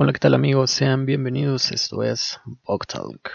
Hola, 0.00 0.12
¿qué 0.12 0.20
tal 0.20 0.34
amigos? 0.34 0.70
Sean 0.70 1.06
bienvenidos. 1.06 1.72
Esto 1.72 2.04
es 2.04 2.38
Bog 2.62 2.86
Talk. 2.86 3.32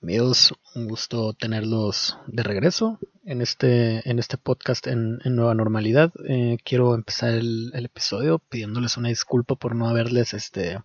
Amigos, 0.00 0.54
un 0.74 0.88
gusto 0.88 1.34
tenerlos 1.34 2.16
de 2.26 2.42
regreso 2.42 2.98
en 3.26 3.42
este, 3.42 4.00
en 4.08 4.18
este 4.18 4.38
podcast 4.38 4.86
en, 4.86 5.18
nueva 5.26 5.54
normalidad. 5.54 6.10
Eh, 6.26 6.56
quiero 6.64 6.94
empezar 6.94 7.34
el, 7.34 7.70
el, 7.74 7.84
episodio 7.84 8.38
pidiéndoles 8.38 8.96
una 8.96 9.10
disculpa 9.10 9.56
por 9.56 9.76
no 9.76 9.86
haberles 9.90 10.32
este, 10.32 10.78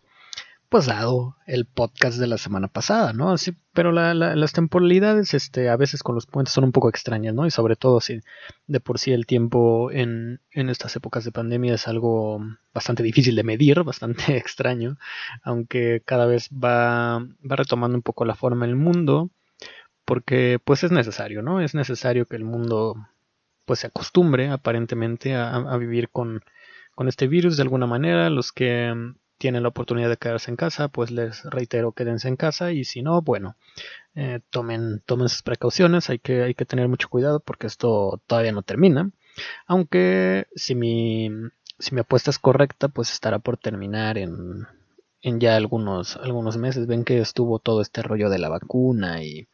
dado 0.82 1.38
el 1.46 1.66
podcast 1.66 2.18
de 2.18 2.28
la 2.28 2.38
semana 2.38 2.68
pasada, 2.68 3.14
¿no? 3.14 3.32
Así, 3.32 3.56
pero 3.74 3.92
las 3.92 4.54
temporalidades, 4.54 5.34
este, 5.34 5.70
a 5.70 5.78
veces 5.78 6.04
con 6.04 6.16
los 6.16 6.26
puentes 6.26 6.54
son 6.54 6.64
un 6.64 6.72
poco 6.72 6.90
extrañas, 6.90 7.34
¿no? 7.34 7.46
Y 7.46 7.52
sobre 7.52 7.76
todo 7.76 8.02
si 8.02 8.22
de 8.68 8.80
por 8.80 9.00
sí 9.00 9.12
el 9.12 9.26
tiempo 9.26 9.92
en, 9.92 10.42
en 10.52 10.70
estas 10.70 10.96
épocas 10.96 11.24
de 11.24 11.32
pandemia 11.32 11.76
es 11.76 11.88
algo 11.88 12.40
bastante 12.74 13.04
difícil 13.04 13.36
de 13.36 13.44
medir, 13.44 13.84
bastante 13.84 14.36
extraño, 14.38 14.98
aunque 15.44 16.02
cada 16.06 16.26
vez 16.26 16.50
va, 16.52 17.26
retomando 17.42 17.96
un 17.96 18.04
poco 18.04 18.26
la 18.26 18.36
forma 18.36 18.66
el 18.66 18.76
mundo, 18.76 19.30
porque 20.06 20.60
pues 20.64 20.84
es 20.84 20.92
necesario, 20.92 21.42
¿no? 21.42 21.62
Es 21.62 21.76
necesario 21.76 22.26
que 22.26 22.36
el 22.36 22.46
mundo 22.46 22.96
pues 23.66 23.80
se 23.80 23.88
acostumbre 23.88 24.50
aparentemente 24.50 25.36
a, 25.36 25.56
a 25.56 25.78
vivir 25.78 26.10
con, 26.10 26.44
con 26.96 27.08
este 27.08 27.28
virus 27.28 27.58
de 27.58 27.64
alguna 27.64 27.88
manera, 27.88 28.30
los 28.30 28.52
que 28.52 29.14
tienen 29.44 29.64
la 29.64 29.70
oportunidad 29.70 30.08
de 30.08 30.16
quedarse 30.16 30.50
en 30.52 30.56
casa, 30.56 30.88
pues 30.88 31.12
les 31.12 31.44
reitero, 31.44 31.92
quédense 31.92 32.30
en 32.30 32.38
casa 32.38 32.72
y 32.72 32.86
si 32.86 33.02
no, 33.02 33.22
bueno, 33.22 33.58
eh, 34.16 34.40
tomen, 34.52 35.04
tomen 35.06 35.28
sus 35.28 35.42
precauciones, 35.42 36.10
hay 36.10 36.20
que, 36.20 36.44
hay 36.44 36.54
que 36.54 36.64
tener 36.64 36.88
mucho 36.88 37.10
cuidado 37.10 37.42
porque 37.42 37.68
esto 37.68 38.22
todavía 38.26 38.54
no 38.54 38.62
termina. 38.62 39.12
Aunque 39.68 40.48
si 40.56 40.76
mi, 40.76 41.30
si 41.78 41.94
mi 41.94 42.00
apuesta 42.00 42.30
es 42.32 42.40
correcta, 42.40 42.88
pues 42.88 43.12
estará 43.12 43.40
por 43.40 43.58
terminar 43.58 44.18
en, 44.18 44.66
en 45.22 45.42
ya 45.42 45.58
algunos, 45.58 46.16
algunos 46.16 46.56
meses. 46.56 46.88
Ven 46.88 47.04
que 47.04 47.20
estuvo 47.20 47.60
todo 47.60 47.82
este 47.82 48.02
rollo 48.02 48.30
de 48.30 48.40
la 48.40 48.48
vacuna 48.48 49.24
y 49.24 49.50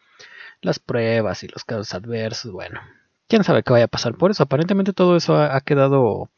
las 0.61 0.77
pruebas 0.77 1.43
y 1.43 1.47
los 1.47 1.63
casos 1.63 1.95
adversos. 1.95 2.51
Bueno, 2.51 2.79
quién 3.27 3.43
sabe 3.43 3.63
qué 3.63 3.73
vaya 3.73 3.85
a 3.85 3.87
pasar 3.95 4.13
por 4.13 4.29
eso. 4.29 4.43
Aparentemente 4.43 4.93
todo 4.93 5.15
eso 5.15 5.35
ha 5.35 5.61
quedado 5.61 6.29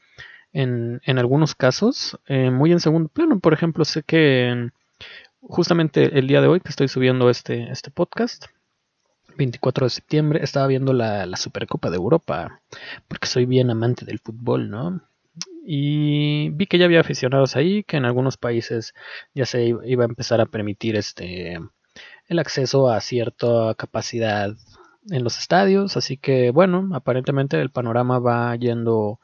en, 0.53 1.01
algunos 1.05 1.55
casos 1.55 2.19
eh, 2.27 2.51
muy 2.51 2.71
en 2.71 2.79
segundo 2.79 3.09
plano. 3.09 3.39
Por 3.39 3.53
ejemplo, 3.53 3.85
sé 3.85 4.03
que 4.03 4.69
justamente 5.41 6.17
el 6.17 6.27
día 6.27 6.41
de 6.41 6.47
hoy 6.47 6.59
que 6.59 6.69
estoy 6.69 6.87
subiendo 6.87 7.29
este, 7.29 7.71
este 7.71 7.91
podcast, 7.91 8.45
24 9.37 9.85
de 9.85 9.89
septiembre, 9.89 10.43
estaba 10.43 10.67
viendo 10.67 10.93
la, 10.93 11.25
la 11.25 11.37
Supercopa 11.37 11.89
de 11.89 11.97
Europa, 11.97 12.61
porque 13.07 13.27
soy 13.27 13.45
bien 13.45 13.69
amante 13.69 14.05
del 14.05 14.19
fútbol, 14.19 14.69
¿no? 14.69 15.01
y 15.63 16.49
vi 16.49 16.65
que 16.65 16.77
ya 16.77 16.85
había 16.85 17.01
aficionados 17.01 17.55
ahí, 17.55 17.83
que 17.83 17.97
en 17.97 18.05
algunos 18.05 18.37
países 18.37 18.93
ya 19.33 19.45
se 19.45 19.65
iba 19.85 20.03
a 20.03 20.07
empezar 20.07 20.41
a 20.41 20.45
permitir 20.45 20.95
este 20.95 21.59
el 22.27 22.39
acceso 22.39 22.89
a 22.89 23.01
cierta 23.01 23.75
capacidad 23.75 24.55
en 25.09 25.23
los 25.23 25.37
estadios, 25.37 25.97
así 25.97 26.17
que 26.17 26.51
bueno, 26.51 26.89
aparentemente 26.93 27.59
el 27.59 27.71
panorama 27.71 28.19
va 28.19 28.55
yendo 28.55 29.19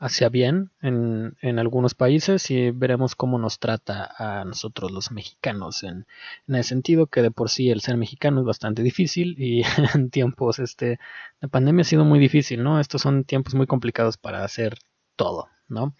hacia 0.00 0.30
bien 0.30 0.70
en, 0.80 1.36
en, 1.42 1.58
algunos 1.58 1.94
países 1.94 2.50
y 2.50 2.70
veremos 2.70 3.14
cómo 3.14 3.38
nos 3.38 3.58
trata 3.58 4.10
a 4.16 4.44
nosotros 4.46 4.90
los 4.90 5.12
mexicanos 5.12 5.82
en, 5.82 6.06
en, 6.48 6.54
el 6.54 6.64
sentido 6.64 7.06
que 7.06 7.20
de 7.20 7.30
por 7.30 7.50
sí 7.50 7.70
el 7.70 7.82
ser 7.82 7.98
mexicano 7.98 8.40
es 8.40 8.46
bastante 8.46 8.82
difícil 8.82 9.36
y 9.38 9.62
en 9.94 10.08
tiempos 10.08 10.58
este 10.58 10.98
de 11.42 11.48
pandemia 11.48 11.82
ha 11.82 11.84
sido 11.84 12.06
muy 12.06 12.18
difícil, 12.18 12.62
¿no? 12.62 12.80
Estos 12.80 13.02
son 13.02 13.24
tiempos 13.24 13.54
muy 13.54 13.66
complicados 13.66 14.16
para 14.16 14.42
hacer 14.42 14.78
todo, 15.16 15.48
¿no? 15.68 15.94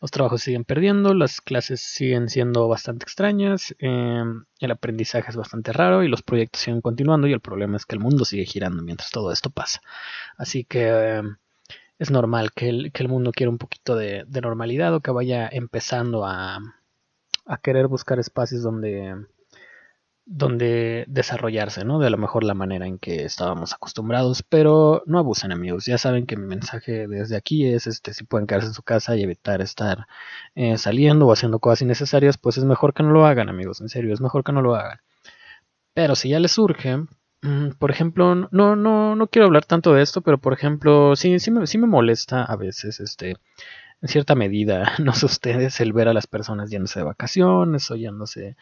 Los 0.00 0.10
trabajos 0.10 0.42
siguen 0.42 0.64
perdiendo, 0.64 1.14
las 1.14 1.40
clases 1.40 1.80
siguen 1.80 2.28
siendo 2.28 2.66
bastante 2.66 3.04
extrañas, 3.04 3.76
eh, 3.78 4.24
el 4.58 4.70
aprendizaje 4.72 5.30
es 5.30 5.36
bastante 5.36 5.72
raro 5.72 6.02
y 6.02 6.08
los 6.08 6.22
proyectos 6.22 6.62
siguen 6.62 6.80
continuando 6.80 7.28
y 7.28 7.32
el 7.32 7.40
problema 7.40 7.76
es 7.76 7.86
que 7.86 7.94
el 7.94 8.00
mundo 8.00 8.24
sigue 8.24 8.44
girando 8.44 8.82
mientras 8.82 9.10
todo 9.12 9.30
esto 9.30 9.50
pasa. 9.50 9.80
Así 10.36 10.64
que... 10.64 10.88
Eh, 10.90 11.22
es 11.98 12.10
normal 12.10 12.52
que 12.52 12.68
el, 12.68 12.92
que 12.92 13.02
el 13.02 13.08
mundo 13.08 13.32
quiera 13.32 13.50
un 13.50 13.58
poquito 13.58 13.96
de, 13.96 14.24
normalidad 14.42 14.94
o 14.94 15.00
que 15.00 15.10
vaya 15.10 15.48
empezando 15.50 16.26
a, 16.26 16.58
a 17.46 17.58
querer 17.58 17.88
buscar 17.88 18.18
espacios 18.18 18.62
donde, 18.62 19.26
donde 20.26 21.04
desarrollarse, 21.08 21.84
¿no? 21.84 21.98
De 21.98 22.08
a 22.08 22.10
lo 22.10 22.18
mejor 22.18 22.44
la 22.44 22.54
manera 22.54 22.86
en 22.86 22.98
que 22.98 23.24
estábamos 23.24 23.72
acostumbrados, 23.72 24.42
pero 24.42 25.02
no 25.06 25.18
abusen 25.18 25.52
amigos, 25.52 25.86
ya 25.86 25.98
saben 25.98 26.26
que 26.26 26.36
mi 26.36 26.46
mensaje 26.46 27.06
desde 27.08 27.36
aquí 27.36 27.66
es, 27.66 27.86
este, 27.86 28.12
si 28.12 28.24
pueden 28.24 28.46
quedarse 28.46 28.68
en 28.68 28.74
su 28.74 28.82
casa 28.82 29.16
y 29.16 29.22
evitar 29.22 29.62
estar 29.62 30.06
eh, 30.54 30.78
saliendo 30.78 31.26
o 31.26 31.32
haciendo 31.32 31.60
cosas 31.60 31.82
innecesarias, 31.82 32.38
pues 32.38 32.58
es 32.58 32.64
mejor 32.64 32.92
que 32.92 33.04
no 33.04 33.10
lo 33.10 33.24
hagan 33.26 33.48
amigos, 33.48 33.80
en 33.80 33.88
serio, 33.88 34.12
es 34.12 34.20
mejor 34.20 34.44
que 34.44 34.52
no 34.52 34.62
lo 34.62 34.74
hagan. 34.74 34.98
Pero 35.94 36.14
si 36.16 36.28
ya 36.30 36.40
les 36.40 36.52
surge, 36.52 37.06
por 37.78 37.90
ejemplo, 37.90 38.34
no, 38.34 38.76
no, 38.76 39.16
no 39.16 39.26
quiero 39.28 39.46
hablar 39.46 39.64
tanto 39.64 39.94
de 39.94 40.02
esto, 40.02 40.20
pero 40.22 40.38
por 40.38 40.52
ejemplo, 40.52 41.16
sí, 41.16 41.38
sí 41.38 41.50
me, 41.50 41.66
sí 41.66 41.78
me 41.78 41.86
molesta 41.86 42.44
a 42.44 42.56
veces, 42.56 43.00
este, 43.00 43.36
en 44.02 44.08
cierta 44.08 44.34
medida, 44.34 44.92
no 44.98 45.12
sé 45.12 45.26
ustedes, 45.26 45.80
el 45.80 45.92
ver 45.92 46.08
a 46.08 46.14
las 46.14 46.26
personas 46.26 46.70
yéndose 46.70 47.00
de 47.00 47.04
vacaciones 47.04 47.90
o 47.90 47.96
yéndose 47.96 48.56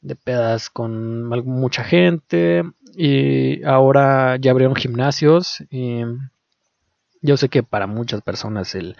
de 0.00 0.16
pedas 0.16 0.70
con 0.70 1.28
mucha 1.28 1.84
gente 1.84 2.64
y 2.96 3.62
ahora 3.62 4.36
ya 4.36 4.50
abrieron 4.50 4.74
gimnasios 4.74 5.62
yo 7.22 7.36
sé 7.36 7.48
que 7.48 7.62
para 7.62 7.86
muchas 7.86 8.20
personas 8.20 8.74
el, 8.74 8.96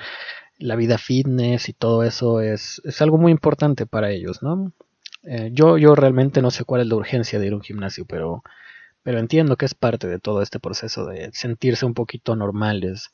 la 0.58 0.76
vida 0.76 0.96
fitness 0.96 1.68
y 1.68 1.72
todo 1.72 2.04
eso 2.04 2.40
es, 2.40 2.80
es 2.84 3.02
algo 3.02 3.18
muy 3.18 3.32
importante 3.32 3.84
para 3.84 4.10
ellos, 4.10 4.42
¿no? 4.42 4.72
Eh, 5.24 5.50
yo, 5.52 5.76
yo 5.76 5.94
realmente 5.94 6.40
no 6.40 6.50
sé 6.50 6.64
cuál 6.64 6.80
es 6.80 6.86
la 6.86 6.96
urgencia 6.96 7.38
de 7.38 7.48
ir 7.48 7.52
a 7.52 7.56
un 7.56 7.62
gimnasio, 7.62 8.04
pero 8.06 8.42
pero 9.02 9.18
entiendo 9.18 9.56
que 9.56 9.66
es 9.66 9.74
parte 9.74 10.06
de 10.06 10.18
todo 10.18 10.42
este 10.42 10.60
proceso 10.60 11.06
de 11.06 11.30
sentirse 11.32 11.86
un 11.86 11.94
poquito 11.94 12.36
normales 12.36 13.10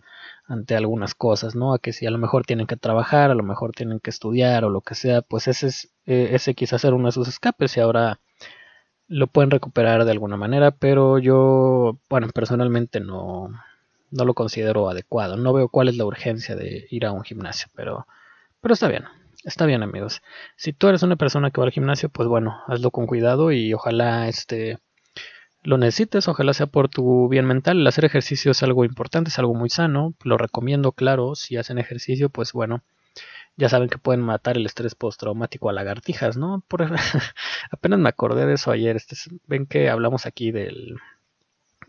ante 0.47 0.77
algunas 0.77 1.15
cosas, 1.15 1.55
¿no? 1.55 1.75
A 1.75 1.79
que 1.79 1.93
si 1.93 2.07
a 2.07 2.11
lo 2.11 2.19
mejor 2.19 2.45
tienen 2.45 2.67
que 2.67 2.77
trabajar, 2.77 3.31
a 3.31 3.35
lo 3.35 3.43
mejor 3.43 3.73
tienen 3.73 4.01
que 4.01 4.11
estudiar 4.11 4.65
o 4.65 4.71
lo 4.71 4.81
que 4.83 4.95
sea, 4.95 5.23
pues 5.23 5.49
ese 5.49 5.69
es 5.69 5.93
eh, 6.07 6.31
ese 6.33 6.55
quizás 6.55 6.81
ser 6.83 6.95
uno 6.95 7.07
de 7.09 7.13
sus 7.13 7.29
escapes 7.29 7.77
y 7.77 7.81
ahora 7.81 8.21
lo 9.09 9.27
pueden 9.27 9.51
recuperar 9.51 10.05
de 10.05 10.11
alguna 10.13 10.37
manera, 10.37 10.71
pero 10.71 11.19
yo, 11.19 11.99
bueno, 12.11 12.29
personalmente 12.35 13.01
no, 13.01 13.51
no 14.11 14.25
lo 14.25 14.35
considero 14.35 14.89
adecuado. 14.91 15.37
No 15.37 15.53
veo 15.53 15.69
cuál 15.69 15.89
es 15.89 15.97
la 15.97 16.05
urgencia 16.05 16.57
de 16.57 16.87
ir 16.91 17.07
a 17.07 17.13
un 17.13 17.25
gimnasio, 17.25 17.69
pero, 17.75 18.07
pero 18.61 18.75
está 18.75 18.89
bien. 18.89 19.05
Está 19.45 19.67
bien, 19.67 19.83
amigos. 19.83 20.21
Si 20.57 20.73
tú 20.73 20.89
eres 20.89 21.03
una 21.03 21.17
persona 21.17 21.51
que 21.51 21.61
va 21.61 21.67
al 21.67 21.73
gimnasio, 21.73 22.09
pues 22.09 22.29
bueno, 22.29 22.61
hazlo 22.67 22.91
con 22.91 23.07
cuidado 23.07 23.53
y 23.53 23.73
ojalá 23.73 24.29
este 24.29 24.79
lo 25.63 25.79
necesites, 25.79 26.29
ojalá 26.29 26.53
sea 26.55 26.67
por 26.67 26.89
tu 26.89 27.29
bien 27.29 27.45
mental. 27.47 27.81
El 27.81 27.87
hacer 27.87 28.05
ejercicio 28.05 28.53
es 28.53 28.63
algo 28.63 28.85
importante, 28.85 29.31
es 29.31 29.39
algo 29.39 29.55
muy 29.55 29.71
sano, 29.71 30.15
lo 30.23 30.39
recomiendo, 30.39 30.93
claro, 30.93 31.35
si 31.35 31.57
hacen 31.57 31.79
ejercicio, 31.79 32.31
pues 32.31 32.53
bueno, 32.53 32.83
ya 33.57 33.69
saben 33.69 33.89
que 33.89 33.99
pueden 33.99 34.23
matar 34.23 34.57
el 34.57 34.67
estrés 34.67 34.95
postraumático 34.95 35.69
a 35.69 35.73
lagartijas, 35.73 36.37
¿no? 36.37 36.63
Por, 36.69 36.87
apenas 37.71 37.99
me 37.99 38.09
acordé 38.09 38.47
de 38.47 38.55
eso 38.55 38.71
ayer, 38.71 38.97
este, 38.97 39.17
ven 39.47 39.67
que 39.67 39.91
hablamos 39.91 40.27
aquí 40.27 40.53
del, 40.53 40.97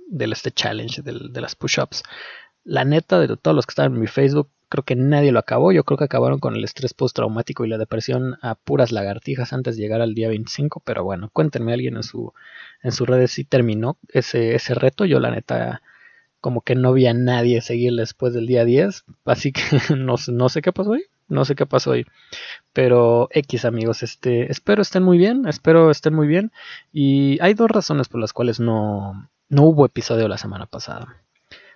este 0.09 0.51
challenge, 0.51 1.01
de 1.03 1.41
las 1.41 1.56
push-ups. 1.56 2.03
La 2.63 2.86
neta, 2.86 3.19
de 3.19 3.38
todos 3.38 3.56
los 3.56 3.66
que 3.66 3.72
estaban 3.72 3.94
en 3.94 4.01
mi 4.01 4.07
Facebook, 4.07 4.50
creo 4.69 4.84
que 4.84 4.96
nadie 4.96 5.31
lo 5.31 5.40
acabó. 5.40 5.72
Yo 5.72 5.84
creo 5.84 5.97
que 5.97 6.06
acabaron 6.06 6.40
con 6.40 6.56
el 6.56 6.63
estrés 6.63 6.94
postraumático 6.94 7.66
y 7.66 7.69
la 7.69 7.78
depresión 7.78 8.38
a 8.41 8.56
puras 8.56 8.91
lagartijas 8.91 9.52
antes 9.52 9.75
de 9.75 9.81
llegar 9.84 10.02
al 10.02 10.13
día 10.13 10.30
25. 10.30 10.81
Pero 10.85 11.03
bueno, 11.03 11.30
cuéntenme 11.34 11.74
alguien 11.74 11.97
en 11.97 12.03
su 12.03 12.34
en 12.84 12.91
sus 12.91 13.07
redes 13.07 13.31
si 13.31 13.44
terminó 13.44 13.97
ese, 14.09 14.56
ese 14.56 14.75
reto. 14.75 15.06
Yo 15.06 15.19
la 15.19 15.31
neta 15.31 15.81
como 16.40 16.62
que 16.62 16.75
no 16.75 16.94
vi 16.94 17.07
a 17.07 17.13
nadie 17.13 17.62
seguir 17.62 17.94
después 17.96 18.34
del 18.34 18.46
día 18.46 18.63
10. 18.63 19.06
Así 19.25 19.52
que 19.52 19.62
no, 19.97 20.16
no 20.28 20.50
sé 20.50 20.62
qué 20.62 20.72
pasó 20.72 20.94
ahí. 20.94 21.03
No 21.28 21.46
sé 21.46 21.56
qué 21.56 21.66
pasó 21.66 21.91
ahí. 21.91 22.06
Pero 22.74 23.28
X 23.31 23.66
amigos, 23.66 24.03
este, 24.03 24.51
espero 24.51 24.81
estén 24.81 25.03
muy 25.03 25.18
bien. 25.18 25.48
Espero 25.48 25.92
estén 25.92 26.13
muy 26.13 26.27
bien. 26.27 26.51
Y 26.94 27.39
hay 27.42 27.56
dos 27.56 27.69
razones 27.69 28.07
por 28.07 28.22
las 28.22 28.33
cuales 28.33 28.60
no, 28.60 29.30
no 29.50 29.63
hubo 29.63 29.86
episodio 29.86 30.27
la 30.27 30.38
semana 30.38 30.68
pasada. 30.68 31.18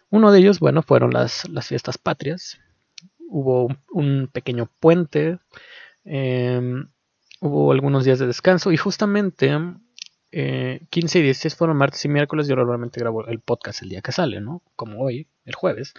Uno 0.10 0.32
de 0.32 0.40
ellos, 0.40 0.60
bueno, 0.60 0.84
fueron 0.84 1.12
las, 1.12 1.50
las 1.50 1.68
fiestas 1.68 1.98
patrias 1.98 2.60
hubo 3.30 3.68
un 3.92 4.30
pequeño 4.32 4.70
puente, 4.80 5.40
em, 6.06 6.90
hubo 7.42 7.72
algunos 7.72 8.06
días 8.06 8.20
de 8.20 8.28
descanso 8.28 8.72
y 8.72 8.78
justamente 8.78 9.48
15 10.30 11.20
eh, 11.20 11.22
y 11.22 11.24
16 11.24 11.56
fueron 11.56 11.78
martes 11.78 12.04
y 12.06 12.10
miércoles. 12.10 12.48
Yo 12.48 12.56
normalmente 12.56 13.00
grabo 13.00 13.26
el 13.28 13.40
podcast 13.40 13.84
el 13.84 13.90
día 13.90 14.02
que 14.02 14.12
sale, 14.12 14.42
¿no? 14.42 14.64
Como 14.76 15.02
hoy, 15.02 15.28
el 15.46 15.56
jueves. 15.56 15.94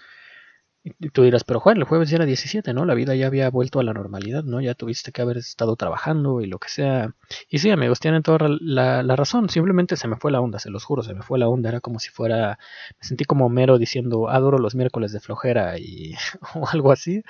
Y 0.87 1.09
tú 1.09 1.23
dirás, 1.23 1.45
pero 1.45 1.61
Juan, 1.61 1.79
el 1.79 1.85
jueves 1.85 2.11
ya 2.11 2.17
era 2.17 2.27
17, 2.27 2.75
¿no? 2.75 2.85
La 2.85 2.93
vida 2.93 3.15
ya 3.15 3.27
había 3.27 3.49
vuelto 3.49 3.81
a 3.81 3.83
la 3.83 3.95
normalidad, 3.95 4.45
¿no? 4.45 4.61
Ya 4.61 4.75
tuviste 4.75 5.13
que 5.13 5.23
haber 5.23 5.39
estado 5.39 5.77
trabajando 5.77 6.43
y 6.43 6.47
lo 6.47 6.59
que 6.59 6.69
sea. 6.69 7.15
Y 7.49 7.61
sí, 7.61 7.71
amigos, 7.71 8.01
tienen 8.01 8.23
toda 8.23 8.51
la, 8.61 9.03
razón. 9.17 9.49
Simplemente 9.49 9.97
se 9.97 10.09
me 10.09 10.17
fue 10.17 10.31
la 10.31 10.43
onda, 10.43 10.59
se 10.59 10.69
los 10.69 10.85
juro, 10.85 11.03
se 11.03 11.15
me 11.15 11.23
fue 11.23 11.39
la 11.39 11.49
onda. 11.49 11.71
Era 11.71 11.81
como 11.81 12.01
si 12.01 12.11
fuera. 12.11 12.59
Me 13.01 13.07
sentí 13.07 13.25
como 13.25 13.49
mero 13.49 13.79
diciendo, 13.79 14.29
adoro 14.29 14.59
los 14.59 14.75
miércoles 14.75 15.11
de 15.13 15.21
flojera 15.21 15.79
y. 15.79 16.17
o 16.55 16.69
algo 16.69 16.93
así. 16.93 17.23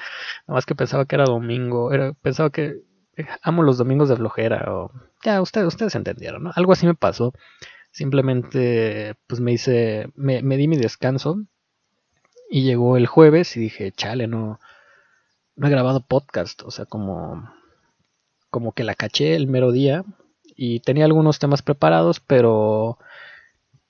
Nada 0.48 0.56
más 0.56 0.66
que 0.66 0.74
pensaba 0.74 1.04
que 1.04 1.14
era 1.14 1.24
domingo. 1.24 1.92
Era, 1.92 2.12
pensaba 2.14 2.50
que 2.50 2.82
amo 3.40 3.62
los 3.62 3.78
domingos 3.78 4.08
de 4.08 4.16
flojera 4.16 4.64
o 4.74 4.90
ya 5.22 5.40
ustedes 5.40 5.68
ustedes 5.68 5.94
entendieron, 5.94 6.42
¿no? 6.42 6.50
Algo 6.56 6.72
así 6.72 6.86
me 6.86 6.94
pasó. 6.94 7.32
Simplemente 7.92 9.14
pues 9.28 9.40
me 9.40 9.52
hice 9.52 10.08
me, 10.16 10.42
me 10.42 10.56
di 10.56 10.66
mi 10.66 10.76
descanso 10.76 11.44
y 12.54 12.62
llegó 12.62 12.96
el 12.96 13.08
jueves 13.08 13.56
y 13.56 13.60
dije, 13.60 13.90
"Chale, 13.90 14.28
no 14.28 14.60
no 15.56 15.66
he 15.66 15.70
grabado 15.70 16.06
podcast", 16.06 16.62
o 16.62 16.70
sea, 16.70 16.84
como 16.84 17.50
como 18.48 18.70
que 18.70 18.84
la 18.84 18.94
caché 18.94 19.34
el 19.34 19.48
mero 19.48 19.72
día 19.72 20.04
y 20.54 20.78
tenía 20.78 21.04
algunos 21.04 21.40
temas 21.40 21.62
preparados, 21.62 22.20
pero 22.20 22.96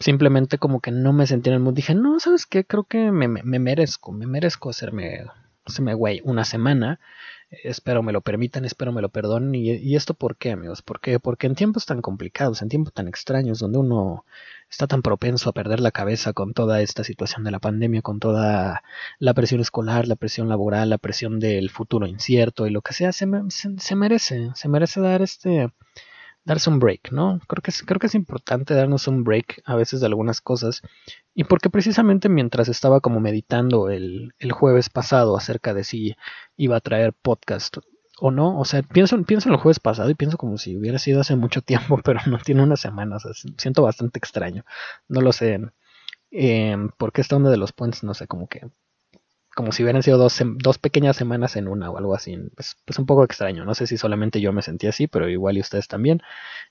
simplemente 0.00 0.56
como 0.56 0.81
que 0.81 0.93
no 0.93 1.12
me 1.12 1.26
sentí 1.26 1.50
en 1.50 1.56
el 1.56 1.61
mood. 1.61 1.75
Dije, 1.75 1.94
no, 1.94 2.19
¿sabes 2.20 2.46
qué? 2.46 2.64
Creo 2.64 2.84
que 2.84 3.11
me, 3.11 3.28
me 3.28 3.58
merezco, 3.58 4.12
me 4.12 4.26
merezco 4.26 4.70
hacerme, 4.70 5.26
hacerme 5.67 5.93
güey 5.93 6.22
una 6.25 6.46
semana 6.46 7.00
espero 7.62 8.03
me 8.03 8.12
lo 8.12 8.21
permitan, 8.21 8.65
espero 8.65 8.93
me 8.93 9.03
lo 9.03 9.09
perdonen. 9.09 9.55
¿Y, 9.55 9.95
esto 9.97 10.15
por 10.15 10.37
qué, 10.37 10.53
amigos? 10.53 10.83
¿Por 10.83 11.01
qué? 11.01 11.21
Porque 11.21 11.47
en 11.47 11.55
tiempos 11.55 11.87
tan 11.87 12.03
complicados, 12.03 12.62
en 12.62 12.69
tiempos 12.69 12.93
tan 12.93 13.09
extraños, 13.09 13.59
donde 13.59 13.79
uno 13.79 14.25
está 14.71 14.87
tan 14.87 15.03
propenso 15.03 15.51
a 15.51 15.53
perder 15.53 15.81
la 15.81 15.93
cabeza 15.93 16.33
con 16.33 16.53
toda 16.55 16.83
esta 16.83 17.05
situación 17.05 17.45
de 17.45 17.51
la 17.51 17.61
pandemia, 17.61 18.03
con 18.03 18.19
toda 18.19 18.83
la 19.19 19.35
presión 19.35 19.61
escolar, 19.61 20.09
la 20.09 20.17
presión 20.17 20.49
laboral, 20.49 20.91
la 20.91 20.99
presión 20.99 21.39
del 21.39 21.71
futuro 21.71 22.06
incierto 22.06 22.67
y 22.67 22.71
lo 22.71 22.83
que 22.83 22.95
sea, 22.95 23.12
se, 23.12 23.27
se 23.49 23.97
merece, 23.97 24.51
se 24.55 24.69
merece 24.69 25.01
dar 25.01 25.23
este 25.23 25.71
darse 26.45 26.71
un 26.71 26.79
break, 26.79 27.11
¿no? 27.11 27.41
Creo 27.47 27.62
que, 27.62 27.73
creo 27.87 27.99
que 27.99 28.06
es 28.06 28.15
importante 28.15 28.75
darnos 28.75 29.09
un 29.09 29.25
break 29.25 29.62
a 29.65 29.75
veces 29.77 30.01
de 30.01 30.06
algunas 30.06 30.41
cosas. 30.41 30.83
Y 31.34 31.44
porque 31.44 31.70
precisamente 31.70 32.28
mientras 32.28 32.69
estaba 32.69 33.00
como 33.00 33.20
meditando 33.20 33.90
el, 33.90 34.34
el 34.38 34.52
jueves 34.52 34.88
pasado 34.88 35.36
acerca 35.36 35.75
de 35.75 35.84
si 35.84 36.16
iba 36.56 36.76
a 36.76 36.81
traer 36.81 37.12
podcast 37.12 37.78
o 38.20 38.31
no, 38.31 38.58
o 38.58 38.64
sea, 38.64 38.82
pienso, 38.82 39.20
pienso 39.25 39.48
en 39.48 39.54
el 39.54 39.60
jueves 39.60 39.81
pasado 39.81 40.08
y 40.10 40.14
pienso 40.14 40.38
como 40.38 40.58
si 40.58 40.76
hubiera 40.76 40.98
sido 40.98 41.20
hace 41.20 41.34
mucho 41.36 41.62
tiempo, 41.62 41.98
pero 42.04 42.20
no 42.26 42.38
tiene 42.38 42.62
unas 42.62 42.81
semanas, 42.81 43.25
siento 43.58 43.82
bastante 43.82 44.19
extraño. 44.19 44.64
No 45.08 45.20
lo 45.20 45.32
sé. 45.32 45.60
Porque 46.98 47.20
esta 47.20 47.36
onda 47.36 47.50
de 47.50 47.56
los 47.56 47.72
puentes, 47.72 48.02
no 48.04 48.14
sé, 48.14 48.26
como 48.26 48.48
que 48.48 48.69
como 49.55 49.73
si 49.73 49.83
hubieran 49.83 50.03
sido 50.03 50.19
dos, 50.19 50.41
dos 50.56 50.79
pequeñas 50.79 51.17
semanas 51.17 51.56
en 51.56 51.69
una 51.69 51.91
o 51.91 51.97
algo 51.99 52.15
así. 52.15 52.37
Pues, 52.56 52.77
pues, 52.85 52.99
un 52.99 53.06
poco 53.06 53.25
extraño. 53.25 53.65
No 53.65 53.75
sé 53.75 53.87
si 53.87 53.97
solamente 53.97 54.41
yo 54.41 54.53
me 54.53 54.62
sentí 54.62 54.87
así, 54.87 55.06
pero 55.06 55.29
igual 55.29 55.56
y 55.56 55.61
ustedes 55.61 55.89
también. 55.89 56.23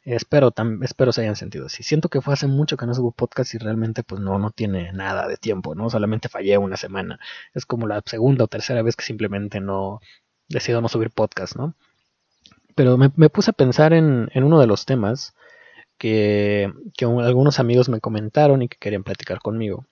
espero, 0.04 0.54
espero 0.82 1.12
se 1.14 1.22
hayan 1.22 1.36
sentido 1.36 1.68
así. 1.68 1.84
Siento 1.84 2.10
que 2.10 2.22
fue 2.22 2.34
hace 2.34 2.48
mucho 2.48 2.78
que 2.78 2.86
no 2.86 2.94
subo 2.94 3.12
podcast 3.12 3.54
y 3.56 3.58
realmente 3.58 4.04
pues 4.04 4.22
no, 4.22 4.38
no 4.40 4.52
tiene 4.52 4.92
nada 4.94 5.28
de 5.28 5.38
tiempo, 5.38 5.76
¿no? 5.76 5.90
Solamente 5.90 6.30
fallé 6.30 6.58
una 6.58 6.78
semana. 6.78 7.20
Es 7.54 7.66
como 7.66 7.88
la 7.88 8.02
segunda 8.06 8.46
o 8.46 8.48
tercera 8.48 8.82
vez 8.82 8.96
que 8.96 9.06
simplemente 9.06 9.60
no 9.62 10.02
decido 10.50 10.82
no 10.82 10.90
subir 10.90 11.12
podcast, 11.12 11.56
¿no? 11.56 11.76
Pero 12.76 12.98
me, 12.98 13.10
puse 13.30 13.52
a 13.52 13.54
pensar 13.54 13.94
en, 13.94 14.30
en, 14.34 14.44
uno 14.44 14.60
de 14.60 14.68
los 14.68 14.86
temas 14.86 15.36
que, 15.98 16.72
que 16.98 17.06
algunos 17.06 17.60
amigos 17.60 17.90
me 17.90 18.00
comentaron 18.02 18.62
y 18.64 18.68
que 18.68 18.78
querían 18.78 19.04
platicar 19.04 19.40
conmigo 19.40 19.86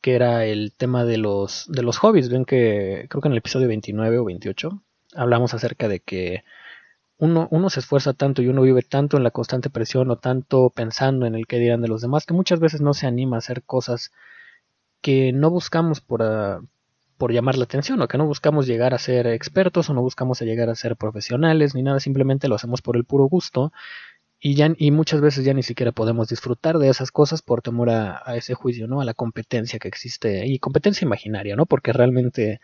que 0.00 0.14
era 0.14 0.44
el 0.46 0.72
tema 0.76 1.04
de 1.04 1.18
los, 1.18 1.66
de 1.68 1.82
los 1.82 1.98
hobbies. 1.98 2.28
Ven 2.28 2.44
que 2.44 3.06
creo 3.08 3.20
que 3.20 3.28
en 3.28 3.32
el 3.32 3.38
episodio 3.38 3.68
29 3.68 4.18
o 4.18 4.24
28 4.24 4.82
hablamos 5.14 5.54
acerca 5.54 5.88
de 5.88 6.00
que 6.00 6.44
uno, 7.18 7.48
uno 7.50 7.68
se 7.68 7.80
esfuerza 7.80 8.14
tanto 8.14 8.42
y 8.42 8.48
uno 8.48 8.62
vive 8.62 8.82
tanto 8.82 9.16
en 9.16 9.24
la 9.24 9.30
constante 9.30 9.68
presión 9.70 10.10
o 10.10 10.16
tanto 10.16 10.70
pensando 10.70 11.26
en 11.26 11.34
el 11.34 11.46
que 11.46 11.58
dirán 11.58 11.82
de 11.82 11.88
los 11.88 12.00
demás 12.00 12.24
que 12.24 12.34
muchas 12.34 12.60
veces 12.60 12.80
no 12.80 12.94
se 12.94 13.06
anima 13.06 13.36
a 13.36 13.38
hacer 13.40 13.62
cosas 13.62 14.10
que 15.02 15.32
no 15.32 15.50
buscamos 15.50 16.00
por, 16.00 16.22
ah, 16.22 16.60
por 17.18 17.32
llamar 17.32 17.58
la 17.58 17.64
atención 17.64 18.00
o 18.00 18.08
que 18.08 18.16
no 18.16 18.26
buscamos 18.26 18.66
llegar 18.66 18.94
a 18.94 18.98
ser 18.98 19.26
expertos 19.26 19.90
o 19.90 19.94
no 19.94 20.00
buscamos 20.00 20.40
llegar 20.40 20.70
a 20.70 20.74
ser 20.74 20.96
profesionales 20.96 21.74
ni 21.74 21.82
nada, 21.82 22.00
simplemente 22.00 22.48
lo 22.48 22.54
hacemos 22.54 22.80
por 22.80 22.96
el 22.96 23.04
puro 23.04 23.24
gusto 23.24 23.72
y, 24.40 24.54
ya, 24.54 24.72
y 24.76 24.90
muchas 24.90 25.20
veces 25.20 25.44
ya 25.44 25.52
ni 25.52 25.62
siquiera 25.62 25.92
podemos 25.92 26.28
disfrutar 26.28 26.78
de 26.78 26.88
esas 26.88 27.12
cosas 27.12 27.42
por 27.42 27.60
temor 27.60 27.90
a, 27.90 28.22
ese 28.36 28.54
juicio, 28.54 28.88
¿no? 28.88 29.02
A 29.02 29.04
la 29.04 29.12
competencia 29.12 29.78
que 29.78 29.88
existe 29.88 30.46
y 30.46 30.58
competencia 30.58 31.04
imaginaria, 31.04 31.56
¿no? 31.56 31.66
Porque 31.66 31.92
realmente 31.92 32.60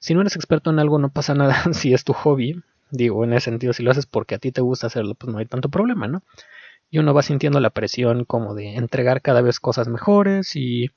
si 0.00 0.14
no 0.14 0.20
eres 0.20 0.34
experto 0.34 0.70
en 0.70 0.80
algo 0.80 0.98
no 0.98 1.10
pasa 1.10 1.34
nada 1.36 1.62
si 1.72 1.94
es 1.94 2.02
tu 2.04 2.12
hobby, 2.12 2.60
digo, 2.90 3.24
en 3.24 3.32
ese 3.34 3.50
sentido, 3.50 3.72
si 3.72 3.84
lo 3.84 3.92
haces 3.92 4.06
porque 4.06 4.34
a 4.34 4.38
ti 4.38 4.50
te 4.50 4.60
gusta 4.60 4.88
hacerlo, 4.88 5.14
pues 5.14 5.32
no 5.32 5.38
hay 5.38 5.46
tanto 5.46 5.68
problema, 5.68 6.08
¿no? 6.08 6.22
Y 6.90 6.98
uno 6.98 7.14
va 7.14 7.22
sintiendo 7.22 7.60
la 7.60 7.70
presión 7.70 8.24
como 8.24 8.54
de 8.54 8.74
entregar 8.74 9.22
cada 9.22 9.42
vez 9.42 9.60
cosas 9.60 9.88
mejores 9.88 10.56
y, 10.56 10.90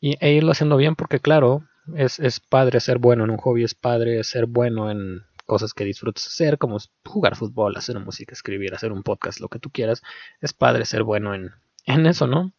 y 0.00 0.16
e 0.20 0.32
irlo 0.32 0.52
haciendo 0.52 0.76
bien 0.76 0.94
porque 0.94 1.18
claro, 1.18 1.64
es, 1.96 2.20
es 2.20 2.38
padre 2.40 2.78
ser 2.80 2.98
bueno 2.98 3.24
en 3.24 3.30
un 3.30 3.38
hobby, 3.38 3.64
es 3.64 3.74
padre 3.74 4.22
ser 4.22 4.46
bueno 4.46 4.90
en 4.90 5.22
cosas 5.48 5.74
que 5.74 5.84
disfrutas 5.84 6.26
hacer, 6.26 6.58
como 6.58 6.76
jugar 7.04 7.34
fútbol, 7.34 7.76
hacer 7.76 7.98
música, 7.98 8.34
escribir, 8.34 8.74
hacer 8.74 8.92
un 8.92 9.02
podcast, 9.02 9.40
lo 9.40 9.48
que 9.48 9.58
tú 9.58 9.70
quieras, 9.70 10.02
es 10.40 10.52
padre 10.52 10.84
ser 10.84 11.02
bueno 11.02 11.34
en, 11.34 11.50
en 11.86 12.06
eso, 12.06 12.26
¿no? 12.26 12.52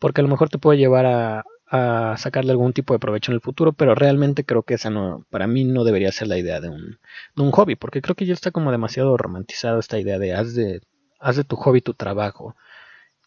Porque 0.00 0.20
a 0.20 0.24
lo 0.24 0.28
mejor 0.28 0.50
te 0.50 0.58
puede 0.58 0.78
llevar 0.78 1.06
a, 1.06 1.44
a 1.68 2.16
sacarle 2.18 2.50
algún 2.50 2.72
tipo 2.72 2.94
de 2.94 2.98
provecho 2.98 3.30
en 3.30 3.36
el 3.36 3.40
futuro, 3.40 3.72
pero 3.72 3.94
realmente 3.94 4.44
creo 4.44 4.64
que 4.64 4.74
esa 4.74 4.90
no, 4.90 5.24
para 5.30 5.46
mí 5.46 5.64
no 5.64 5.84
debería 5.84 6.10
ser 6.10 6.26
la 6.26 6.36
idea 6.36 6.60
de 6.60 6.68
un, 6.68 6.98
de 7.36 7.42
un 7.42 7.52
hobby, 7.52 7.76
porque 7.76 8.02
creo 8.02 8.16
que 8.16 8.26
ya 8.26 8.34
está 8.34 8.50
como 8.50 8.72
demasiado 8.72 9.16
romantizado 9.16 9.78
esta 9.78 9.98
idea 9.98 10.18
de 10.18 10.34
haz 10.34 10.54
de, 10.54 10.82
haz 11.20 11.36
de 11.36 11.44
tu 11.44 11.54
hobby 11.56 11.80
tu 11.80 11.94
trabajo. 11.94 12.56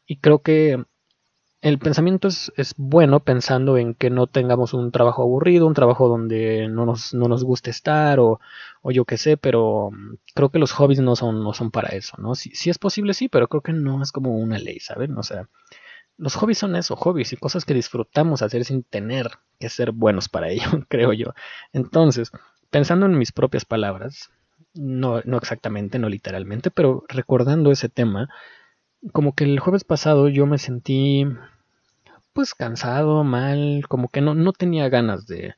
Y 0.05 0.17
creo 0.17 0.41
que 0.41 0.83
el 1.61 1.77
pensamiento 1.77 2.27
es, 2.27 2.53
es, 2.55 2.73
bueno 2.77 3.19
pensando 3.21 3.77
en 3.77 3.93
que 3.93 4.09
no 4.09 4.27
tengamos 4.27 4.73
un 4.73 4.91
trabajo 4.91 5.23
aburrido, 5.23 5.67
un 5.67 5.73
trabajo 5.73 6.07
donde 6.07 6.67
no 6.69 6.85
nos, 6.85 7.13
no 7.13 7.27
nos 7.27 7.43
guste 7.43 7.69
estar 7.69 8.19
o, 8.19 8.39
o 8.81 8.91
yo 8.91 9.05
qué 9.05 9.17
sé, 9.17 9.35
pero 9.37 9.91
mm, 9.91 10.15
creo 10.33 10.49
que 10.49 10.59
los 10.59 10.71
hobbies 10.71 11.01
no 11.01 11.15
son, 11.15 11.43
no 11.43 11.53
son 11.53 11.71
para 11.71 11.89
eso, 11.89 12.15
¿no? 12.17 12.35
Si, 12.35 12.69
es 12.69 12.77
posible, 12.77 13.13
sí, 13.13 13.27
pero 13.27 13.47
creo 13.49 13.61
que 13.61 13.73
no 13.73 14.01
es 14.01 14.11
como 14.11 14.37
una 14.37 14.57
ley, 14.57 14.79
¿saben? 14.79 15.17
O 15.17 15.23
sea, 15.23 15.49
los 16.17 16.35
hobbies 16.35 16.59
son 16.59 16.75
eso, 16.75 16.95
hobbies 16.95 17.33
y 17.33 17.37
cosas 17.37 17.65
que 17.65 17.73
disfrutamos 17.73 18.41
hacer 18.41 18.65
sin 18.65 18.83
tener 18.83 19.31
que 19.59 19.69
ser 19.69 19.91
buenos 19.91 20.29
para 20.29 20.49
ello, 20.49 20.63
creo 20.89 21.13
yo. 21.13 21.33
Entonces, 21.73 22.31
pensando 22.69 23.05
en 23.05 23.17
mis 23.17 23.31
propias 23.33 23.65
palabras, 23.65 24.31
no, 24.73 25.21
no 25.25 25.37
exactamente, 25.37 25.99
no 25.99 26.09
literalmente, 26.09 26.71
pero 26.71 27.03
recordando 27.09 27.71
ese 27.71 27.89
tema, 27.89 28.29
como 29.13 29.33
que 29.33 29.45
el 29.45 29.59
jueves 29.59 29.83
pasado 29.83 30.29
yo 30.29 30.45
me 30.45 30.57
sentí 30.57 31.25
pues 32.33 32.53
cansado, 32.53 33.23
mal, 33.23 33.85
como 33.87 34.09
que 34.09 34.21
no, 34.21 34.35
no 34.35 34.53
tenía 34.53 34.89
ganas 34.89 35.27
de, 35.27 35.55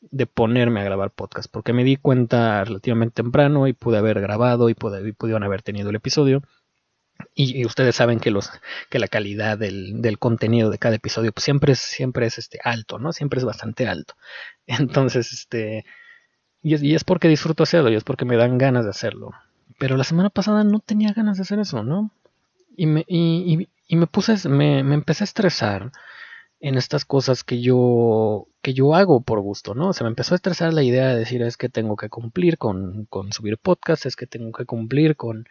de 0.00 0.26
ponerme 0.26 0.80
a 0.80 0.84
grabar 0.84 1.10
podcast, 1.10 1.50
porque 1.50 1.72
me 1.72 1.84
di 1.84 1.96
cuenta 1.96 2.64
relativamente 2.64 3.22
temprano 3.22 3.66
y 3.66 3.72
pude 3.72 3.98
haber 3.98 4.20
grabado 4.20 4.68
y, 4.68 4.74
pude, 4.74 5.12
pudieron 5.14 5.42
haber 5.44 5.62
tenido 5.62 5.90
el 5.90 5.96
episodio. 5.96 6.42
Y, 7.34 7.64
ustedes 7.64 7.96
saben 7.96 8.20
que 8.20 8.30
los 8.30 8.50
que 8.90 8.98
la 8.98 9.08
calidad 9.08 9.56
del, 9.56 10.02
del, 10.02 10.18
contenido 10.18 10.70
de 10.70 10.78
cada 10.78 10.96
episodio 10.96 11.32
pues 11.32 11.44
siempre 11.44 11.72
es 11.72 11.78
siempre 11.78 12.26
es 12.26 12.36
este 12.36 12.58
alto 12.62 12.98
no 12.98 13.12
siempre 13.12 13.38
es 13.38 13.44
bastante 13.44 13.88
alto. 13.88 14.14
Entonces 14.66 15.32
este 15.32 15.86
y 16.62 16.74
es, 16.74 16.82
y 16.82 16.94
es 16.94 17.04
porque 17.04 17.28
disfruto 17.28 17.62
hacerlo 17.62 17.90
y 17.90 17.94
es 17.94 18.04
porque 18.04 18.26
me 18.26 18.36
dan 18.36 18.58
ganas 18.58 18.84
de 18.84 18.90
hacerlo. 18.90 19.32
Pero 19.78 19.96
la 19.96 20.04
semana 20.04 20.30
pasada 20.30 20.64
no 20.64 20.80
tenía 20.80 21.12
ganas 21.14 21.36
de 21.38 21.42
hacer 21.42 21.58
eso 21.58 21.82
no 21.82 22.10
y 22.76 22.86
me, 22.86 23.04
y, 23.06 23.68
y, 23.88 23.96
me 23.96 24.06
puse, 24.06 24.48
me, 24.48 24.82
me, 24.84 24.94
empecé 24.94 25.24
a 25.24 25.26
estresar 25.26 25.92
en 26.60 26.76
estas 26.76 27.04
cosas 27.04 27.44
que 27.44 27.60
yo, 27.60 28.48
que 28.62 28.74
yo 28.74 28.94
hago 28.94 29.20
por 29.22 29.40
gusto, 29.40 29.74
¿no? 29.74 29.92
Se 29.92 30.04
me 30.04 30.08
empezó 30.08 30.34
a 30.34 30.36
estresar 30.36 30.72
la 30.72 30.82
idea 30.82 31.08
de 31.08 31.18
decir 31.18 31.42
es 31.42 31.56
que 31.56 31.68
tengo 31.68 31.96
que 31.96 32.08
cumplir 32.08 32.58
con, 32.58 33.06
con 33.06 33.32
subir 33.32 33.58
podcast, 33.58 34.06
es 34.06 34.16
que 34.16 34.26
tengo 34.26 34.52
que 34.52 34.64
cumplir 34.64 35.16
con, 35.16 35.46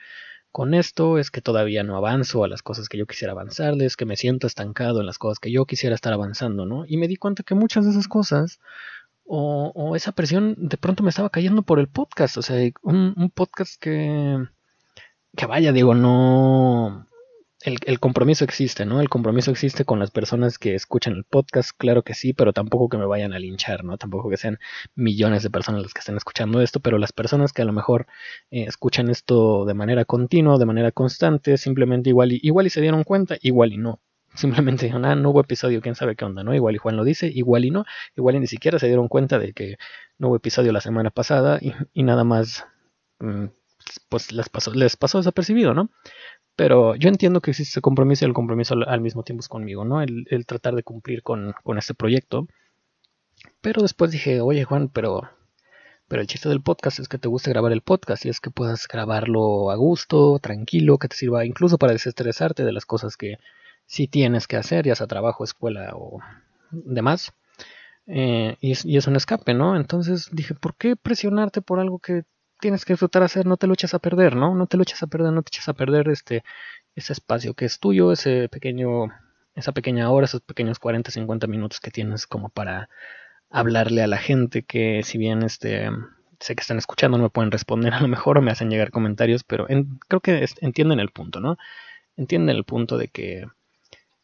con 0.52 0.74
esto, 0.74 1.18
es 1.20 1.32
que 1.32 1.42
todavía 1.42 1.84
no 1.84 1.98
avanzo 1.98 2.44
a 2.44 2.48
las 2.48 2.64
cosas 2.64 2.90
que 2.90 2.98
yo 2.98 3.06
quisiera 3.06 3.34
avanzarles, 3.34 3.88
es 3.88 3.98
que 3.98 4.06
me 4.06 4.18
siento 4.18 4.48
estancado 4.48 5.02
en 5.02 5.06
las 5.06 5.18
cosas 5.18 5.40
que 5.40 5.52
yo 5.52 5.66
quisiera 5.66 5.96
estar 5.96 6.14
avanzando, 6.14 6.66
¿no? 6.66 6.86
Y 6.88 6.98
me 6.98 7.08
di 7.08 7.18
cuenta 7.18 7.44
que 7.44 7.56
muchas 7.56 7.86
de 7.86 7.92
esas 7.92 8.08
cosas 8.08 8.60
o, 9.26 9.72
o 9.76 9.96
esa 9.96 10.12
presión 10.14 10.56
de 10.58 10.78
pronto 10.78 11.04
me 11.04 11.10
estaba 11.10 11.30
cayendo 11.30 11.64
por 11.64 11.80
el 11.80 11.88
podcast, 11.88 12.38
o 12.38 12.42
sea, 12.42 12.58
un, 12.84 13.14
un 13.18 13.30
podcast 13.32 13.82
que, 13.82 14.38
que 15.36 15.46
vaya, 15.46 15.72
digo, 15.72 15.94
no, 15.94 17.08
el, 17.66 18.00
compromiso 18.00 18.44
existe, 18.46 18.86
¿no? 18.86 19.02
El 19.02 19.10
compromiso 19.10 19.50
existe 19.50 19.86
con 19.86 20.00
las 20.00 20.12
personas 20.12 20.60
que 20.60 20.76
escuchan 20.76 21.14
el 21.14 21.24
podcast, 21.24 21.72
claro 21.76 22.04
que 22.04 22.14
sí, 22.14 22.34
pero 22.34 22.54
tampoco 22.54 22.90
que 22.90 22.98
me 22.98 23.06
vayan 23.06 23.34
a 23.34 23.40
linchar, 23.40 23.84
¿no? 23.84 23.98
Tampoco 23.98 24.30
que 24.30 24.38
sean 24.38 24.60
millones 24.94 25.42
de 25.44 25.50
personas 25.50 25.82
las 25.82 25.94
que 25.94 26.00
estén 26.00 26.18
escuchando 26.18 26.62
esto, 26.62 26.80
pero 26.80 26.98
las 27.00 27.12
personas 27.12 27.54
que 27.54 27.64
a 27.64 27.66
lo 27.66 27.74
mejor 27.74 28.08
eh, 28.52 28.66
escuchan 28.68 29.10
esto 29.10 29.66
de 29.66 29.74
manera 29.74 30.06
continua, 30.06 30.58
de 30.60 30.66
manera 30.66 30.92
constante, 30.92 31.58
simplemente 31.58 32.10
igual 32.10 32.34
y, 32.34 32.40
igual 32.44 32.68
y 32.68 32.70
se 32.70 32.82
dieron 32.82 33.04
cuenta, 33.04 33.38
igual 33.42 33.74
y 33.74 33.78
no. 33.78 34.00
Simplemente 34.36 34.86
dijeron, 34.86 35.06
ah, 35.06 35.16
no 35.16 35.32
hubo 35.32 35.42
episodio, 35.42 35.82
quién 35.82 35.96
sabe 35.96 36.16
qué 36.16 36.26
onda, 36.26 36.44
¿no? 36.44 36.54
Igual 36.54 36.76
y 36.76 36.78
Juan 36.78 36.98
lo 36.98 37.04
dice, 37.04 37.28
igual 37.34 37.66
y 37.66 37.72
no, 37.72 37.86
igual 38.16 38.36
y 38.36 38.42
ni 38.42 38.48
siquiera 38.48 38.80
se 38.80 38.88
dieron 38.88 39.08
cuenta 39.08 39.40
de 39.40 39.54
que 39.54 39.78
no 40.20 40.28
hubo 40.28 40.36
episodio 40.36 40.72
la 40.72 40.82
semana 40.82 41.10
pasada 41.10 41.60
y, 41.94 42.04
nada 42.04 42.24
más, 42.24 42.66
mm, 43.20 43.46
pues 44.10 44.32
les 44.32 44.50
pasó, 44.50 44.74
les 44.74 44.98
pasó 44.98 45.20
desapercibido, 45.20 45.74
¿no? 45.74 45.90
Pero 46.56 46.96
yo 46.96 47.10
entiendo 47.10 47.42
que 47.42 47.52
existe 47.52 47.72
ese 47.72 47.82
compromiso 47.82 48.26
y 48.26 48.28
el 48.28 48.34
compromiso 48.34 48.76
al, 48.88 49.02
mismo 49.02 49.24
tiempo 49.24 49.42
es 49.42 49.50
conmigo, 49.50 49.84
¿no? 49.84 50.02
El, 50.02 50.46
tratar 50.46 50.76
de 50.76 50.84
cumplir 50.84 51.22
con, 51.22 51.54
este 51.78 51.94
proyecto. 51.94 52.48
Pero 53.62 53.82
después 53.82 54.12
dije, 54.12 54.42
oye 54.42 54.64
Juan, 54.64 54.90
pero 54.90 55.30
el 56.10 56.28
chiste 56.28 56.48
del 56.50 56.62
podcast 56.62 57.00
es 57.00 57.10
que 57.10 57.18
te 57.18 57.28
guste 57.28 57.50
grabar 57.50 57.72
el 57.72 57.82
podcast 57.82 58.26
y 58.26 58.30
es 58.30 58.40
que 58.40 58.52
puedas 58.52 58.88
grabarlo 58.88 59.70
a 59.72 59.76
gusto, 59.76 60.40
tranquilo, 60.40 60.98
que 60.98 61.10
te 61.10 61.16
sirva 61.16 61.46
incluso 61.46 61.78
para 61.78 61.94
desestresarte 61.94 62.64
de 62.64 62.72
las 62.72 62.86
cosas 62.86 63.18
que 63.18 63.38
sí 63.86 64.08
tienes 64.08 64.48
que 64.48 64.58
hacer, 64.58 64.86
ya 64.86 64.96
sea 64.96 65.08
trabajo, 65.08 65.44
escuela 65.44 65.92
o 65.96 66.20
demás. 66.72 67.34
Eh, 68.08 68.56
y, 68.62 68.74
y, 68.84 68.98
es, 68.98 69.08
un 69.08 69.16
escape, 69.16 69.54
¿no? 69.54 69.76
Entonces 69.76 70.30
dije, 70.32 70.54
¿por 70.54 70.76
qué 70.76 70.96
presionarte 70.96 71.62
por 71.62 71.80
algo 71.80 72.00
que 72.00 72.24
tienes 72.60 72.86
que 72.86 72.94
disfrutar 72.94 73.24
hacer? 73.24 73.46
No 73.46 73.58
te 73.58 73.68
lo 73.68 73.74
echas 73.74 73.94
a 73.94 74.00
perder, 74.00 74.36
¿no? 74.36 74.56
No 74.56 74.68
te 74.68 74.78
lo 74.78 74.84
echas 74.84 75.04
a 75.04 75.08
perder, 75.08 75.34
no 75.34 75.42
te 75.42 75.50
echas 75.50 75.70
a 75.70 75.74
perder 75.74 76.10
este, 76.10 76.44
ese 76.96 77.14
espacio 77.14 77.54
que 77.54 77.66
es 77.66 77.80
tuyo, 77.80 78.12
ese 78.12 78.50
pequeño, 78.50 79.08
esa 79.56 79.72
pequeña 79.72 80.10
hora, 80.12 80.26
esos 80.26 80.42
pequeños 80.42 80.80
40, 80.80 81.12
50 81.12 81.48
minutos 81.48 81.80
que 81.80 81.92
tienes 81.92 82.28
como 82.28 82.50
para 82.50 82.90
hablarle 83.50 84.02
a 84.02 84.08
la 84.08 84.18
gente 84.18 84.64
que 84.64 85.04
si 85.04 85.18
bien 85.18 85.44
este 85.44 85.90
sé 86.40 86.56
que 86.56 86.62
están 86.62 86.78
escuchando 86.78 87.18
no 87.18 87.24
me 87.24 87.30
pueden 87.30 87.52
responder 87.52 87.94
a 87.94 88.02
lo 88.02 88.08
mejor 88.08 88.38
o 88.38 88.42
me 88.42 88.52
hacen 88.52 88.70
llegar 88.70 88.92
comentarios, 88.92 89.44
pero 89.44 89.68
creo 90.08 90.20
que 90.20 90.46
entienden 90.62 91.00
el 91.00 91.10
punto, 91.10 91.40
¿no? 91.40 91.58
Entienden 92.18 92.56
el 92.56 92.64
punto 92.66 92.98
de 92.98 93.08
que 93.08 93.46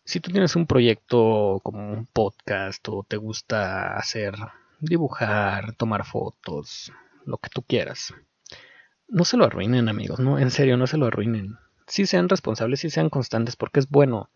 si 0.03 0.19
tú 0.19 0.31
tienes 0.31 0.55
un 0.55 0.67
proyecto 0.67 1.59
como 1.63 1.93
un 1.93 2.05
podcast 2.05 2.88
o 2.89 3.05
te 3.07 3.17
gusta 3.17 3.95
hacer 3.95 4.35
dibujar, 4.79 5.73
tomar 5.73 6.05
fotos, 6.05 6.91
lo 7.25 7.37
que 7.37 7.49
tú 7.49 7.63
quieras, 7.63 8.13
no 9.07 9.25
se 9.25 9.37
lo 9.37 9.45
arruinen, 9.45 9.89
amigos, 9.89 10.19
no, 10.19 10.39
en 10.39 10.51
serio, 10.51 10.77
no 10.77 10.87
se 10.87 10.97
lo 10.97 11.05
arruinen. 11.05 11.57
Sí 11.87 12.05
sean 12.05 12.29
responsables, 12.29 12.79
sí 12.79 12.89
sean 12.89 13.09
constantes, 13.09 13.55
porque 13.55 13.81
es 13.81 13.89
bueno 13.89 14.29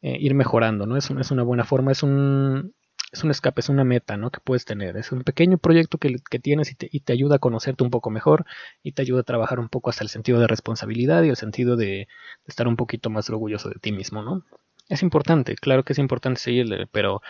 eh, 0.00 0.16
ir 0.20 0.34
mejorando, 0.34 0.86
¿no? 0.86 0.96
Es, 0.96 1.10
es 1.10 1.30
una 1.30 1.42
buena 1.42 1.64
forma, 1.64 1.90
es 1.90 2.04
un, 2.04 2.72
es 3.12 3.22
un 3.22 3.30
escape, 3.30 3.60
es 3.60 3.68
una 3.68 3.84
meta, 3.84 4.16
¿no? 4.16 4.30
Que 4.30 4.40
puedes 4.40 4.64
tener. 4.64 4.96
Es 4.96 5.12
un 5.12 5.22
pequeño 5.22 5.58
proyecto 5.58 5.98
que, 5.98 6.18
tienes 6.40 6.74
y 6.90 7.00
te, 7.00 7.12
ayuda 7.12 7.36
a 7.36 7.38
conocerte 7.38 7.84
un 7.84 7.90
poco 7.90 8.10
mejor 8.10 8.46
y 8.82 8.92
te 8.92 9.02
ayuda 9.02 9.20
a 9.20 9.24
trabajar 9.24 9.60
un 9.60 9.68
poco 9.68 9.90
hasta 9.90 10.02
el 10.02 10.08
sentido 10.08 10.40
de 10.40 10.46
responsabilidad 10.46 11.22
y 11.22 11.28
el 11.28 11.36
sentido 11.36 11.76
de, 11.76 12.08
estar 12.46 12.66
un 12.66 12.76
poquito 12.76 13.10
más 13.10 13.28
orgulloso 13.28 13.68
de 13.68 13.76
ti 13.76 13.92
mismo, 13.92 14.22
¿no? 14.22 14.44
Es 14.88 15.02
importante, 15.02 15.54
claro 15.54 15.84
que 15.84 15.92
es 15.92 15.98
importante 15.98 16.40
seguirle, 16.40 16.86
pero 16.90 17.22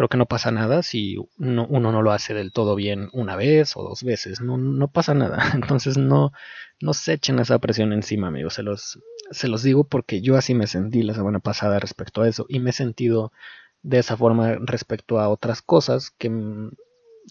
creo 0.00 0.08
que 0.08 0.16
no 0.16 0.24
pasa 0.24 0.50
nada 0.50 0.82
si 0.82 1.18
uno, 1.36 1.68
no 1.68 2.00
lo 2.00 2.12
hace 2.12 2.32
del 2.32 2.52
todo 2.52 2.74
bien 2.74 3.10
una 3.12 3.36
vez 3.36 3.76
o 3.76 3.82
dos 3.82 4.02
veces, 4.02 4.40
no, 4.40 4.56
no 4.56 4.88
pasa 4.88 5.12
nada. 5.12 5.50
Entonces 5.54 5.98
no, 5.98 6.32
no 6.80 6.94
se 6.94 7.12
echen 7.12 7.38
esa 7.38 7.58
presión 7.58 7.92
encima, 7.92 8.28
amigos. 8.28 8.54
Se 8.54 8.62
los, 8.62 8.98
se 9.30 9.48
los 9.48 9.62
digo 9.62 9.84
porque 9.84 10.22
yo 10.22 10.38
así 10.38 10.54
me 10.54 10.66
sentí 10.66 11.02
la 11.02 11.12
semana 11.12 11.38
pasada 11.38 11.78
respecto 11.78 12.22
a 12.22 12.28
eso 12.28 12.46
y 12.48 12.60
me 12.60 12.70
he 12.70 12.72
sentido 12.72 13.30
de 13.82 13.98
esa 13.98 14.16
forma 14.16 14.54
respecto 14.60 15.20
a 15.20 15.28
otras 15.28 15.60
cosas 15.60 16.12
que, 16.16 16.30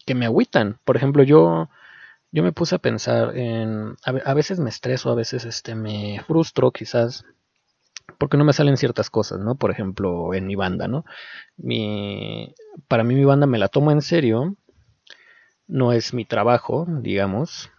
que 0.05 0.13
me 0.13 0.27
agüitan. 0.27 0.77
Por 0.85 0.95
ejemplo, 0.95 1.23
yo, 1.23 1.71
yo 2.31 2.43
me 2.43 2.51
puse 2.51 2.75
a 2.75 2.79
pensar 2.79 3.35
en... 3.35 3.95
A, 4.03 4.33
veces 4.35 4.59
me 4.59 4.69
estreso, 4.69 5.09
a 5.09 5.15
veces 5.15 5.43
este, 5.45 5.73
me 5.73 6.21
frustro 6.27 6.69
quizás 6.69 7.25
porque 8.19 8.37
no 8.37 8.45
me 8.45 8.53
salen 8.53 8.77
ciertas 8.77 9.09
cosas, 9.09 9.39
¿no? 9.39 9.55
Por 9.55 9.71
ejemplo, 9.71 10.35
en 10.35 10.45
mi 10.45 10.55
banda, 10.55 10.87
¿no? 10.87 11.05
Mi, 11.57 12.53
para 12.87 13.03
mí 13.03 13.15
mi 13.15 13.25
banda 13.25 13.47
me 13.47 13.57
la 13.57 13.69
tomo 13.69 13.91
en 13.91 14.03
serio, 14.03 14.55
no 15.67 15.91
es 15.93 16.13
mi 16.13 16.25
trabajo, 16.25 16.85
digamos, 16.87 17.71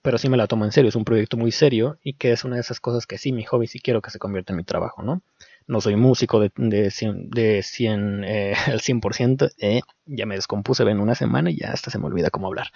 pero 0.00 0.16
sí 0.16 0.30
me 0.30 0.38
la 0.38 0.46
tomo 0.46 0.64
en 0.64 0.72
serio, 0.72 0.88
es 0.88 0.96
un 0.96 1.04
proyecto 1.04 1.36
muy 1.36 1.52
serio 1.52 1.98
y 2.02 2.14
que 2.14 2.32
es 2.32 2.44
una 2.44 2.56
de 2.56 2.62
esas 2.62 2.80
cosas 2.80 3.06
que 3.06 3.18
sí, 3.18 3.32
mi 3.32 3.44
hobby 3.44 3.66
sí 3.66 3.78
quiero 3.80 4.00
que 4.00 4.10
se 4.10 4.18
convierta 4.18 4.54
en 4.54 4.56
mi 4.58 4.64
trabajo, 4.64 5.02
¿no? 5.02 5.22
no 5.66 5.80
soy 5.80 5.96
músico 5.96 6.40
de, 6.40 6.52
de 6.56 6.90
100, 6.90 7.30
de 7.30 7.62
100 7.62 8.24
eh, 8.24 8.54
al 8.66 8.80
100%, 8.80 9.50
eh, 9.58 9.80
ya 10.06 10.26
me 10.26 10.34
descompuse 10.34 10.82
en 10.82 11.00
una 11.00 11.14
semana 11.14 11.50
y 11.50 11.58
ya 11.58 11.72
hasta 11.72 11.90
se 11.90 11.98
me 11.98 12.06
olvida 12.06 12.30
cómo 12.30 12.46
hablar. 12.46 12.68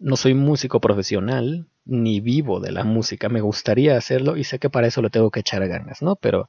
No 0.00 0.16
soy 0.16 0.34
músico 0.34 0.80
profesional, 0.80 1.68
ni 1.84 2.20
vivo 2.20 2.58
de 2.60 2.72
la 2.72 2.84
música, 2.84 3.28
me 3.28 3.40
gustaría 3.40 3.96
hacerlo 3.96 4.36
y 4.36 4.44
sé 4.44 4.58
que 4.58 4.70
para 4.70 4.86
eso 4.86 5.02
le 5.02 5.10
tengo 5.10 5.30
que 5.30 5.40
echar 5.40 5.66
ganas, 5.68 6.02
¿no? 6.02 6.16
Pero 6.16 6.48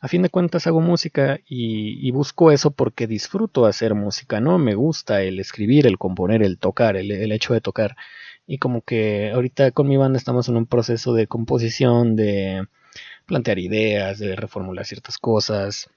a 0.00 0.08
fin 0.08 0.22
de 0.22 0.30
cuentas 0.30 0.66
hago 0.66 0.80
música 0.80 1.40
y, 1.46 2.10
busco 2.12 2.50
eso 2.52 2.70
porque 2.70 3.06
disfruto 3.06 3.66
hacer 3.66 3.94
música, 3.94 4.40
¿no? 4.40 4.58
Me 4.58 4.74
gusta 4.74 5.22
el 5.22 5.40
escribir, 5.40 5.86
el 5.86 5.98
componer, 5.98 6.42
el 6.42 6.58
tocar, 6.58 6.96
el, 6.96 7.10
el 7.10 7.32
hecho 7.32 7.54
de 7.54 7.60
tocar. 7.60 7.96
Y 8.46 8.58
como 8.58 8.82
que 8.82 9.30
ahorita 9.32 9.70
con 9.72 9.88
mi 9.88 9.96
banda 9.96 10.18
estamos 10.18 10.48
en 10.48 10.56
un 10.56 10.66
proceso 10.66 11.14
de 11.14 11.26
composición, 11.26 12.16
de 12.16 12.66
plantear 13.26 13.58
ideas, 13.58 14.18
de 14.18 14.36
reformular 14.36 14.84
ciertas 14.86 15.18
cosas 15.18 15.88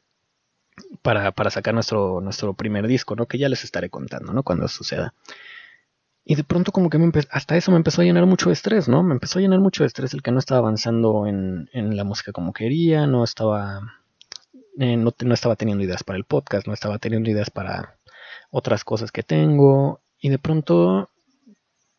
para, 1.02 1.32
para 1.32 1.50
sacar 1.50 1.74
nuestro, 1.74 2.22
nuestro 2.22 2.54
primer 2.54 2.88
disco, 2.88 3.16
¿no? 3.16 3.28
Que 3.28 3.38
ya 3.38 3.50
les 3.50 3.64
estaré 3.64 3.90
contando, 3.90 4.34
¿no? 4.34 4.44
Cuando 4.44 4.68
suceda. 4.68 5.14
Y 6.26 6.36
de 6.36 6.44
pronto 6.44 6.72
como 6.72 6.90
que 6.90 6.98
me 6.98 7.12
hasta 7.32 7.58
eso 7.58 7.72
me 7.72 7.78
empezó 7.78 8.02
a 8.02 8.06
llenar 8.06 8.26
mucho 8.26 8.50
de 8.50 8.54
estrés, 8.54 8.88
¿no? 8.88 9.04
Me 9.04 9.14
empezó 9.14 9.40
a 9.40 9.42
llenar 9.42 9.60
mucho 9.60 9.84
de 9.84 9.88
estrés 9.88 10.14
el 10.14 10.22
que 10.22 10.32
no 10.32 10.40
estaba 10.40 10.60
avanzando 10.60 11.28
en, 11.28 11.70
en 11.74 11.98
la 11.98 12.06
música 12.06 12.32
como 12.32 12.54
quería, 12.54 13.08
no 13.08 13.24
estaba, 13.24 13.82
eh, 14.80 14.96
no, 14.96 15.14
no, 15.20 15.34
estaba 15.34 15.56
teniendo 15.58 15.84
ideas 15.84 16.04
para 16.04 16.18
el 16.18 16.24
podcast, 16.24 16.66
no 16.66 16.74
estaba 16.74 16.98
teniendo 16.98 17.30
ideas 17.30 17.50
para 17.50 17.98
otras 18.52 18.86
cosas 18.86 19.12
que 19.12 19.24
tengo. 19.24 20.02
Y 20.20 20.30
de 20.30 20.40
pronto 20.40 21.10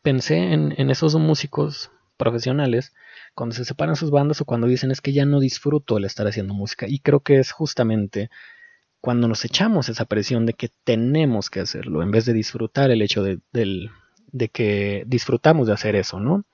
pensé 0.01 0.53
en, 0.53 0.75
en 0.79 0.91
esos 0.91 1.15
músicos 1.17 1.91
profesionales 2.17 2.95
cuando 3.35 3.55
se 3.55 3.65
separan 3.65 3.97
sus 3.97 4.11
bandas 4.11 4.41
o 4.41 4.45
cuando 4.45 4.67
dicen 4.67 4.91
es 4.91 5.01
que 5.01 5.13
ya 5.13 5.25
no 5.25 5.41
disfruto 5.41 5.99
el 5.99 6.05
estar 6.05 6.27
haciendo 6.27 6.55
música. 6.55 6.87
Y 6.89 7.01
creo 7.01 7.21
que 7.21 7.39
es 7.39 7.53
justamente 7.53 8.31
cuando 9.01 9.29
nos 9.29 9.45
echamos 9.45 9.91
esa 9.91 10.07
presión 10.07 10.47
de 10.47 10.55
que 10.55 10.71
tenemos 10.85 11.51
que 11.51 11.61
hacerlo, 11.61 12.03
en 12.03 12.11
vez 12.11 12.25
de 12.25 12.33
disfrutar 12.33 12.91
el 12.91 13.03
hecho 13.03 13.23
de, 13.23 13.39
de 14.35 14.49
que 14.49 15.05
disfrutamos 15.07 15.69
de 15.69 15.73
hacer 15.73 15.95
eso, 15.95 16.19
¿no? 16.19 16.45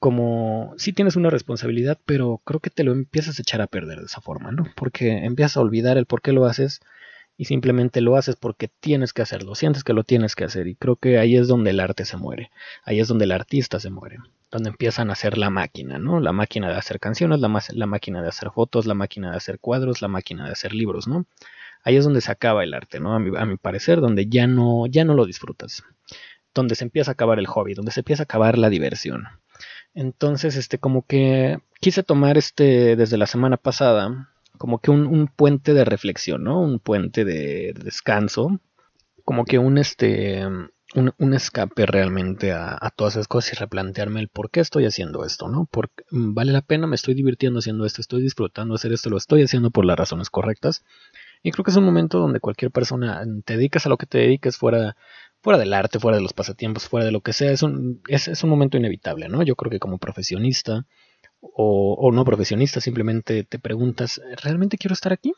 Como 0.00 0.74
si 0.76 0.92
tienes 0.92 1.14
una 1.14 1.30
responsabilidad, 1.30 1.98
pero 2.04 2.40
creo 2.44 2.58
que 2.58 2.70
te 2.70 2.82
lo 2.84 2.92
empiezas 2.92 3.38
a 3.38 3.42
echar 3.42 3.60
a 3.60 3.68
perder 3.68 4.00
de 4.00 4.06
esa 4.06 4.20
forma, 4.20 4.50
¿no? 4.50 4.64
Porque 4.74 5.24
empiezas 5.24 5.56
a 5.56 5.60
olvidar 5.60 5.98
el 5.98 6.06
por 6.06 6.20
qué 6.20 6.32
lo 6.32 6.46
haces 6.46 6.80
y 7.36 7.44
simplemente 7.44 8.00
lo 8.00 8.16
haces 8.16 8.34
porque 8.34 8.68
tienes 8.68 9.12
que 9.12 9.22
hacerlo, 9.22 9.54
sientes 9.54 9.84
que 9.84 9.92
lo 9.92 10.02
tienes 10.02 10.34
que 10.34 10.44
hacer 10.44 10.66
y 10.66 10.74
creo 10.74 10.96
que 10.96 11.18
ahí 11.18 11.36
es 11.36 11.46
donde 11.46 11.70
el 11.70 11.78
arte 11.78 12.04
se 12.04 12.16
muere, 12.16 12.50
ahí 12.84 12.98
es 12.98 13.06
donde 13.06 13.24
el 13.24 13.32
artista 13.32 13.78
se 13.78 13.90
muere, 13.90 14.18
donde 14.50 14.70
empiezan 14.70 15.10
a 15.10 15.12
hacer 15.12 15.38
la 15.38 15.48
máquina, 15.48 15.98
¿no? 15.98 16.18
La 16.18 16.32
máquina 16.32 16.68
de 16.68 16.74
hacer 16.74 16.98
canciones, 16.98 17.38
la, 17.38 17.62
la 17.72 17.86
máquina 17.86 18.20
de 18.20 18.28
hacer 18.28 18.50
fotos, 18.50 18.86
la 18.86 18.94
máquina 18.94 19.30
de 19.30 19.36
hacer 19.36 19.60
cuadros, 19.60 20.02
la 20.02 20.08
máquina 20.08 20.46
de 20.46 20.52
hacer 20.52 20.74
libros, 20.74 21.06
¿no? 21.06 21.24
Ahí 21.84 21.96
es 21.96 22.04
donde 22.04 22.20
se 22.20 22.32
acaba 22.32 22.64
el 22.64 22.74
arte, 22.74 22.98
¿no? 22.98 23.14
A 23.14 23.20
mi, 23.20 23.34
a 23.38 23.46
mi 23.46 23.56
parecer, 23.56 24.00
donde 24.00 24.26
ya 24.26 24.48
no, 24.48 24.86
ya 24.86 25.04
no 25.04 25.14
lo 25.14 25.24
disfrutas, 25.24 25.84
donde 26.54 26.74
se 26.74 26.84
empieza 26.84 27.12
a 27.12 27.14
acabar 27.14 27.38
el 27.38 27.46
hobby, 27.46 27.74
donde 27.74 27.92
se 27.92 28.00
empieza 28.00 28.22
a 28.22 28.24
acabar 28.24 28.58
la 28.58 28.70
diversión. 28.70 29.24
Entonces, 29.94 30.56
este, 30.56 30.78
como 30.78 31.06
que 31.06 31.58
quise 31.80 32.02
tomar 32.02 32.38
este 32.38 32.96
desde 32.96 33.18
la 33.18 33.26
semana 33.26 33.56
pasada 33.56 34.30
como 34.60 34.78
que 34.78 34.90
un, 34.90 35.26
puente 35.28 35.72
de 35.72 35.86
reflexión, 35.86 36.44
¿no? 36.44 36.60
Un 36.60 36.80
puente 36.80 37.24
de, 37.24 37.72
descanso, 37.82 38.60
como 39.24 39.46
que 39.46 39.58
un, 39.58 39.78
este, 39.78 40.44
un, 40.94 41.34
escape 41.34 41.86
realmente 41.86 42.52
a, 42.52 42.92
todas 42.94 43.14
esas 43.14 43.26
cosas 43.26 43.54
y 43.54 43.56
replantearme 43.56 44.20
el 44.20 44.28
por 44.28 44.50
qué 44.50 44.60
estoy 44.60 44.84
haciendo 44.84 45.24
esto, 45.24 45.48
¿no? 45.48 45.66
Porque 45.70 46.04
vale 46.10 46.52
la 46.52 46.60
pena, 46.60 46.86
me 46.86 46.96
estoy 46.96 47.14
divirtiendo 47.14 47.60
haciendo 47.60 47.86
esto, 47.86 48.02
estoy 48.02 48.20
disfrutando 48.20 48.74
hacer 48.74 48.92
esto, 48.92 49.08
lo 49.08 49.16
estoy 49.16 49.42
haciendo 49.42 49.70
por 49.70 49.86
las 49.86 49.98
razones 49.98 50.28
correctas. 50.28 50.84
Y 51.42 51.52
creo 51.52 51.64
que 51.64 51.70
es 51.70 51.76
un 51.78 51.84
momento 51.84 52.18
donde 52.18 52.40
cualquier 52.40 52.70
persona 52.70 53.24
te 53.46 53.56
dedicas 53.56 53.86
a 53.86 53.88
lo 53.88 53.96
que 53.96 54.04
te 54.04 54.18
dediques 54.18 54.58
fuera, 54.58 54.94
fuera 55.42 55.58
del 55.58 55.72
arte, 55.72 55.98
fuera 55.98 56.16
de 56.16 56.22
los 56.22 56.32
pasatiempos, 56.32 56.88
fuera 56.88 57.06
de 57.06 57.12
lo 57.12 57.20
que 57.20 57.32
sea, 57.32 57.50
es 57.50 57.62
un, 57.62 58.02
es, 58.08 58.42
un 58.42 58.50
momento 58.50 58.76
inevitable, 58.76 59.28
¿no? 59.28 59.42
Yo 59.42 59.56
creo 59.56 59.70
que 59.70 59.78
como 59.78 59.98
profesionista, 59.98 60.86
o, 61.40 62.10
no 62.12 62.24
profesionista, 62.24 62.80
simplemente 62.80 63.44
te 63.44 63.58
preguntas, 63.58 64.20
¿realmente 64.42 64.76
quiero 64.76 64.94
estar 64.94 65.12
aquí? 65.12 65.32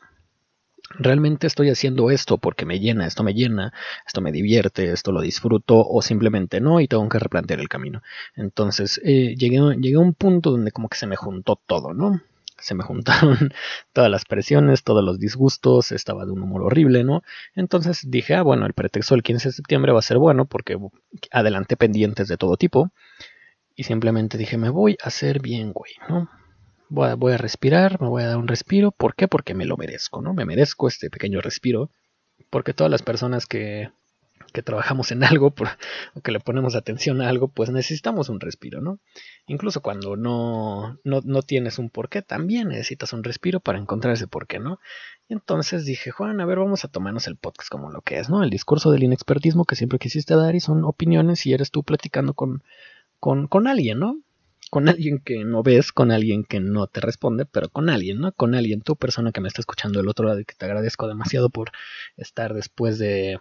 ¿Realmente 0.99 1.47
estoy 1.47 1.69
haciendo 1.69 2.11
esto 2.11 2.37
porque 2.37 2.65
me 2.65 2.79
llena, 2.79 3.07
esto 3.07 3.23
me 3.23 3.33
llena, 3.33 3.73
esto 4.05 4.21
me 4.21 4.33
divierte, 4.33 4.91
esto 4.91 5.11
lo 5.11 5.21
disfruto 5.21 5.79
o 5.79 6.01
simplemente 6.01 6.59
no 6.59 6.81
y 6.81 6.87
tengo 6.87 7.07
que 7.07 7.19
replantear 7.19 7.61
el 7.61 7.69
camino? 7.69 8.03
Entonces 8.35 8.99
eh, 9.03 9.35
llegué, 9.37 9.59
llegué 9.79 9.95
a 9.95 9.99
un 9.99 10.13
punto 10.13 10.51
donde 10.51 10.71
como 10.71 10.89
que 10.89 10.97
se 10.97 11.07
me 11.07 11.15
juntó 11.15 11.59
todo, 11.65 11.93
¿no? 11.93 12.21
Se 12.63 12.75
me 12.75 12.83
juntaron 12.83 13.51
todas 13.93 14.09
las 14.09 14.25
presiones, 14.25 14.83
todos 14.83 15.03
los 15.03 15.19
disgustos, 15.19 15.91
estaba 15.91 16.25
de 16.25 16.31
un 16.31 16.41
humor 16.41 16.63
horrible, 16.63 17.03
¿no? 17.03 17.21
Entonces 17.55 18.01
dije, 18.07 18.35
ah, 18.35 18.41
bueno, 18.41 18.65
el 18.65 18.73
pretexto 18.73 19.15
del 19.15 19.23
15 19.23 19.49
de 19.49 19.53
septiembre 19.53 19.91
va 19.91 19.99
a 19.99 20.03
ser 20.03 20.17
bueno 20.17 20.45
porque 20.45 20.77
adelanté 21.31 21.75
pendientes 21.75 22.27
de 22.27 22.37
todo 22.37 22.55
tipo 22.55 22.91
y 23.75 23.83
simplemente 23.83 24.37
dije, 24.37 24.57
me 24.57 24.69
voy 24.69 24.97
a 25.03 25.07
hacer 25.07 25.41
bien, 25.41 25.73
güey, 25.73 25.93
¿no? 26.07 26.29
Voy 26.89 27.09
a, 27.09 27.15
voy 27.15 27.33
a 27.33 27.37
respirar, 27.37 27.99
me 27.99 28.07
voy 28.07 28.23
a 28.23 28.27
dar 28.27 28.37
un 28.37 28.47
respiro. 28.47 28.91
¿Por 28.91 29.15
qué? 29.15 29.27
Porque 29.27 29.55
me 29.55 29.65
lo 29.65 29.77
merezco, 29.77 30.21
¿no? 30.21 30.33
Me 30.33 30.45
merezco 30.45 30.87
este 30.87 31.09
pequeño 31.09 31.41
respiro. 31.41 31.89
Porque 32.49 32.73
todas 32.73 32.91
las 32.91 33.01
personas 33.01 33.47
que, 33.47 33.89
que 34.53 34.63
trabajamos 34.63 35.11
en 35.11 35.23
algo 35.23 35.53
o 36.13 36.21
que 36.21 36.31
le 36.31 36.39
ponemos 36.39 36.75
atención 36.75 37.21
a 37.21 37.27
algo, 37.27 37.49
pues 37.49 37.69
necesitamos 37.71 38.29
un 38.29 38.39
respiro, 38.39 38.79
¿no? 38.79 38.99
Incluso 39.47 39.81
cuando 39.81 40.15
no, 40.15 40.97
no, 41.03 41.19
no 41.25 41.41
tienes 41.41 41.79
un 41.79 41.89
porqué, 41.89 42.21
también 42.21 42.69
necesitas 42.69 43.11
un 43.11 43.23
respiro 43.23 43.59
para 43.59 43.79
encontrar 43.79 44.13
ese 44.13 44.27
porqué, 44.27 44.59
¿no? 44.59 44.79
Y 45.27 45.33
entonces 45.33 45.85
dije, 45.85 46.11
Juan, 46.11 46.39
a 46.39 46.45
ver, 46.45 46.59
vamos 46.59 46.85
a 46.85 46.87
tomarnos 46.87 47.27
el 47.27 47.35
podcast 47.35 47.69
como 47.69 47.91
lo 47.91 48.01
que 48.01 48.19
es, 48.19 48.29
¿no? 48.29 48.43
El 48.43 48.49
discurso 48.49 48.91
del 48.91 49.03
inexpertismo 49.03 49.65
que 49.65 49.75
siempre 49.75 49.99
quisiste 49.99 50.35
dar 50.35 50.55
y 50.55 50.59
son 50.61 50.85
opiniones 50.85 51.45
y 51.45 51.53
eres 51.53 51.71
tú 51.71 51.83
platicando 51.83 52.33
con, 52.33 52.63
con, 53.19 53.47
con 53.47 53.67
alguien, 53.67 53.99
¿no? 53.99 54.19
con 54.73 54.89
alguien 54.89 55.19
que 55.19 55.43
no 55.45 55.61
ves, 55.61 55.91
con 55.91 56.09
alguien 56.09 56.43
que 56.43 56.59
no 56.59 56.87
te 56.87 56.99
responde, 56.99 57.45
pero 57.45 57.69
con 57.69 57.91
alguien, 57.91 58.19
¿no? 58.19 58.31
Con 58.31 58.55
alguien, 58.55 58.81
tu 58.81 58.95
persona 58.95 59.31
que 59.31 59.39
me 59.39 59.47
está 59.47 59.61
escuchando 59.61 59.99
del 59.99 60.09
otro 60.09 60.25
lado 60.25 60.39
y 60.39 60.45
que 60.45 60.55
te 60.55 60.65
agradezco 60.65 61.07
demasiado 61.07 61.51
por 61.51 61.69
estar 62.17 62.55
después 62.55 62.97
de 62.97 63.39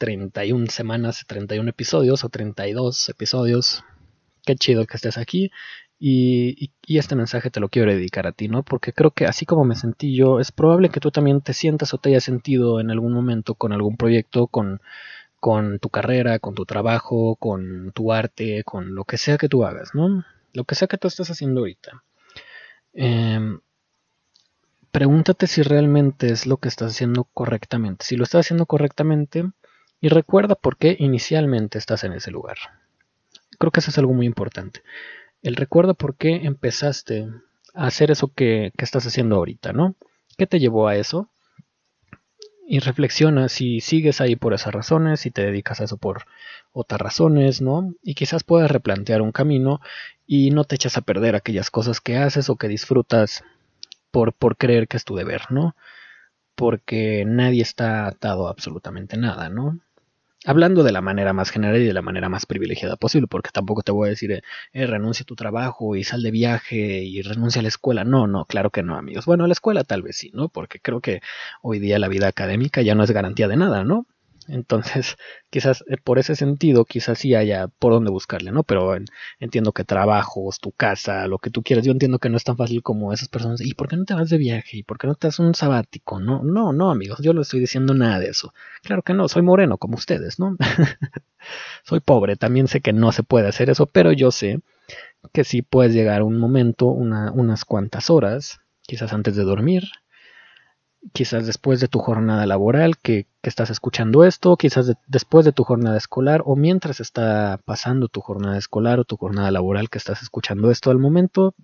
31 0.00 0.66
semanas, 0.68 1.24
31 1.28 1.70
episodios 1.70 2.24
o 2.24 2.28
32 2.28 3.10
episodios. 3.10 3.84
Qué 4.44 4.56
chido 4.56 4.86
que 4.86 4.96
estés 4.96 5.18
aquí. 5.18 5.52
Y, 5.98 6.72
este 6.88 7.14
mensaje 7.14 7.50
te 7.50 7.60
lo 7.60 7.68
quiero 7.68 7.92
dedicar 7.92 8.26
a 8.26 8.32
ti, 8.32 8.48
¿no? 8.48 8.64
Porque 8.64 8.92
creo 8.92 9.12
que 9.12 9.26
así 9.26 9.46
como 9.46 9.64
me 9.64 9.76
sentí 9.76 10.16
yo, 10.16 10.40
es 10.40 10.50
probable 10.50 10.88
que 10.88 10.98
tú 10.98 11.10
también 11.10 11.42
te 11.42 11.52
sientas 11.52 11.94
o 11.94 11.98
te 11.98 12.08
hayas 12.08 12.24
sentido 12.24 12.80
en 12.80 12.90
algún 12.90 13.12
momento 13.12 13.54
con 13.54 13.72
algún 13.72 13.96
proyecto, 13.96 14.46
con, 14.48 14.80
con 15.38 15.78
tu 15.78 15.90
carrera, 15.90 16.38
con 16.40 16.54
tu 16.54 16.64
trabajo, 16.64 17.36
con 17.36 17.92
tu 17.92 18.12
arte, 18.12 18.64
con 18.64 18.94
lo 18.94 19.04
que 19.04 19.18
sea 19.18 19.38
que 19.38 19.48
tú 19.48 19.64
hagas, 19.64 19.94
¿no? 19.94 20.24
lo 20.52 20.64
que 20.64 20.74
sea 20.74 20.88
que 20.88 20.98
tú 20.98 21.08
estés 21.08 21.30
haciendo 21.30 21.60
ahorita, 21.60 22.02
em, 22.92 23.60
pregúntate 24.90 25.46
si 25.46 25.62
realmente 25.62 26.32
es 26.32 26.46
lo 26.46 26.56
que 26.56 26.68
estás 26.68 26.92
haciendo 26.92 27.24
correctamente. 27.32 28.04
Si 28.04 28.16
lo 28.16 28.24
estás 28.24 28.46
haciendo 28.46 28.66
correctamente, 28.66 29.44
y 30.00 30.08
recuerda 30.08 30.54
por 30.54 30.76
qué 30.76 30.96
inicialmente 30.98 31.78
estás 31.78 32.04
en 32.04 32.12
ese 32.12 32.30
lugar. 32.30 32.58
Creo 33.58 33.70
que 33.70 33.80
eso 33.80 33.90
es 33.90 33.98
algo 33.98 34.14
muy 34.14 34.26
importante. 34.26 34.82
El 35.42 35.56
recuerda 35.56 35.94
por 35.94 36.16
qué 36.16 36.36
empezaste 36.44 37.28
a 37.74 37.86
hacer 37.86 38.10
eso 38.10 38.32
que, 38.34 38.72
estás 38.78 39.06
haciendo 39.06 39.36
ahorita, 39.36 39.72
¿no? 39.72 39.94
¿Qué 40.36 40.46
te 40.46 40.58
llevó 40.58 40.88
a 40.88 40.96
eso? 40.96 41.30
y 42.72 42.78
reflexiona 42.78 43.48
si 43.48 43.80
sigues 43.80 44.20
ahí 44.20 44.36
por 44.36 44.54
esas 44.54 44.72
razones, 44.72 45.18
si 45.18 45.32
te 45.32 45.42
dedicas 45.42 45.80
a 45.80 45.84
eso 45.84 45.96
por 45.96 46.26
otras 46.72 47.00
razones, 47.00 47.60
¿no? 47.60 47.94
Y 48.00 48.14
quizás 48.14 48.44
puedas 48.44 48.70
replantear 48.70 49.22
un 49.22 49.32
camino 49.32 49.80
y 50.24 50.52
no 50.52 50.62
te 50.62 50.76
echas 50.76 50.96
a 50.96 51.00
perder 51.00 51.34
aquellas 51.34 51.68
cosas 51.68 52.00
que 52.00 52.16
haces 52.16 52.48
o 52.48 52.54
que 52.54 52.68
disfrutas 52.68 53.42
por, 54.12 54.32
por 54.34 54.56
creer 54.56 54.86
que 54.86 54.98
es 54.98 55.04
tu 55.04 55.16
deber, 55.16 55.50
¿no? 55.50 55.74
Porque 56.54 57.24
nadie 57.26 57.62
está 57.62 58.06
atado 58.06 58.46
a 58.46 58.50
absolutamente 58.52 59.16
nada, 59.16 59.48
¿no? 59.48 59.80
Hablando 60.44 60.82
de 60.82 60.92
la 60.92 61.00
manera 61.00 61.32
más 61.32 61.50
general 61.50 61.80
y 61.80 61.86
de 61.86 61.92
la 61.92 62.02
manera 62.02 62.28
más 62.28 62.46
privilegiada 62.46 62.96
posible, 62.96 63.26
porque 63.28 63.50
tampoco 63.52 63.82
te 63.82 63.92
voy 63.92 64.08
a 64.08 64.10
decir, 64.10 64.32
eh, 64.32 64.42
eh, 64.72 64.86
renuncia 64.86 65.24
a 65.24 65.26
tu 65.26 65.36
trabajo 65.36 65.96
y 65.96 66.04
sal 66.04 66.22
de 66.22 66.30
viaje 66.30 66.76
y 67.02 67.22
renuncia 67.22 67.60
a 67.60 67.62
la 67.62 67.68
escuela. 67.68 68.04
No, 68.04 68.26
no, 68.26 68.44
claro 68.46 68.70
que 68.70 68.82
no, 68.82 68.96
amigos. 68.96 69.26
Bueno, 69.26 69.44
a 69.44 69.48
la 69.48 69.52
escuela 69.52 69.84
tal 69.84 70.02
vez 70.02 70.16
sí, 70.16 70.30
¿no? 70.34 70.48
Porque 70.48 70.80
creo 70.80 71.00
que 71.00 71.20
hoy 71.62 71.78
día 71.78 71.98
la 71.98 72.08
vida 72.08 72.28
académica 72.28 72.82
ya 72.82 72.94
no 72.94 73.04
es 73.04 73.10
garantía 73.10 73.48
de 73.48 73.56
nada, 73.56 73.84
¿no? 73.84 74.06
Entonces, 74.50 75.16
quizás 75.50 75.84
eh, 75.88 75.96
por 76.02 76.18
ese 76.18 76.36
sentido, 76.36 76.84
quizás 76.84 77.18
sí 77.18 77.34
haya 77.34 77.68
por 77.68 77.92
dónde 77.92 78.10
buscarle, 78.10 78.52
¿no? 78.52 78.62
Pero 78.64 78.94
entiendo 79.38 79.72
que 79.72 79.84
trabajos, 79.84 80.60
tu 80.60 80.72
casa, 80.72 81.26
lo 81.26 81.38
que 81.38 81.50
tú 81.50 81.62
quieras, 81.62 81.84
yo 81.84 81.92
entiendo 81.92 82.18
que 82.18 82.28
no 82.28 82.36
es 82.36 82.44
tan 82.44 82.56
fácil 82.56 82.82
como 82.82 83.12
esas 83.12 83.28
personas. 83.28 83.60
¿Y 83.60 83.74
por 83.74 83.88
qué 83.88 83.96
no 83.96 84.04
te 84.04 84.14
vas 84.14 84.30
de 84.30 84.38
viaje? 84.38 84.78
¿Y 84.78 84.82
por 84.82 84.98
qué 84.98 85.06
no 85.06 85.14
te 85.14 85.28
das 85.28 85.38
un 85.38 85.54
sabático? 85.54 86.20
No, 86.20 86.42
no, 86.42 86.72
no, 86.72 86.90
amigos, 86.90 87.20
yo 87.22 87.32
no 87.32 87.42
estoy 87.42 87.60
diciendo 87.60 87.94
nada 87.94 88.18
de 88.18 88.28
eso. 88.28 88.52
Claro 88.82 89.02
que 89.02 89.14
no, 89.14 89.28
soy 89.28 89.42
moreno 89.42 89.78
como 89.78 89.96
ustedes, 89.96 90.38
¿no? 90.38 90.56
soy 91.84 92.00
pobre, 92.00 92.36
también 92.36 92.68
sé 92.68 92.80
que 92.80 92.92
no 92.92 93.12
se 93.12 93.22
puede 93.22 93.48
hacer 93.48 93.70
eso, 93.70 93.86
pero 93.86 94.12
yo 94.12 94.30
sé 94.30 94.60
que 95.32 95.44
sí 95.44 95.62
puedes 95.62 95.94
llegar 95.94 96.22
un 96.22 96.38
momento, 96.38 96.86
unas 96.86 97.64
cuantas 97.64 98.10
horas, 98.10 98.60
quizás 98.82 99.12
antes 99.12 99.36
de 99.36 99.44
dormir, 99.44 99.84
quizás 101.12 101.46
después 101.46 101.80
de 101.80 101.88
tu 101.88 101.98
jornada 101.98 102.46
laboral 102.46 102.98
que, 102.98 103.26
estás 103.42 103.70
escuchando 103.70 104.24
esto, 104.24 104.56
quizás 104.58 104.92
después 105.06 105.46
de 105.46 105.52
tu 105.52 105.64
jornada 105.64 105.96
escolar 105.96 106.42
o 106.44 106.56
mientras 106.56 107.00
está 107.00 107.58
pasando 107.64 108.08
tu 108.08 108.20
jornada 108.20 108.58
escolar 108.58 109.00
o 109.00 109.04
tu 109.04 109.16
jornada 109.16 109.50
laboral 109.50 109.88
que 109.88 109.96
estás 109.96 110.20
escuchando 110.22 110.70
esto 110.70 110.90
al 110.90 110.98
momento, 110.98 111.54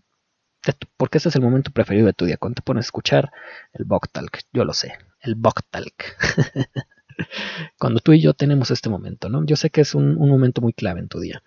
porque 0.97 1.19
ese 1.19 1.29
es 1.29 1.37
el 1.37 1.43
momento 1.43 1.71
preferido 1.73 2.07
de 2.07 2.15
tu 2.15 2.25
día, 2.25 2.39
cuando 2.39 2.55
te 2.55 2.63
pones 2.63 2.87
a 2.87 2.89
escuchar 2.89 3.31
el 3.75 3.85
Boktalk, 3.85 4.41
yo 4.55 4.65
lo 4.65 4.73
sé, 4.73 4.95
el 5.21 5.35
Boktalk. 5.35 6.17
cuando 7.79 8.01
tú 8.01 8.15
y 8.15 8.23
yo 8.23 8.33
tenemos 8.33 8.71
este 8.71 8.89
momento, 8.89 9.29
¿no? 9.29 9.45
Yo 9.45 9.57
sé 9.57 9.69
que 9.69 9.83
es 9.83 9.95
un 9.95 10.17
momento 10.17 10.63
muy 10.63 10.73
clave 10.73 11.01
en 11.01 11.09
tu 11.09 11.21
día. 11.21 11.43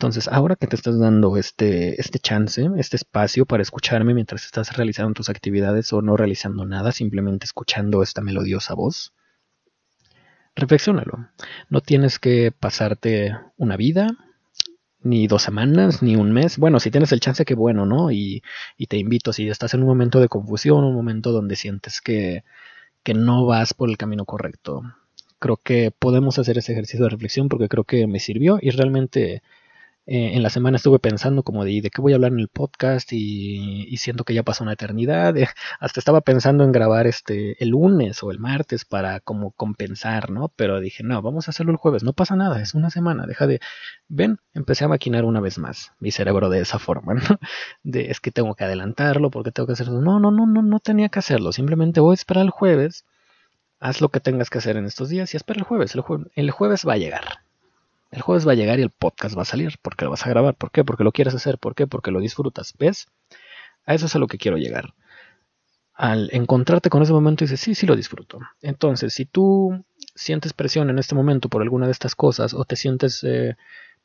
Entonces, 0.00 0.28
ahora 0.28 0.56
que 0.56 0.66
te 0.66 0.76
estás 0.76 0.98
dando 0.98 1.36
este, 1.36 2.00
este 2.00 2.18
chance, 2.18 2.66
este 2.78 2.96
espacio 2.96 3.44
para 3.44 3.62
escucharme 3.62 4.14
mientras 4.14 4.46
estás 4.46 4.74
realizando 4.74 5.12
tus 5.12 5.28
actividades 5.28 5.92
o 5.92 6.00
no 6.00 6.16
realizando 6.16 6.64
nada, 6.64 6.90
simplemente 6.90 7.44
escuchando 7.44 8.02
esta 8.02 8.22
melodiosa 8.22 8.72
voz, 8.72 9.12
reflexionalo. 10.56 11.28
No 11.68 11.82
tienes 11.82 12.18
que 12.18 12.50
pasarte 12.50 13.36
una 13.58 13.76
vida, 13.76 14.16
ni 15.02 15.26
dos 15.26 15.42
semanas, 15.42 16.02
ni 16.02 16.16
un 16.16 16.32
mes. 16.32 16.56
Bueno, 16.56 16.80
si 16.80 16.90
tienes 16.90 17.12
el 17.12 17.20
chance, 17.20 17.44
qué 17.44 17.54
bueno, 17.54 17.84
¿no? 17.84 18.10
Y, 18.10 18.42
y 18.78 18.86
te 18.86 18.96
invito, 18.96 19.34
si 19.34 19.50
estás 19.50 19.74
en 19.74 19.82
un 19.82 19.88
momento 19.88 20.18
de 20.18 20.28
confusión, 20.28 20.82
un 20.82 20.94
momento 20.94 21.30
donde 21.30 21.56
sientes 21.56 22.00
que, 22.00 22.42
que 23.02 23.12
no 23.12 23.44
vas 23.44 23.74
por 23.74 23.90
el 23.90 23.98
camino 23.98 24.24
correcto, 24.24 24.80
creo 25.38 25.58
que 25.58 25.90
podemos 25.90 26.38
hacer 26.38 26.56
ese 26.56 26.72
ejercicio 26.72 27.04
de 27.04 27.10
reflexión 27.10 27.50
porque 27.50 27.68
creo 27.68 27.84
que 27.84 28.06
me 28.06 28.18
sirvió 28.18 28.58
y 28.62 28.70
realmente 28.70 29.42
eh, 30.12 30.34
en 30.34 30.42
la 30.42 30.50
semana 30.50 30.76
estuve 30.76 30.98
pensando 30.98 31.44
como 31.44 31.64
de, 31.64 31.80
de 31.82 31.88
qué 31.88 32.00
voy 32.00 32.12
a 32.12 32.16
hablar 32.16 32.32
en 32.32 32.40
el 32.40 32.48
podcast 32.48 33.12
y, 33.12 33.96
siento 33.96 34.24
que 34.24 34.34
ya 34.34 34.42
pasó 34.42 34.64
una 34.64 34.72
eternidad. 34.72 35.36
hasta 35.80 36.00
estaba 36.00 36.20
pensando 36.20 36.64
en 36.64 36.72
grabar 36.72 37.06
este 37.06 37.62
el 37.62 37.68
lunes 37.70 38.20
o 38.24 38.32
el 38.32 38.40
martes 38.40 38.84
para 38.84 39.20
como 39.20 39.52
compensar, 39.52 40.30
¿no? 40.30 40.48
Pero 40.56 40.80
dije, 40.80 41.04
no, 41.04 41.22
vamos 41.22 41.46
a 41.46 41.52
hacerlo 41.52 41.70
el 41.70 41.78
jueves, 41.78 42.02
no 42.02 42.12
pasa 42.12 42.34
nada, 42.34 42.60
es 42.60 42.74
una 42.74 42.90
semana, 42.90 43.24
deja 43.24 43.46
de... 43.46 43.60
Ven, 44.08 44.40
empecé 44.52 44.84
a 44.84 44.88
maquinar 44.88 45.24
una 45.24 45.38
vez 45.38 45.58
más 45.58 45.92
mi 46.00 46.10
cerebro 46.10 46.48
de 46.50 46.60
esa 46.60 46.80
forma, 46.80 47.14
¿no? 47.14 47.20
De, 47.84 48.10
es 48.10 48.18
que 48.18 48.32
tengo 48.32 48.56
que 48.56 48.64
adelantarlo 48.64 49.30
porque 49.30 49.52
tengo 49.52 49.68
que 49.68 49.74
hacerlo. 49.74 50.00
No, 50.00 50.18
no, 50.18 50.32
no, 50.32 50.44
no, 50.44 50.62
no 50.62 50.80
tenía 50.80 51.08
que 51.08 51.20
hacerlo, 51.20 51.52
simplemente 51.52 52.00
voy 52.00 52.14
a 52.14 52.14
esperar 52.14 52.44
el 52.44 52.50
jueves. 52.50 53.04
Haz 53.78 54.00
lo 54.00 54.08
que 54.08 54.18
tengas 54.20 54.50
que 54.50 54.58
hacer 54.58 54.76
en 54.76 54.86
estos 54.86 55.08
días 55.08 55.32
y 55.34 55.36
espera 55.36 55.60
el 55.60 55.64
jueves. 55.64 55.94
el 56.34 56.50
jueves 56.50 56.84
va 56.86 56.94
a 56.94 56.98
llegar. 56.98 57.24
El 58.10 58.22
jueves 58.22 58.46
va 58.46 58.52
a 58.52 58.56
llegar 58.56 58.78
y 58.80 58.82
el 58.82 58.90
podcast 58.90 59.36
va 59.36 59.42
a 59.42 59.46
salir 59.46 59.78
porque 59.82 60.04
lo 60.04 60.10
vas 60.10 60.26
a 60.26 60.30
grabar. 60.30 60.54
¿Por 60.54 60.70
qué? 60.70 60.84
Porque 60.84 61.04
lo 61.04 61.12
quieres 61.12 61.34
hacer. 61.34 61.58
¿Por 61.58 61.74
qué? 61.74 61.86
Porque 61.86 62.10
lo 62.10 62.20
disfrutas. 62.20 62.74
¿Ves? 62.78 63.08
A 63.86 63.94
eso 63.94 64.06
es 64.06 64.16
a 64.16 64.18
lo 64.18 64.26
que 64.26 64.38
quiero 64.38 64.56
llegar. 64.56 64.94
Al 65.94 66.30
encontrarte 66.32 66.90
con 66.90 67.02
ese 67.02 67.12
momento 67.12 67.44
dices, 67.44 67.60
sí, 67.60 67.74
sí 67.74 67.86
lo 67.86 67.94
disfruto. 67.94 68.40
Entonces, 68.62 69.14
si 69.14 69.26
tú 69.26 69.84
sientes 70.14 70.52
presión 70.52 70.90
en 70.90 70.98
este 70.98 71.14
momento 71.14 71.48
por 71.48 71.62
alguna 71.62 71.86
de 71.86 71.92
estas 71.92 72.14
cosas 72.14 72.54
o 72.54 72.64
te 72.64 72.76
sientes 72.76 73.22
eh, 73.22 73.56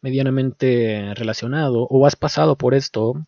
medianamente 0.01 1.13
relacionado 1.15 1.87
o 1.89 2.05
has 2.05 2.15
pasado 2.15 2.57
por 2.57 2.73
esto, 2.73 3.25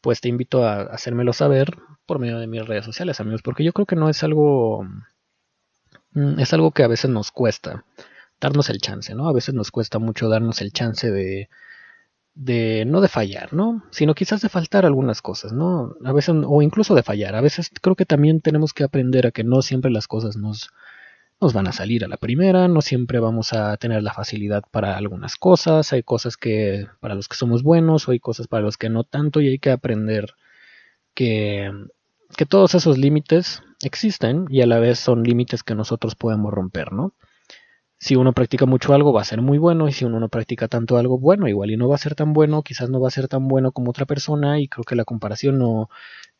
pues 0.00 0.20
te 0.20 0.28
invito 0.28 0.64
a 0.64 0.82
hacérmelo 0.82 1.32
saber 1.32 1.76
por 2.06 2.18
medio 2.18 2.38
de 2.38 2.46
mis 2.46 2.64
redes 2.66 2.84
sociales, 2.84 3.20
amigos, 3.20 3.42
porque 3.42 3.64
yo 3.64 3.72
creo 3.72 3.86
que 3.86 3.96
no 3.96 4.08
es 4.08 4.22
algo... 4.22 4.86
Mm, 6.12 6.38
es 6.38 6.52
algo 6.52 6.70
que 6.70 6.84
a 6.84 6.88
veces 6.88 7.10
nos 7.10 7.32
cuesta 7.32 7.84
darnos 8.40 8.70
el 8.70 8.78
chance, 8.78 9.14
¿no? 9.14 9.28
A 9.28 9.32
veces 9.32 9.54
nos 9.54 9.70
cuesta 9.70 9.98
mucho 9.98 10.28
darnos 10.28 10.60
el 10.60 10.72
chance 10.72 11.10
de, 11.10 11.48
de 12.34 12.84
no 12.86 13.00
de 13.00 13.08
fallar, 13.08 13.52
¿no? 13.52 13.82
Sino 13.90 14.14
quizás 14.14 14.42
de 14.42 14.48
faltar 14.48 14.84
algunas 14.84 15.22
cosas, 15.22 15.52
¿no? 15.52 15.94
A 16.04 16.12
veces, 16.12 16.34
o 16.46 16.62
incluso 16.62 16.94
de 16.94 17.02
fallar. 17.02 17.36
A 17.36 17.40
veces 17.40 17.70
creo 17.80 17.96
que 17.96 18.06
también 18.06 18.40
tenemos 18.40 18.72
que 18.72 18.84
aprender 18.84 19.26
a 19.26 19.30
que 19.30 19.44
no 19.44 19.62
siempre 19.62 19.90
las 19.90 20.08
cosas 20.08 20.36
nos, 20.36 20.70
nos 21.40 21.52
van 21.52 21.68
a 21.68 21.72
salir 21.72 22.04
a 22.04 22.08
la 22.08 22.16
primera, 22.16 22.68
no 22.68 22.82
siempre 22.82 23.20
vamos 23.20 23.52
a 23.52 23.76
tener 23.76 24.02
la 24.02 24.12
facilidad 24.12 24.64
para 24.70 24.96
algunas 24.96 25.36
cosas, 25.36 25.92
hay 25.92 26.02
cosas 26.02 26.36
que 26.36 26.86
para 27.00 27.14
los 27.14 27.28
que 27.28 27.36
somos 27.36 27.62
buenos 27.62 28.08
o 28.08 28.12
hay 28.12 28.18
cosas 28.18 28.48
para 28.48 28.62
los 28.62 28.78
que 28.78 28.88
no 28.88 29.04
tanto 29.04 29.40
y 29.40 29.48
hay 29.48 29.58
que 29.58 29.70
aprender 29.70 30.34
que, 31.14 31.70
que 32.36 32.46
todos 32.46 32.74
esos 32.74 32.98
límites 32.98 33.62
existen 33.82 34.46
y 34.48 34.62
a 34.62 34.66
la 34.66 34.78
vez 34.78 34.98
son 34.98 35.22
límites 35.22 35.62
que 35.62 35.74
nosotros 35.74 36.14
podemos 36.14 36.52
romper, 36.52 36.92
¿no? 36.92 37.14
Si 38.04 38.16
uno 38.16 38.34
practica 38.34 38.66
mucho 38.66 38.92
algo 38.92 39.14
va 39.14 39.22
a 39.22 39.24
ser 39.24 39.40
muy 39.40 39.56
bueno 39.56 39.88
y 39.88 39.92
si 39.92 40.04
uno 40.04 40.20
no 40.20 40.28
practica 40.28 40.68
tanto 40.68 40.98
algo, 40.98 41.18
bueno, 41.18 41.48
igual 41.48 41.70
y 41.70 41.78
no 41.78 41.88
va 41.88 41.94
a 41.94 41.98
ser 41.98 42.14
tan 42.14 42.34
bueno, 42.34 42.62
quizás 42.62 42.90
no 42.90 43.00
va 43.00 43.08
a 43.08 43.10
ser 43.10 43.28
tan 43.28 43.48
bueno 43.48 43.72
como 43.72 43.88
otra 43.88 44.04
persona 44.04 44.60
y 44.60 44.68
creo 44.68 44.84
que 44.84 44.94
la 44.94 45.06
comparación 45.06 45.56
no, 45.56 45.88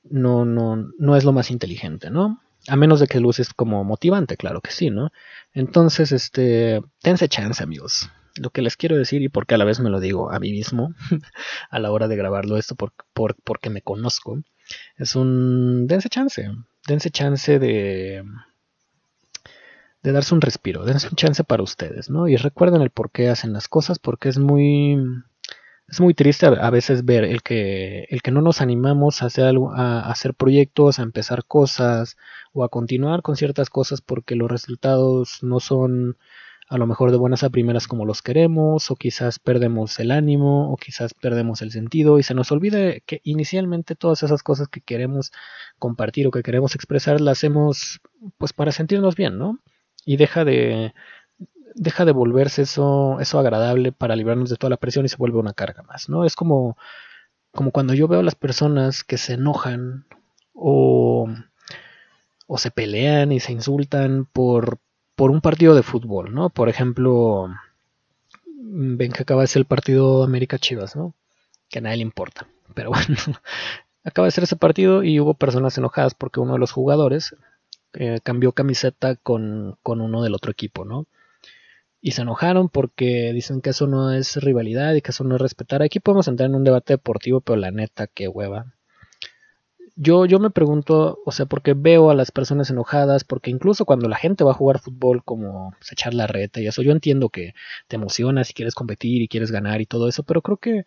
no, 0.03 0.45
no, 0.45 0.77
no 0.99 1.17
es 1.17 1.25
lo 1.25 1.33
más 1.33 1.51
inteligente, 1.51 2.11
¿no? 2.11 2.39
A 2.69 2.77
menos 2.77 3.01
de 3.01 3.07
que 3.07 3.19
luces 3.19 3.55
como 3.55 3.83
motivante, 3.83 4.37
claro 4.37 4.61
que 4.61 4.73
sí, 4.73 4.91
¿no? 4.91 5.11
Entonces, 5.55 6.13
este, 6.13 6.83
tense 7.01 7.31
chance, 7.31 7.63
amigos. 7.63 8.11
Lo 8.37 8.51
que 8.51 8.61
les 8.61 8.77
quiero 8.77 8.99
decir 8.99 9.23
y 9.23 9.31
porque 9.31 9.55
a 9.55 9.59
la 9.59 9.65
vez 9.65 9.81
me 9.81 9.89
lo 9.89 10.01
digo 10.01 10.31
a 10.31 10.39
mí 10.41 10.53
mismo 10.53 10.93
a 11.71 11.79
la 11.79 11.91
hora 11.93 12.09
de 12.09 12.17
grabarlo 12.17 12.59
esto 12.59 12.75
por, 12.75 12.93
por, 13.15 13.37
porque 13.43 13.71
me 13.71 13.81
conozco, 13.81 14.39
es 14.99 15.17
un, 15.17 15.87
dense 15.87 16.11
chance, 16.11 16.47
dense 16.87 17.09
chance 17.09 17.59
de 17.59 18.23
de 20.05 20.13
darse 20.13 20.35
un 20.35 20.43
respiro, 20.43 20.85
dense 20.85 21.09
un 21.09 21.17
chance 21.17 21.43
para 21.45 21.63
ustedes, 21.63 22.11
¿no? 22.11 22.29
Y 22.29 22.37
recuerden 22.37 22.83
el 22.83 22.91
por 22.91 23.11
qué 23.11 23.31
hacen 23.31 23.55
las 23.55 23.69
cosas, 23.69 23.99
porque 23.99 24.29
es 24.29 24.39
muy 24.39 24.99
es 25.89 26.01
muy 26.01 26.15
triste 26.15 26.47
a, 26.47 26.71
veces 26.71 27.05
ver 27.05 27.25
el 27.25 27.43
que 27.43 28.07
el 28.11 28.23
que 28.23 28.31
no 28.31 28.43
nos 28.43 28.61
animamos 28.61 29.23
a 29.23 29.27
hacer 29.27 29.47
algo, 29.47 29.73
a 29.73 30.11
hacer 30.11 30.35
proyectos, 30.35 30.99
a 30.99 31.03
empezar 31.03 31.45
cosas 31.47 32.17
o 32.53 32.65
a 32.65 32.69
continuar 32.69 33.23
con 33.23 33.37
ciertas 33.37 33.71
cosas 33.71 34.03
porque 34.03 34.37
los 34.37 34.51
resultados 34.51 35.43
no 35.43 35.59
son 35.61 36.17
a 36.69 36.79
lo 36.79 36.87
mejor 36.87 37.11
de 37.11 37.17
buenas 37.19 37.43
a 37.43 37.51
primeras 37.51 37.87
como 37.87 38.05
los 38.05 38.23
queremos, 38.23 38.91
o 38.91 38.97
quizás 38.97 39.39
perdemos 39.39 39.99
el 40.01 40.11
ánimo, 40.11 40.73
o 40.73 40.77
quizás 40.77 41.15
perdemos 41.15 41.63
el 41.63 41.71
sentido, 41.73 42.19
y 42.19 42.23
se 42.23 42.35
nos 42.35 42.53
olvida 42.53 43.01
que 43.07 43.21
inicialmente 43.25 43.95
todas 43.97 44.23
esas 44.23 44.43
cosas 44.43 44.69
que 44.69 44.81
queremos 44.81 45.33
compartir 45.79 46.27
o 46.27 46.31
que 46.31 46.43
queremos 46.43 46.75
expresar 46.75 47.21
las 47.21 47.39
hacemos 47.39 48.01
pues 48.39 48.53
para 48.53 48.73
sentirnos 48.73 49.15
bien, 49.17 49.39
¿no? 49.39 49.61
Y 50.05 50.17
deja 50.17 50.45
de 50.45 50.95
deja 51.75 52.05
de 52.05 52.13
volverse 52.13 52.63
eso 52.63 53.19
eso 53.21 53.39
agradable 53.39 53.93
para 53.93 54.17
librarnos 54.17 54.51
de 54.51 54.57
toda 54.57 54.71
la 54.71 54.77
presión 54.77 55.05
y 55.05 55.09
se 55.09 55.17
vuelve 55.17 55.39
una 55.39 55.55
carga 55.55 55.83
más, 55.83 56.09
¿no? 56.09 56.25
Es 56.25 56.37
como 56.37 56.77
como 57.53 57.71
cuando 57.71 57.95
yo 57.95 58.09
veo 58.09 58.21
a 58.21 58.25
las 58.25 58.35
personas 58.35 59.05
que 59.05 59.19
se 59.19 59.35
enojan 59.35 60.07
o 60.55 61.29
o 62.47 62.59
se 62.59 62.71
pelean 62.71 63.33
y 63.33 63.41
se 63.41 63.53
insultan 63.53 64.27
por 64.33 64.79
por 65.15 65.31
un 65.31 65.41
partido 65.41 65.75
de 65.75 65.83
fútbol, 65.83 66.35
¿no? 66.35 66.51
Por 66.51 66.69
ejemplo, 66.69 67.49
ven 68.47 69.13
que 69.13 69.23
acaba 69.23 69.43
de 69.43 69.49
ser 69.49 69.61
el 69.61 69.67
partido 69.67 70.25
América 70.25 70.59
Chivas, 70.59 70.97
¿no? 70.97 71.15
Que 71.71 71.79
a 71.79 71.83
nadie 71.83 71.99
le 71.99 72.03
importa. 72.03 72.49
Pero 72.75 72.91
bueno, 72.91 73.17
acaba 74.05 74.27
de 74.27 74.33
ser 74.33 74.45
ese 74.45 74.57
partido 74.57 75.03
y 75.05 75.21
hubo 75.21 75.35
personas 75.35 75.79
enojadas 75.79 76.15
porque 76.15 76.41
uno 76.41 76.55
de 76.55 76.59
los 76.59 76.73
jugadores 76.73 77.37
eh, 77.95 78.21
cambió 78.23 78.53
camiseta 78.53 79.17
con, 79.17 79.77
con 79.83 80.01
uno 80.01 80.23
del 80.23 80.35
otro 80.35 80.53
equipo, 80.53 80.85
¿no? 80.85 81.07
Y 82.01 82.13
se 82.13 82.23
enojaron 82.23 82.69
porque 82.69 83.33
dicen 83.33 83.61
que 83.61 83.71
eso 83.71 83.87
no 83.87 84.13
es 84.13 84.37
rivalidad 84.37 84.95
y 84.95 85.03
que 85.03 85.11
eso 85.11 85.25
no 85.25 85.37
es 85.37 85.41
respetar. 85.41 85.83
Aquí 85.83 86.01
podemos 86.01 86.29
entrar 86.29 86.51
en 86.51 86.57
un 86.57 86.65
debate 86.65 86.95
deportivo, 86.95 87.41
pero 87.41 87.57
la 87.57 87.71
neta, 87.71 88.07
qué 88.07 88.29
hueva 88.29 88.75
yo, 89.97 90.27
yo 90.27 90.41
me 90.41 90.51
pregunto, 90.51 91.21
o 91.25 91.33
sea, 91.33 91.47
porque 91.47 91.75
veo 91.75 92.11
a 92.11 92.15
las 92.15 92.33
personas 92.33 92.71
enojadas, 92.71 93.25
porque 93.25 93.51
incluso 93.51 93.85
cuando 93.85 94.09
la 94.09 94.17
gente 94.17 94.45
va 94.45 94.51
a 94.53 94.55
jugar 94.55 94.81
fútbol, 94.81 95.23
como 95.25 95.73
pues, 95.79 95.93
echar 95.93 96.15
la 96.15 96.27
reta 96.27 96.61
y 96.61 96.67
eso, 96.67 96.83
yo 96.83 96.93
entiendo 96.93 97.29
que 97.29 97.55
te 97.89 97.97
emocionas 97.97 98.51
y 98.51 98.55
quieres 98.55 98.75
competir 98.75 99.23
y 99.23 99.29
quieres 99.29 99.51
ganar 99.53 99.81
y 99.81 99.87
todo 99.87 100.09
eso, 100.09 100.25
pero 100.25 100.43
creo 100.43 100.57
que 100.59 100.85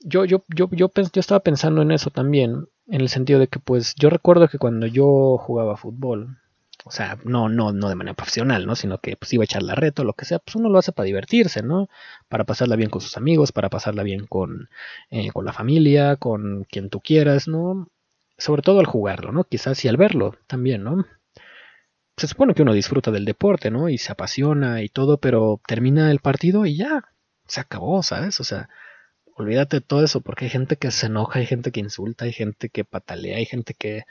yo, 0.00 0.24
yo, 0.24 0.44
yo, 0.54 0.68
yo, 0.72 0.90
yo 0.94 1.20
estaba 1.20 1.40
pensando 1.40 1.82
en 1.82 1.90
eso 1.92 2.10
también, 2.10 2.66
en 2.88 3.00
el 3.00 3.08
sentido 3.08 3.38
de 3.40 3.48
que, 3.48 3.58
pues, 3.60 3.94
yo 3.96 4.10
recuerdo 4.10 4.48
que 4.48 4.58
cuando 4.58 4.86
yo 4.86 5.38
jugaba 5.38 5.76
fútbol, 5.76 6.38
o 6.84 6.90
sea, 6.90 7.18
no, 7.24 7.48
no, 7.48 7.72
no 7.72 7.88
de 7.88 7.94
manera 7.94 8.14
profesional, 8.14 8.66
¿no? 8.66 8.76
Sino 8.76 8.98
que 8.98 9.16
pues 9.16 9.32
iba 9.32 9.42
a 9.42 9.44
echar 9.44 9.62
la 9.62 9.74
reta 9.74 10.02
o 10.02 10.04
lo 10.04 10.14
que 10.14 10.24
sea, 10.24 10.38
pues 10.38 10.56
uno 10.56 10.70
lo 10.70 10.78
hace 10.78 10.92
para 10.92 11.06
divertirse, 11.06 11.62
¿no? 11.62 11.88
Para 12.28 12.44
pasarla 12.44 12.76
bien 12.76 12.90
con 12.90 13.00
sus 13.02 13.16
amigos, 13.16 13.52
para 13.52 13.68
pasarla 13.68 14.02
bien 14.04 14.26
con, 14.26 14.70
eh, 15.10 15.30
con 15.32 15.44
la 15.44 15.52
familia, 15.52 16.16
con 16.16 16.64
quien 16.70 16.88
tú 16.90 17.00
quieras, 17.00 17.48
¿no? 17.48 17.88
sobre 18.38 18.62
todo 18.62 18.80
al 18.80 18.86
jugarlo, 18.86 19.32
¿no? 19.32 19.44
Quizás 19.44 19.84
y 19.84 19.88
al 19.88 19.96
verlo 19.96 20.36
también, 20.46 20.84
¿no? 20.84 21.04
Se 22.16 22.28
supone 22.28 22.54
que 22.54 22.62
uno 22.62 22.72
disfruta 22.72 23.10
del 23.10 23.24
deporte, 23.24 23.70
¿no? 23.70 23.88
Y 23.88 23.98
se 23.98 24.12
apasiona 24.12 24.82
y 24.82 24.88
todo, 24.88 25.18
pero 25.18 25.60
termina 25.66 26.10
el 26.10 26.20
partido 26.20 26.64
y 26.64 26.76
ya, 26.76 27.04
se 27.46 27.60
acabó, 27.60 28.02
¿sabes? 28.02 28.40
O 28.40 28.44
sea, 28.44 28.68
olvídate 29.38 29.76
de 29.78 29.80
todo 29.80 30.04
eso, 30.04 30.20
porque 30.20 30.46
hay 30.46 30.50
gente 30.50 30.76
que 30.76 30.90
se 30.90 31.06
enoja, 31.06 31.38
hay 31.40 31.46
gente 31.46 31.72
que 31.72 31.80
insulta, 31.80 32.24
hay 32.24 32.32
gente 32.32 32.68
que 32.70 32.84
patalea, 32.84 33.38
hay 33.38 33.46
gente 33.46 33.74
que 33.74 34.04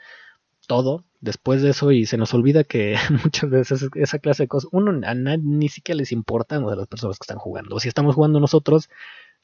todo 0.66 1.04
después 1.20 1.62
de 1.62 1.70
eso 1.70 1.90
y 1.92 2.06
se 2.06 2.16
nos 2.16 2.34
olvida 2.34 2.64
que 2.64 2.96
muchas 3.24 3.50
veces 3.50 3.88
esa 3.94 4.18
clase 4.18 4.44
de 4.44 4.48
cosas, 4.48 4.70
uno 4.72 4.92
a 5.06 5.14
nadie, 5.14 5.42
ni 5.42 5.68
siquiera 5.68 5.96
les 5.96 6.12
importa 6.12 6.58
de 6.58 6.76
las 6.76 6.86
personas 6.86 7.18
que 7.18 7.24
están 7.24 7.38
jugando. 7.38 7.80
Si 7.80 7.88
estamos 7.88 8.14
jugando 8.14 8.40
nosotros, 8.40 8.88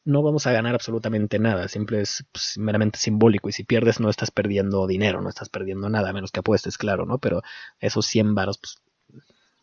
no 0.05 0.23
vamos 0.23 0.47
a 0.47 0.53
ganar 0.53 0.75
absolutamente 0.75 1.39
nada, 1.39 1.67
siempre 1.69 2.03
es 2.03 2.25
pues, 2.31 2.59
meramente 2.59 2.99
simbólico 2.99 3.49
y 3.49 3.53
si 3.53 3.65
pierdes 3.65 4.01
no 4.01 4.11
estás 4.11 4.31
perdiendo 4.31 4.87
dinero, 4.87 5.21
no 5.23 5.31
estás 5.31 5.49
perdiendo 5.49 5.89
nada, 5.89 6.11
a 6.11 6.13
menos 6.13 6.31
que 6.31 6.41
apuestes, 6.41 6.77
claro, 6.79 7.07
¿no? 7.07 7.19
Pero 7.19 7.43
esos 7.81 8.07
100 8.07 8.35
varos, 8.35 8.59
pues 8.59 8.83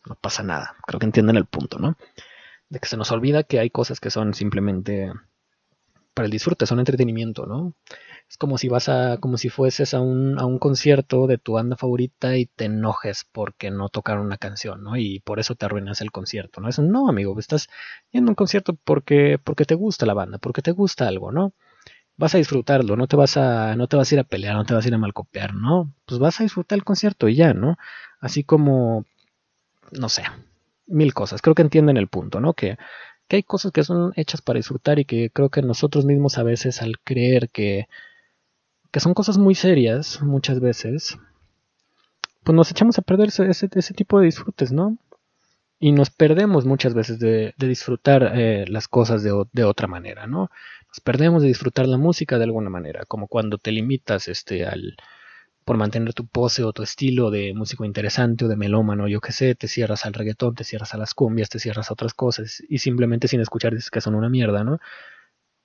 no 0.06 0.16
pasa 0.16 0.42
nada, 0.42 0.74
creo 0.86 0.98
que 0.98 1.06
entienden 1.06 1.36
el 1.36 1.46
punto, 1.46 1.78
¿no? 1.78 1.96
De 2.68 2.80
que 2.80 2.88
se 2.88 2.96
nos 2.96 3.12
olvida 3.12 3.44
que 3.44 3.60
hay 3.60 3.70
cosas 3.70 4.00
que 4.00 4.10
son 4.10 4.34
simplemente 4.34 5.12
para 6.14 6.26
el 6.26 6.32
disfrute, 6.32 6.66
son 6.66 6.78
entretenimiento, 6.78 7.46
¿no? 7.46 7.74
Es 8.28 8.36
como 8.38 8.58
si 8.58 8.68
vas 8.68 8.88
a, 8.88 9.18
como 9.18 9.36
si 9.36 9.48
fueses 9.48 9.94
a 9.94 10.00
un, 10.00 10.38
a 10.38 10.46
un 10.46 10.58
concierto 10.58 11.26
de 11.26 11.38
tu 11.38 11.52
banda 11.52 11.76
favorita 11.76 12.36
y 12.36 12.46
te 12.46 12.66
enojes 12.66 13.26
porque 13.30 13.70
no 13.70 13.88
tocaron 13.88 14.26
una 14.26 14.38
canción, 14.38 14.82
¿no? 14.82 14.96
Y 14.96 15.20
por 15.20 15.40
eso 15.40 15.54
te 15.54 15.66
arruinas 15.66 16.00
el 16.00 16.12
concierto, 16.12 16.60
¿no? 16.60 16.68
Es 16.68 16.78
no, 16.78 17.08
amigo, 17.08 17.38
estás 17.38 17.68
yendo 18.10 18.30
a 18.30 18.32
un 18.32 18.36
concierto 18.36 18.74
porque, 18.84 19.38
porque 19.42 19.64
te 19.64 19.74
gusta 19.74 20.06
la 20.06 20.14
banda, 20.14 20.38
porque 20.38 20.62
te 20.62 20.70
gusta 20.72 21.08
algo, 21.08 21.32
¿no? 21.32 21.52
Vas 22.16 22.34
a 22.34 22.38
disfrutarlo, 22.38 22.96
no 22.96 23.06
te 23.08 23.16
vas 23.16 23.36
a, 23.36 23.76
no 23.76 23.88
te 23.88 23.96
vas 23.96 24.12
a 24.12 24.14
ir 24.14 24.20
a 24.20 24.24
pelear, 24.24 24.54
no 24.56 24.64
te 24.64 24.74
vas 24.74 24.84
a 24.84 24.88
ir 24.88 24.94
a 24.94 24.98
malcopiar, 24.98 25.54
¿no? 25.54 25.92
Pues 26.06 26.20
vas 26.20 26.40
a 26.40 26.44
disfrutar 26.44 26.76
el 26.78 26.84
concierto 26.84 27.28
y 27.28 27.36
ya, 27.36 27.54
¿no? 27.54 27.76
Así 28.20 28.44
como, 28.44 29.06
no 29.92 30.08
sé, 30.08 30.24
mil 30.86 31.14
cosas. 31.14 31.42
Creo 31.42 31.54
que 31.54 31.62
entienden 31.62 31.96
el 31.96 32.08
punto, 32.08 32.40
¿no? 32.40 32.54
Que 32.54 32.78
que 33.32 33.36
hay 33.36 33.42
cosas 33.44 33.72
que 33.72 33.82
son 33.82 34.12
hechas 34.16 34.42
para 34.42 34.58
disfrutar 34.58 34.98
y 34.98 35.06
que 35.06 35.30
creo 35.30 35.48
que 35.48 35.62
nosotros 35.62 36.04
mismos 36.04 36.36
a 36.36 36.42
veces 36.42 36.82
al 36.82 36.98
creer 36.98 37.48
que 37.48 37.88
que 38.90 39.00
son 39.00 39.14
cosas 39.14 39.38
muy 39.38 39.54
serias 39.54 40.20
muchas 40.20 40.60
veces, 40.60 41.16
pues 42.44 42.54
nos 42.54 42.70
echamos 42.70 42.98
a 42.98 43.02
perder 43.02 43.28
ese, 43.28 43.48
ese, 43.50 43.94
tipo 43.94 44.18
de 44.18 44.26
disfrutes, 44.26 44.70
¿no? 44.70 44.98
Y 45.80 45.92
nos 45.92 46.10
perdemos 46.10 46.66
muchas 46.66 46.92
veces 46.92 47.18
de, 47.20 47.54
disfrutar 47.56 48.32
eh, 48.34 48.66
las 48.68 48.86
cosas 48.86 49.22
de, 49.22 49.32
de, 49.50 49.64
otra 49.64 49.88
manera, 49.88 50.26
¿no? 50.26 50.50
Nos 50.88 51.00
perdemos 51.02 51.40
de 51.40 51.48
disfrutar 51.48 51.88
la 51.88 51.96
música 51.96 52.36
de 52.36 52.44
alguna 52.44 52.68
manera, 52.68 53.06
como 53.06 53.28
cuando 53.28 53.56
te 53.56 53.72
limitas 53.72 54.28
este, 54.28 54.66
al, 54.66 54.98
por 55.64 55.76
mantener 55.76 56.14
tu 56.14 56.26
pose 56.26 56.64
o 56.64 56.72
tu 56.72 56.82
estilo 56.82 57.30
de 57.30 57.54
músico 57.54 57.84
interesante 57.84 58.44
o 58.44 58.48
de 58.48 58.56
melómano, 58.56 59.08
yo 59.08 59.20
qué 59.20 59.32
sé, 59.32 59.54
te 59.54 59.68
cierras 59.68 60.06
al 60.06 60.14
reggaetón, 60.14 60.54
te 60.54 60.64
cierras 60.64 60.94
a 60.94 60.98
las 60.98 61.14
cumbias, 61.14 61.48
te 61.48 61.58
cierras 61.58 61.90
a 61.90 61.94
otras 61.94 62.14
cosas 62.14 62.62
y 62.68 62.78
simplemente 62.78 63.28
sin 63.28 63.40
escuchar 63.40 63.74
dices 63.74 63.90
que 63.90 64.00
son 64.00 64.14
una 64.14 64.28
mierda, 64.28 64.64
¿no? 64.64 64.78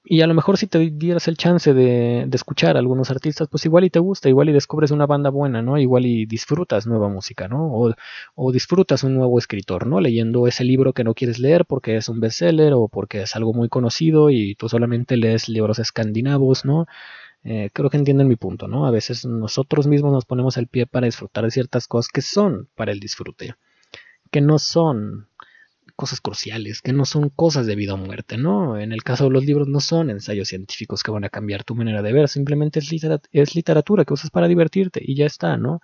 Y 0.09 0.21
a 0.21 0.27
lo 0.27 0.33
mejor 0.33 0.57
si 0.57 0.67
te 0.67 0.79
dieras 0.89 1.27
el 1.27 1.35
chance 1.35 1.73
de, 1.73 2.23
de, 2.27 2.35
escuchar 2.35 2.77
a 2.77 2.79
algunos 2.79 3.11
artistas, 3.11 3.49
pues 3.49 3.65
igual 3.65 3.83
y 3.83 3.89
te 3.89 3.99
gusta, 3.99 4.29
igual 4.29 4.47
y 4.47 4.53
descubres 4.53 4.91
una 4.91 5.05
banda 5.05 5.29
buena, 5.29 5.61
¿no? 5.61 5.77
Igual 5.77 6.05
y 6.05 6.25
disfrutas 6.25 6.87
nueva 6.87 7.09
música, 7.09 7.49
¿no? 7.49 7.65
O, 7.73 7.93
o, 8.35 8.51
disfrutas 8.53 9.03
un 9.03 9.15
nuevo 9.15 9.37
escritor, 9.37 9.85
¿no? 9.85 9.99
Leyendo 9.99 10.47
ese 10.47 10.63
libro 10.63 10.93
que 10.93 11.03
no 11.03 11.13
quieres 11.13 11.39
leer 11.39 11.65
porque 11.65 11.97
es 11.97 12.07
un 12.07 12.21
bestseller 12.21 12.71
o 12.73 12.87
porque 12.87 13.23
es 13.23 13.35
algo 13.35 13.53
muy 13.53 13.67
conocido 13.67 14.29
y 14.29 14.55
tú 14.55 14.69
solamente 14.69 15.17
lees 15.17 15.49
libros 15.49 15.77
escandinavos, 15.77 16.63
¿no? 16.63 16.87
Eh, 17.49 17.69
creo 17.71 17.89
que 17.89 17.95
entienden 17.95 18.27
mi 18.27 18.35
punto, 18.35 18.67
¿no? 18.67 18.85
A 18.85 18.91
veces 18.91 19.25
nosotros 19.25 19.87
mismos 19.87 20.11
nos 20.11 20.25
ponemos 20.25 20.57
el 20.57 20.67
pie 20.67 20.85
para 20.85 21.05
disfrutar 21.05 21.45
de 21.45 21.51
ciertas 21.51 21.87
cosas 21.87 22.09
que 22.11 22.21
son 22.21 22.67
para 22.75 22.91
el 22.91 22.99
disfrute, 22.99 23.55
que 24.31 24.41
no 24.41 24.59
son 24.59 25.29
cosas 25.95 26.19
cruciales, 26.19 26.81
que 26.81 26.91
no 26.91 27.05
son 27.05 27.29
cosas 27.29 27.65
de 27.65 27.77
vida 27.77 27.93
o 27.93 27.97
muerte, 27.97 28.37
¿no? 28.37 28.77
En 28.77 28.91
el 28.91 29.01
caso 29.03 29.23
de 29.25 29.29
los 29.29 29.45
libros 29.45 29.69
no 29.69 29.79
son 29.79 30.09
ensayos 30.09 30.49
científicos 30.49 31.03
que 31.03 31.11
van 31.11 31.23
a 31.23 31.29
cambiar 31.29 31.63
tu 31.63 31.73
manera 31.73 32.01
de 32.01 32.11
ver, 32.11 32.27
simplemente 32.27 32.79
es, 32.79 32.91
es 33.31 33.55
literatura 33.55 34.03
que 34.03 34.13
usas 34.13 34.29
para 34.29 34.49
divertirte 34.49 34.99
y 35.01 35.15
ya 35.15 35.25
está, 35.25 35.55
¿no? 35.55 35.79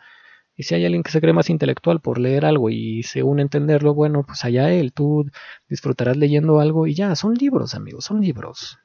Y 0.58 0.64
si 0.64 0.76
hay 0.76 0.84
alguien 0.84 1.04
que 1.04 1.12
se 1.12 1.22
cree 1.22 1.34
más 1.34 1.50
intelectual 1.50 2.02
por 2.02 2.20
leer 2.20 2.44
algo 2.44 2.72
y 2.72 3.04
según 3.04 3.40
entenderlo, 3.40 3.94
bueno, 3.94 4.24
pues 4.28 4.44
allá 4.44 4.70
él, 4.74 4.92
tú 4.92 5.26
disfrutarás 5.70 6.18
leyendo 6.18 6.60
algo 6.60 6.88
y 6.88 6.94
ya, 6.94 7.16
son 7.16 7.36
libros, 7.36 7.74
amigos, 7.74 8.04
son 8.04 8.20
libros. 8.20 8.80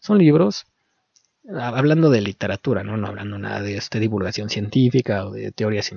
Son 0.00 0.18
libros, 0.18 0.66
hablando 1.48 2.10
de 2.10 2.20
literatura, 2.20 2.82
¿no? 2.84 2.96
No 2.96 3.08
hablando 3.08 3.38
nada 3.38 3.62
de 3.62 3.76
este, 3.76 4.00
divulgación 4.00 4.48
científica 4.50 5.26
o 5.26 5.32
de 5.32 5.52
teorías 5.52 5.90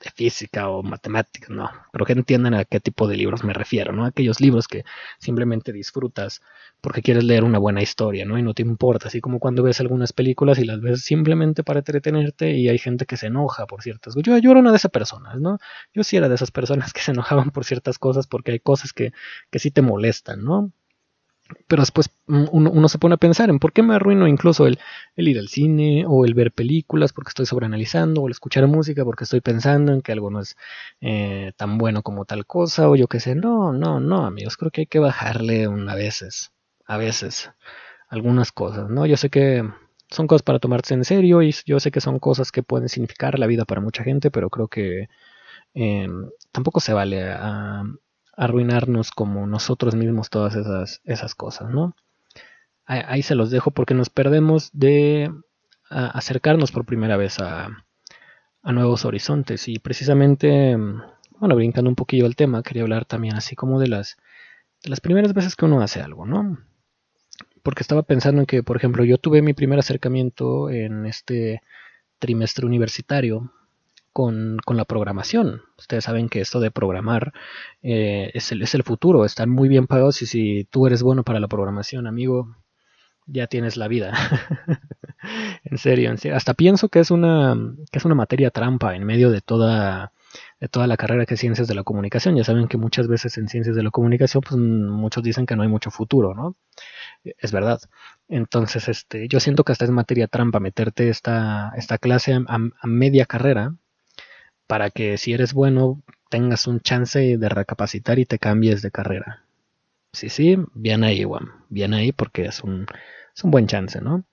de 0.00 0.10
física 0.14 0.68
o 0.68 0.82
matemáticas, 0.82 1.50
no, 1.50 1.70
pero 1.92 2.04
que 2.04 2.12
entiendan 2.12 2.54
a 2.54 2.64
qué 2.64 2.80
tipo 2.80 3.08
de 3.08 3.16
libros 3.16 3.42
me 3.44 3.52
refiero, 3.52 3.92
¿no? 3.92 4.04
Aquellos 4.04 4.40
libros 4.40 4.68
que 4.68 4.84
simplemente 5.18 5.72
disfrutas 5.72 6.40
porque 6.80 7.02
quieres 7.02 7.24
leer 7.24 7.42
una 7.44 7.58
buena 7.58 7.82
historia, 7.82 8.24
¿no? 8.24 8.38
Y 8.38 8.42
no 8.42 8.54
te 8.54 8.62
importa, 8.62 9.08
así 9.08 9.20
como 9.20 9.40
cuando 9.40 9.62
ves 9.62 9.80
algunas 9.80 10.12
películas 10.12 10.58
y 10.58 10.64
las 10.64 10.80
ves 10.80 11.02
simplemente 11.02 11.64
para 11.64 11.80
entretenerte 11.80 12.52
y 12.52 12.68
hay 12.68 12.78
gente 12.78 13.06
que 13.06 13.16
se 13.16 13.26
enoja 13.26 13.66
por 13.66 13.82
ciertas 13.82 14.14
cosas. 14.14 14.26
Yo, 14.26 14.38
yo 14.38 14.50
era 14.52 14.60
una 14.60 14.70
de 14.70 14.76
esas 14.76 14.90
personas, 14.92 15.40
¿no? 15.40 15.58
Yo 15.92 16.04
sí 16.04 16.16
era 16.16 16.28
de 16.28 16.36
esas 16.36 16.50
personas 16.52 16.92
que 16.94 17.00
se 17.00 17.10
enojaban 17.12 17.50
por 17.50 17.64
ciertas 17.64 17.98
cosas 17.98 18.26
porque 18.28 18.52
hay 18.52 18.60
cosas 18.60 18.92
que, 18.92 19.12
que 19.50 19.58
sí 19.58 19.70
te 19.72 19.82
molestan, 19.82 20.44
¿no? 20.44 20.72
Pero 21.66 21.82
después 21.82 22.10
mm, 22.26 22.46
uno, 22.50 22.88
se 22.88 22.98
pone 22.98 23.14
a 23.14 23.18
pensar 23.18 23.50
en 23.50 23.58
por 23.58 23.72
qué 23.72 23.82
me 23.82 23.94
arruino 23.94 24.26
incluso 24.26 24.66
el, 24.66 24.78
ir 25.16 25.38
al 25.38 25.48
cine 25.48 26.04
o 26.06 26.24
el 26.24 26.34
ver 26.34 26.52
películas 26.52 27.12
porque 27.12 27.30
estoy 27.30 27.46
sobreanalizando 27.46 28.22
o 28.22 28.26
el 28.26 28.32
escuchar 28.32 28.66
música 28.66 29.04
porque 29.04 29.24
estoy 29.24 29.40
pensando 29.40 29.92
en 29.92 30.02
que 30.02 30.12
algo 30.12 30.30
no 30.30 30.40
es 30.40 30.56
eh, 31.00 31.52
tan 31.56 31.78
bueno 31.78 32.02
como 32.02 32.24
tal 32.24 32.46
cosa 32.46 32.88
o 32.88 32.96
yo 32.96 33.08
qué 33.08 33.20
sé. 33.20 33.34
No, 33.34 33.72
no, 33.72 34.00
no, 34.00 34.26
amigos, 34.26 34.56
creo 34.56 34.70
que 34.70 34.82
hay 34.82 34.86
que 34.86 34.98
bajarle 34.98 35.64
a 35.64 35.94
veces, 35.94 36.52
a 36.86 36.96
veces, 36.96 37.50
algunas 38.08 38.52
cosas, 38.52 38.90
¿no? 38.90 39.06
Yo 39.06 39.16
sé 39.16 39.30
que 39.30 39.64
son 40.10 40.26
cosas 40.26 40.42
para 40.42 40.58
tomarse 40.58 40.94
en 40.94 41.04
serio 41.04 41.42
y 41.42 41.54
yo 41.66 41.80
sé 41.80 41.90
que 41.90 42.00
son 42.00 42.18
cosas 42.18 42.52
que 42.52 42.62
pueden 42.62 42.88
significar 42.88 43.38
la 43.38 43.46
vida 43.46 43.64
para 43.64 43.80
mucha 43.80 44.04
gente, 44.04 44.30
pero 44.30 44.50
creo 44.50 44.68
que 44.68 45.08
em, 45.74 46.30
tampoco 46.52 46.80
se 46.80 46.92
vale 46.94 47.24
a, 47.30 47.84
arruinarnos 48.38 49.10
como 49.10 49.46
nosotros 49.46 49.96
mismos 49.96 50.30
todas 50.30 50.54
esas, 50.54 51.02
esas 51.04 51.34
cosas, 51.34 51.70
¿no? 51.70 51.94
Ahí, 52.86 53.22
se 53.22 53.34
los 53.34 53.50
dejo 53.50 53.70
porque 53.70 53.92
nos 53.92 54.08
perdemos 54.08 54.70
de 54.72 55.30
acercarnos 55.90 56.72
por 56.72 56.86
primera 56.86 57.18
vez 57.18 57.38
a, 57.38 57.68
a 58.62 58.72
nuevos 58.72 59.04
horizontes 59.04 59.68
y 59.68 59.78
precisamente, 59.78 60.74
bueno, 61.38 61.54
brincando 61.54 61.90
un 61.90 61.96
poquillo 61.96 62.24
el 62.24 62.36
tema, 62.36 62.62
quería 62.62 62.84
hablar 62.84 63.04
también 63.04 63.34
así 63.34 63.54
como 63.56 63.78
de 63.78 63.88
las, 63.88 64.16
de 64.82 64.88
las 64.88 65.00
primeras 65.00 65.34
veces 65.34 65.54
que 65.54 65.66
uno 65.66 65.82
hace 65.82 66.00
algo, 66.00 66.24
¿no? 66.24 66.58
Porque 67.62 67.82
estaba 67.82 68.04
pensando 68.04 68.40
en 68.40 68.46
que, 68.46 68.62
por 68.62 68.78
ejemplo, 68.78 69.04
yo 69.04 69.18
tuve 69.18 69.42
mi 69.42 69.52
primer 69.52 69.80
acercamiento 69.80 70.70
en 70.70 71.04
este 71.04 71.60
trimestre 72.18 72.64
universitario 72.64 73.52
con, 74.12 74.58
la 74.66 74.84
programación. 74.84 75.62
Ustedes 75.78 76.04
saben 76.04 76.28
que 76.28 76.40
esto 76.40 76.60
de 76.60 76.70
programar 76.70 77.32
eh, 77.82 78.30
es, 78.34 78.52
el, 78.52 78.62
es, 78.62 78.74
el, 78.74 78.82
futuro, 78.82 79.24
están 79.24 79.50
muy 79.50 79.68
bien 79.68 79.86
pagados 79.86 80.22
y 80.22 80.26
si 80.26 80.64
tú 80.70 80.86
eres 80.86 81.02
bueno 81.02 81.24
para 81.24 81.40
la 81.40 81.48
programación, 81.48 82.06
amigo, 82.06 82.56
ya 83.26 83.46
tienes 83.46 83.76
la 83.76 83.88
vida. 83.88 84.12
en 85.64 85.78
serio, 85.78 86.10
en 86.10 86.18
serio, 86.18 86.36
hasta 86.36 86.54
pienso 86.54 86.88
que 86.88 87.00
es 87.00 87.10
una 87.10 87.56
que 87.92 87.98
es 87.98 88.04
una 88.04 88.14
materia 88.14 88.50
trampa 88.50 88.96
en 88.96 89.04
medio 89.04 89.30
de 89.30 89.40
toda 89.40 90.12
de 90.60 90.68
toda 90.68 90.86
la 90.86 90.96
carrera 90.96 91.26
que 91.26 91.34
es 91.34 91.40
ciencias 91.40 91.68
de 91.68 91.74
la 91.74 91.84
comunicación. 91.84 92.36
Ya 92.36 92.44
saben 92.44 92.68
que 92.68 92.76
muchas 92.76 93.08
veces 93.08 93.38
en 93.38 93.48
ciencias 93.48 93.76
de 93.76 93.82
la 93.82 93.90
comunicación 93.90 94.42
pues 94.42 94.58
muchos 94.60 95.22
dicen 95.22 95.46
que 95.46 95.56
no 95.56 95.62
hay 95.62 95.68
mucho 95.68 95.90
futuro, 95.90 96.34
¿no? 96.34 96.56
Es 97.24 97.52
verdad. 97.52 97.80
Entonces, 98.28 98.88
este, 98.88 99.28
yo 99.28 99.40
siento 99.40 99.64
que 99.64 99.72
hasta 99.72 99.84
es 99.84 99.90
materia 99.90 100.28
trampa 100.28 100.60
meterte 100.60 101.08
esta, 101.08 101.72
esta 101.76 101.98
clase 101.98 102.34
a 102.46 102.86
media 102.86 103.26
carrera 103.26 103.74
para 104.68 104.90
que 104.90 105.16
si 105.16 105.32
eres 105.32 105.54
bueno 105.54 106.00
tengas 106.28 106.68
un 106.68 106.80
chance 106.80 107.38
de 107.38 107.48
recapacitar 107.48 108.20
y 108.20 108.26
te 108.26 108.38
cambies 108.38 108.82
de 108.82 108.92
carrera. 108.92 109.44
Sí, 110.12 110.28
sí, 110.28 110.56
bien 110.74 111.02
ahí, 111.04 111.24
Juan, 111.24 111.48
bien 111.70 111.94
ahí 111.94 112.12
porque 112.12 112.44
es 112.44 112.62
un, 112.62 112.86
es 113.34 113.44
un 113.44 113.50
buen 113.50 113.66
chance, 113.66 114.00
¿no? 114.00 114.24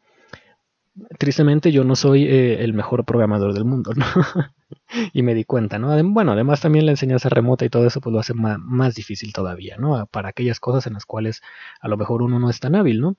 Tristemente 1.20 1.72
yo 1.72 1.84
no 1.84 1.96
soy 1.96 2.26
eh, 2.26 2.64
el 2.64 2.74
mejor 2.74 3.06
programador 3.06 3.54
del 3.54 3.66
mundo, 3.66 3.92
¿no? 3.96 4.06
y 5.14 5.24
me 5.24 5.34
di 5.34 5.46
cuenta, 5.46 5.80
¿no? 5.80 5.92
Bueno, 6.12 6.34
además 6.34 6.62
también 6.62 6.86
la 6.86 6.92
enseñanza 6.92 7.30
remota 7.30 7.66
y 7.66 7.70
todo 7.70 7.88
eso 7.88 8.02
pues 8.02 8.14
lo 8.14 8.20
hace 8.20 8.34
más, 8.34 8.58
más, 8.60 8.96
difícil 8.96 9.32
todavía, 9.34 9.78
¿no? 9.78 10.06
Para 10.08 10.30
aquellas 10.30 10.60
cosas 10.60 10.88
en 10.88 10.94
las 10.94 11.06
cuales 11.06 11.42
a 11.80 11.88
lo 11.88 11.98
mejor 11.98 12.22
uno 12.22 12.40
no 12.40 12.50
es 12.50 12.60
tan 12.60 12.76
hábil, 12.76 13.00
¿no? 13.02 13.16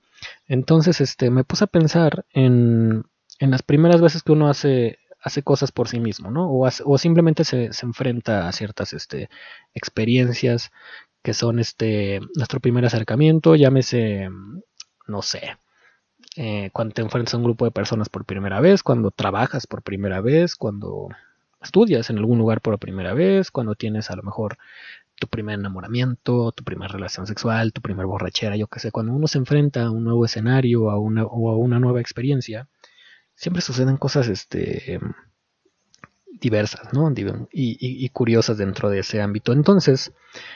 Entonces, 0.47 1.01
este, 1.01 1.31
me 1.31 1.43
puse 1.43 1.63
a 1.63 1.67
pensar 1.67 2.25
en, 2.31 3.05
en 3.39 3.51
las 3.51 3.63
primeras 3.63 4.01
veces 4.01 4.23
que 4.23 4.31
uno 4.31 4.49
hace 4.49 4.99
hace 5.21 5.43
cosas 5.43 5.71
por 5.71 5.87
sí 5.87 5.99
mismo, 5.99 6.31
¿no? 6.31 6.49
O, 6.51 6.97
simplemente 6.97 7.43
se, 7.43 7.69
enfrenta 7.81 8.47
a 8.47 8.51
ciertas 8.51 8.93
este, 8.93 9.29
experiencias 9.73 10.71
que 11.21 11.33
son 11.33 11.59
este, 11.59 12.21
nuestro 12.35 12.59
primer 12.59 12.85
acercamiento, 12.85 13.55
llámese, 13.55 14.29
no 15.07 15.21
sé, 15.21 15.57
eh, 16.35 16.69
cuando 16.71 16.93
te 16.93 17.01
enfrentas 17.01 17.33
a 17.33 17.37
un 17.37 17.43
grupo 17.43 17.65
de 17.65 17.71
personas 17.71 18.09
por 18.09 18.25
primera 18.25 18.59
vez, 18.61 18.83
cuando 18.83 19.11
trabajas 19.11 19.67
por 19.67 19.81
primera 19.81 20.21
vez, 20.21 20.55
cuando 20.55 21.09
estudias 21.61 22.09
en 22.09 22.19
algún 22.19 22.37
lugar 22.37 22.61
por 22.61 22.77
primera 22.79 23.13
vez, 23.13 23.51
cuando 23.51 23.75
tienes 23.75 24.11
a 24.11 24.15
lo 24.15 24.23
mejor 24.23 24.57
tu 25.15 25.27
primer 25.27 25.59
enamoramiento, 25.59 26.51
tu 26.51 26.63
primera 26.63 26.91
relación 26.93 27.25
sexual, 27.25 27.73
tu 27.73 27.81
primer 27.81 28.05
borrachera, 28.05 28.55
yo 28.55 28.67
qué 28.67 28.79
sé, 28.79 28.91
cuando 28.91 29.13
uno 29.13 29.27
se 29.27 29.39
enfrenta 29.39 29.85
a 29.85 29.91
un 29.91 30.03
nuevo 30.03 30.25
escenario 30.25 30.83
o 30.83 30.91
a 30.91 31.57
una 31.57 31.79
nueva 31.79 32.01
experiencia, 32.01 32.69
siempre 33.37 33.61
suceden 33.61 33.97
cosas 33.97 34.27
este, 34.27 34.99
diversas 36.41 36.91
¿no? 36.91 37.13
y, 37.51 38.09
curiosas 38.09 38.57
dentro 38.57 38.89
de 38.89 38.99
ese 38.99 39.21
ámbito. 39.21 39.53
Entonces, 39.53 40.11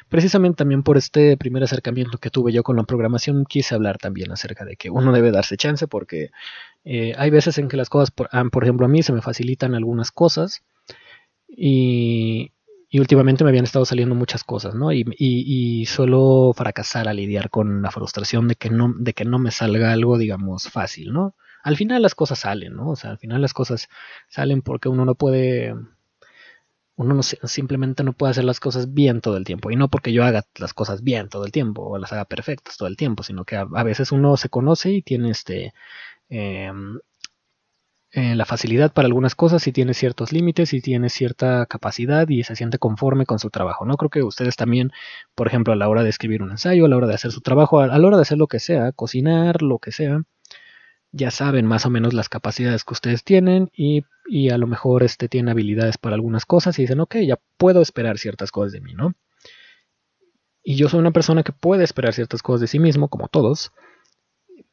precisamente 0.09 0.57
también 0.57 0.83
por 0.83 0.97
este 0.97 1.37
primer 1.37 1.63
acercamiento 1.63 2.17
que 2.17 2.31
tuve 2.31 2.51
yo 2.51 2.63
con 2.63 2.75
la 2.75 2.83
programación, 2.83 3.45
quise 3.45 3.75
hablar 3.75 3.97
también 3.99 4.31
acerca 4.31 4.65
de 4.65 4.75
que 4.75 4.89
uno 4.89 5.11
debe 5.13 5.31
darse 5.31 5.57
chance 5.57 5.87
porque 5.87 6.31
eh, 6.83 7.13
hay 7.17 7.29
veces 7.29 7.57
en 7.59 7.67
que 7.67 7.77
las 7.77 7.89
cosas, 7.89 8.09
por, 8.11 8.29
ah, 8.31 8.43
por, 8.51 8.63
ejemplo, 8.63 8.87
a 8.87 8.89
mí 8.89 9.03
se 9.03 9.13
me 9.13 9.21
facilitan 9.21 9.75
algunas 9.75 10.11
cosas 10.11 10.63
y, 11.47 12.51
últimamente 12.93 13.43
me 13.43 13.51
habían 13.51 13.63
estado 13.63 13.85
saliendo 13.85 14.15
muchas 14.15 14.43
cosas, 14.43 14.75
¿no? 14.75 14.91
Y, 14.91 15.05
y, 15.17 15.85
suelo 15.85 16.51
fracasar 16.53 17.07
a 17.07 17.13
lidiar 17.13 17.49
con 17.49 17.81
la 17.81 17.91
frustración 17.91 18.47
de 18.49 18.55
que, 18.55 18.69
no, 18.69 18.93
de 18.97 19.13
que 19.13 19.23
no 19.23 19.39
me 19.39 19.51
salga 19.51 19.93
algo, 19.93 20.17
digamos, 20.17 20.67
fácil, 20.67 21.13
¿no? 21.13 21.35
Al 21.63 21.77
final 21.77 22.01
las 22.01 22.15
cosas 22.15 22.39
salen, 22.39 22.75
¿no? 22.75 22.89
O 22.89 22.95
sea, 22.95 23.11
al 23.11 23.17
final 23.17 23.41
las 23.41 23.53
cosas 23.53 23.89
salen 24.29 24.61
porque 24.61 24.89
uno 24.89 25.05
no 25.05 25.15
puede, 25.15 25.75
uno 26.95 27.15
no, 27.15 27.23
simplemente 27.23 28.03
no 28.03 28.13
puede 28.13 28.31
hacer 28.31 28.43
las 28.43 28.59
cosas 28.59 28.93
bien 28.93 29.21
todo 29.21 29.37
el 29.37 29.43
tiempo. 29.43 29.71
Y 29.71 29.75
no 29.75 29.89
porque 29.89 30.13
yo 30.13 30.23
haga 30.23 30.45
las 30.57 30.73
cosas 30.73 31.03
bien 31.03 31.29
todo 31.29 31.45
el 31.45 31.51
tiempo 31.51 31.83
o 31.83 31.97
las 31.97 32.13
haga 32.13 32.25
perfectas 32.25 32.77
todo 32.77 32.87
el 32.87 32.97
tiempo, 32.97 33.23
sino 33.23 33.45
que 33.45 33.55
a, 33.57 33.65
veces 33.83 34.11
uno 34.11 34.37
se 34.37 34.49
conoce 34.49 34.91
y 34.91 35.01
tiene 35.01 35.31
este... 35.31 35.73
Em, 36.29 36.99
eh, 38.13 38.35
la 38.35 38.45
facilidad 38.45 38.91
para 38.91 39.05
algunas 39.05 39.35
cosas 39.35 39.65
y 39.67 39.71
tiene 39.71 39.93
ciertos 39.93 40.33
límites 40.33 40.73
y 40.73 40.81
tiene 40.81 41.09
cierta 41.09 41.65
capacidad 41.65 42.27
y 42.27 42.43
se 42.43 42.57
siente 42.57 42.77
conforme 42.77 43.25
con 43.25 43.39
su 43.39 43.49
trabajo. 43.49 43.85
No 43.85 43.95
creo 43.95 44.09
que 44.09 44.21
ustedes 44.21 44.57
también, 44.57 44.91
por 45.33 45.47
ejemplo, 45.47 45.71
a 45.71 45.77
la 45.77 45.87
hora 45.87 46.03
de 46.03 46.09
escribir 46.09 46.43
un 46.43 46.51
ensayo, 46.51 46.85
a 46.85 46.89
la 46.89 46.97
hora 46.97 47.07
de 47.07 47.13
hacer 47.13 47.31
su 47.31 47.39
trabajo, 47.39 47.79
a 47.79 47.87
la 47.87 48.05
hora 48.05 48.17
de 48.17 48.23
hacer 48.23 48.37
lo 48.37 48.47
que 48.47 48.59
sea, 48.59 48.91
cocinar, 48.91 49.61
lo 49.61 49.79
que 49.79 49.93
sea, 49.93 50.23
ya 51.11 51.31
saben 51.31 51.65
más 51.65 51.85
o 51.85 51.89
menos 51.89 52.13
las 52.13 52.29
capacidades 52.29 52.83
que 52.83 52.93
ustedes 52.93 53.23
tienen 53.23 53.69
y, 53.75 54.03
a 54.49 54.57
lo 54.57 54.67
mejor 54.67 55.03
este, 55.03 55.27
tienen 55.27 55.49
habilidades 55.49 55.97
para 55.97 56.15
algunas 56.15 56.45
cosas 56.45 56.77
y 56.79 56.83
dicen, 56.83 57.01
ok, 57.01 57.17
ya 57.17 57.37
puedo 57.57 57.81
esperar 57.81 58.17
ciertas 58.17 58.51
cosas 58.51 58.71
de 58.71 58.81
mí, 58.81 58.93
¿no? 58.93 59.13
Y 60.63 60.75
yo 60.75 60.87
soy 60.89 60.99
una 60.99 61.11
persona 61.11 61.43
que 61.43 61.51
puede 61.51 61.83
esperar 61.83 62.13
ciertas 62.13 62.41
cosas 62.41 62.61
de 62.61 62.67
sí 62.67 62.79
mismo, 62.79 63.09
como 63.09 63.27
todos, 63.27 63.71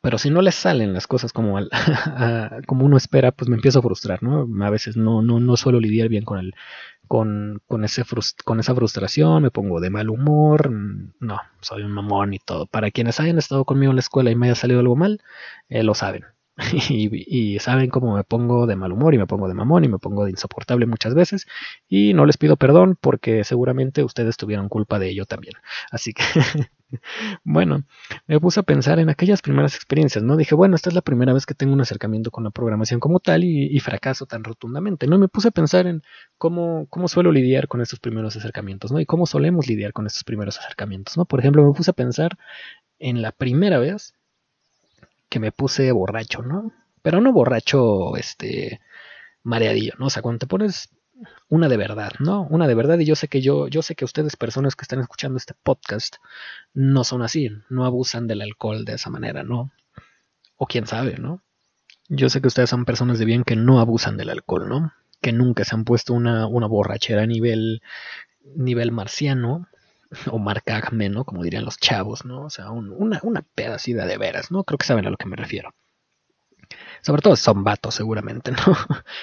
pero 0.00 0.16
si 0.18 0.30
no 0.30 0.42
les 0.42 0.54
salen 0.54 0.92
las 0.92 1.06
cosas 1.06 1.32
como, 1.32 1.58
como 2.66 2.84
uno 2.84 2.96
espera, 2.96 3.32
pues 3.32 3.48
me 3.48 3.56
empiezo 3.56 3.80
a 3.80 3.82
frustrar, 3.82 4.22
¿no? 4.22 4.46
A 4.64 4.70
veces 4.70 4.96
no, 4.96 5.22
no, 5.22 5.40
no 5.40 5.56
suelo 5.56 5.80
lidiar 5.80 6.08
bien 6.08 6.24
con, 6.24 6.38
el, 6.38 6.54
con, 7.08 7.60
con, 7.66 7.84
ese 7.84 8.04
con 8.44 8.60
esa 8.60 8.74
frustración, 8.74 9.42
me 9.42 9.50
pongo 9.50 9.80
de 9.80 9.90
mal 9.90 10.10
humor, 10.10 10.70
no, 10.70 11.40
soy 11.60 11.82
un 11.82 11.92
mamón 11.92 12.34
y 12.34 12.38
todo. 12.38 12.66
Para 12.66 12.90
quienes 12.90 13.18
hayan 13.20 13.38
estado 13.38 13.64
conmigo 13.64 13.90
en 13.90 13.96
la 13.96 14.00
escuela 14.00 14.30
y 14.30 14.36
me 14.36 14.46
haya 14.46 14.54
salido 14.54 14.80
algo 14.80 14.94
mal, 14.96 15.20
eh, 15.68 15.82
lo 15.82 15.94
saben. 15.94 16.24
y, 16.90 17.58
saben 17.60 17.88
cómo 17.88 18.16
me 18.16 18.24
pongo 18.24 18.66
de 18.66 18.74
mal 18.74 18.90
humor 18.90 19.14
y 19.14 19.18
me 19.18 19.26
pongo 19.26 19.46
de 19.46 19.54
mamón 19.54 19.84
y 19.84 19.88
me 19.88 19.98
pongo 19.98 20.24
de 20.24 20.30
insoportable 20.30 20.86
muchas 20.86 21.14
veces 21.14 21.46
y 21.88 22.14
no 22.14 22.26
les 22.26 22.36
pido 22.36 22.56
perdón 22.56 22.98
porque 23.00 23.44
seguramente 23.44 24.02
ustedes 24.02 24.36
tuvieron 24.36 24.68
culpa 24.68 24.98
de 24.98 25.08
ello 25.08 25.24
también. 25.24 25.54
Así 25.92 26.12
que, 26.12 26.24
bueno, 27.44 27.84
me 28.26 28.40
puse 28.40 28.58
a 28.58 28.64
pensar 28.64 28.98
en 28.98 29.08
aquellas 29.08 29.40
primeras 29.40 29.76
experiencias, 29.76 30.24
¿no? 30.24 30.36
Dije, 30.36 30.56
bueno, 30.56 30.74
esta 30.74 30.90
es 30.90 30.94
la 30.96 31.02
primera 31.02 31.32
vez 31.32 31.46
que 31.46 31.54
tengo 31.54 31.72
un 31.72 31.80
acercamiento 31.80 32.32
con 32.32 32.42
la 32.42 32.50
programación 32.50 32.98
como 32.98 33.20
tal 33.20 33.44
y, 33.44 33.78
fracaso 33.78 34.26
tan 34.26 34.42
rotundamente, 34.42 35.06
¿no? 35.06 35.18
me 35.18 35.28
puse 35.28 35.48
a 35.48 35.50
pensar 35.52 35.86
en 35.86 36.02
cómo, 36.38 36.86
cómo 36.90 37.06
suelo 37.06 37.30
lidiar 37.30 37.68
con 37.68 37.80
estos 37.80 38.00
primeros 38.00 38.36
acercamientos, 38.36 38.90
¿no? 38.90 38.98
Y 38.98 39.06
cómo 39.06 39.26
solemos 39.26 39.68
lidiar 39.68 39.92
con 39.92 40.06
estos 40.06 40.24
primeros 40.24 40.58
acercamientos, 40.58 41.16
¿no? 41.16 41.24
Por 41.24 41.38
ejemplo, 41.38 41.64
me 41.64 41.72
puse 41.72 41.92
a 41.92 41.94
pensar 41.94 42.36
en 42.98 43.22
la 43.22 43.30
primera 43.30 43.78
vez 43.78 44.14
que 45.28 45.40
me 45.40 45.52
puse 45.52 45.92
borracho, 45.92 46.42
¿no? 46.42 46.72
Pero 47.02 47.20
no 47.20 47.32
borracho, 47.32 48.16
este, 48.16 48.80
mareadillo, 49.42 49.94
¿no? 49.98 50.06
O 50.06 50.10
sea, 50.10 50.22
cuando 50.22 50.40
te 50.40 50.46
pones 50.46 50.90
una 51.48 51.68
de 51.68 51.76
verdad, 51.76 52.12
¿no? 52.20 52.46
Una 52.50 52.66
de 52.66 52.74
verdad 52.74 52.98
y 52.98 53.04
yo 53.04 53.16
sé 53.16 53.28
que 53.28 53.40
yo, 53.40 53.68
yo 53.68 53.82
sé 53.82 53.94
que 53.94 54.04
ustedes, 54.04 54.36
personas 54.36 54.76
que 54.76 54.82
están 54.82 55.00
escuchando 55.00 55.36
este 55.38 55.54
podcast, 55.62 56.16
no 56.74 57.04
son 57.04 57.22
así, 57.22 57.50
no 57.68 57.84
abusan 57.84 58.26
del 58.26 58.42
alcohol 58.42 58.84
de 58.84 58.94
esa 58.94 59.10
manera, 59.10 59.42
¿no? 59.42 59.72
O 60.56 60.66
quién 60.66 60.86
sabe, 60.86 61.16
¿no? 61.18 61.42
Yo 62.08 62.28
sé 62.30 62.40
que 62.40 62.48
ustedes 62.48 62.70
son 62.70 62.84
personas 62.84 63.18
de 63.18 63.24
bien 63.24 63.44
que 63.44 63.56
no 63.56 63.80
abusan 63.80 64.16
del 64.16 64.30
alcohol, 64.30 64.68
¿no? 64.68 64.92
Que 65.20 65.32
nunca 65.32 65.64
se 65.64 65.74
han 65.74 65.84
puesto 65.84 66.14
una, 66.14 66.46
una 66.46 66.66
borrachera 66.66 67.22
a 67.22 67.26
nivel, 67.26 67.82
nivel 68.54 68.92
marciano, 68.92 69.68
o 70.30 70.38
marcagme, 70.38 71.08
¿no? 71.08 71.24
Como 71.24 71.42
dirían 71.42 71.64
los 71.64 71.78
chavos, 71.78 72.24
¿no? 72.24 72.44
O 72.44 72.50
sea, 72.50 72.70
una, 72.70 73.20
una 73.22 73.42
pedacida 73.54 74.06
de 74.06 74.18
veras, 74.18 74.50
¿no? 74.50 74.64
Creo 74.64 74.78
que 74.78 74.86
saben 74.86 75.06
a 75.06 75.10
lo 75.10 75.16
que 75.16 75.28
me 75.28 75.36
refiero. 75.36 75.74
Sobre 77.02 77.22
todo 77.22 77.36
son 77.36 77.64
vatos, 77.64 77.94
seguramente, 77.94 78.50
¿no? 78.52 78.76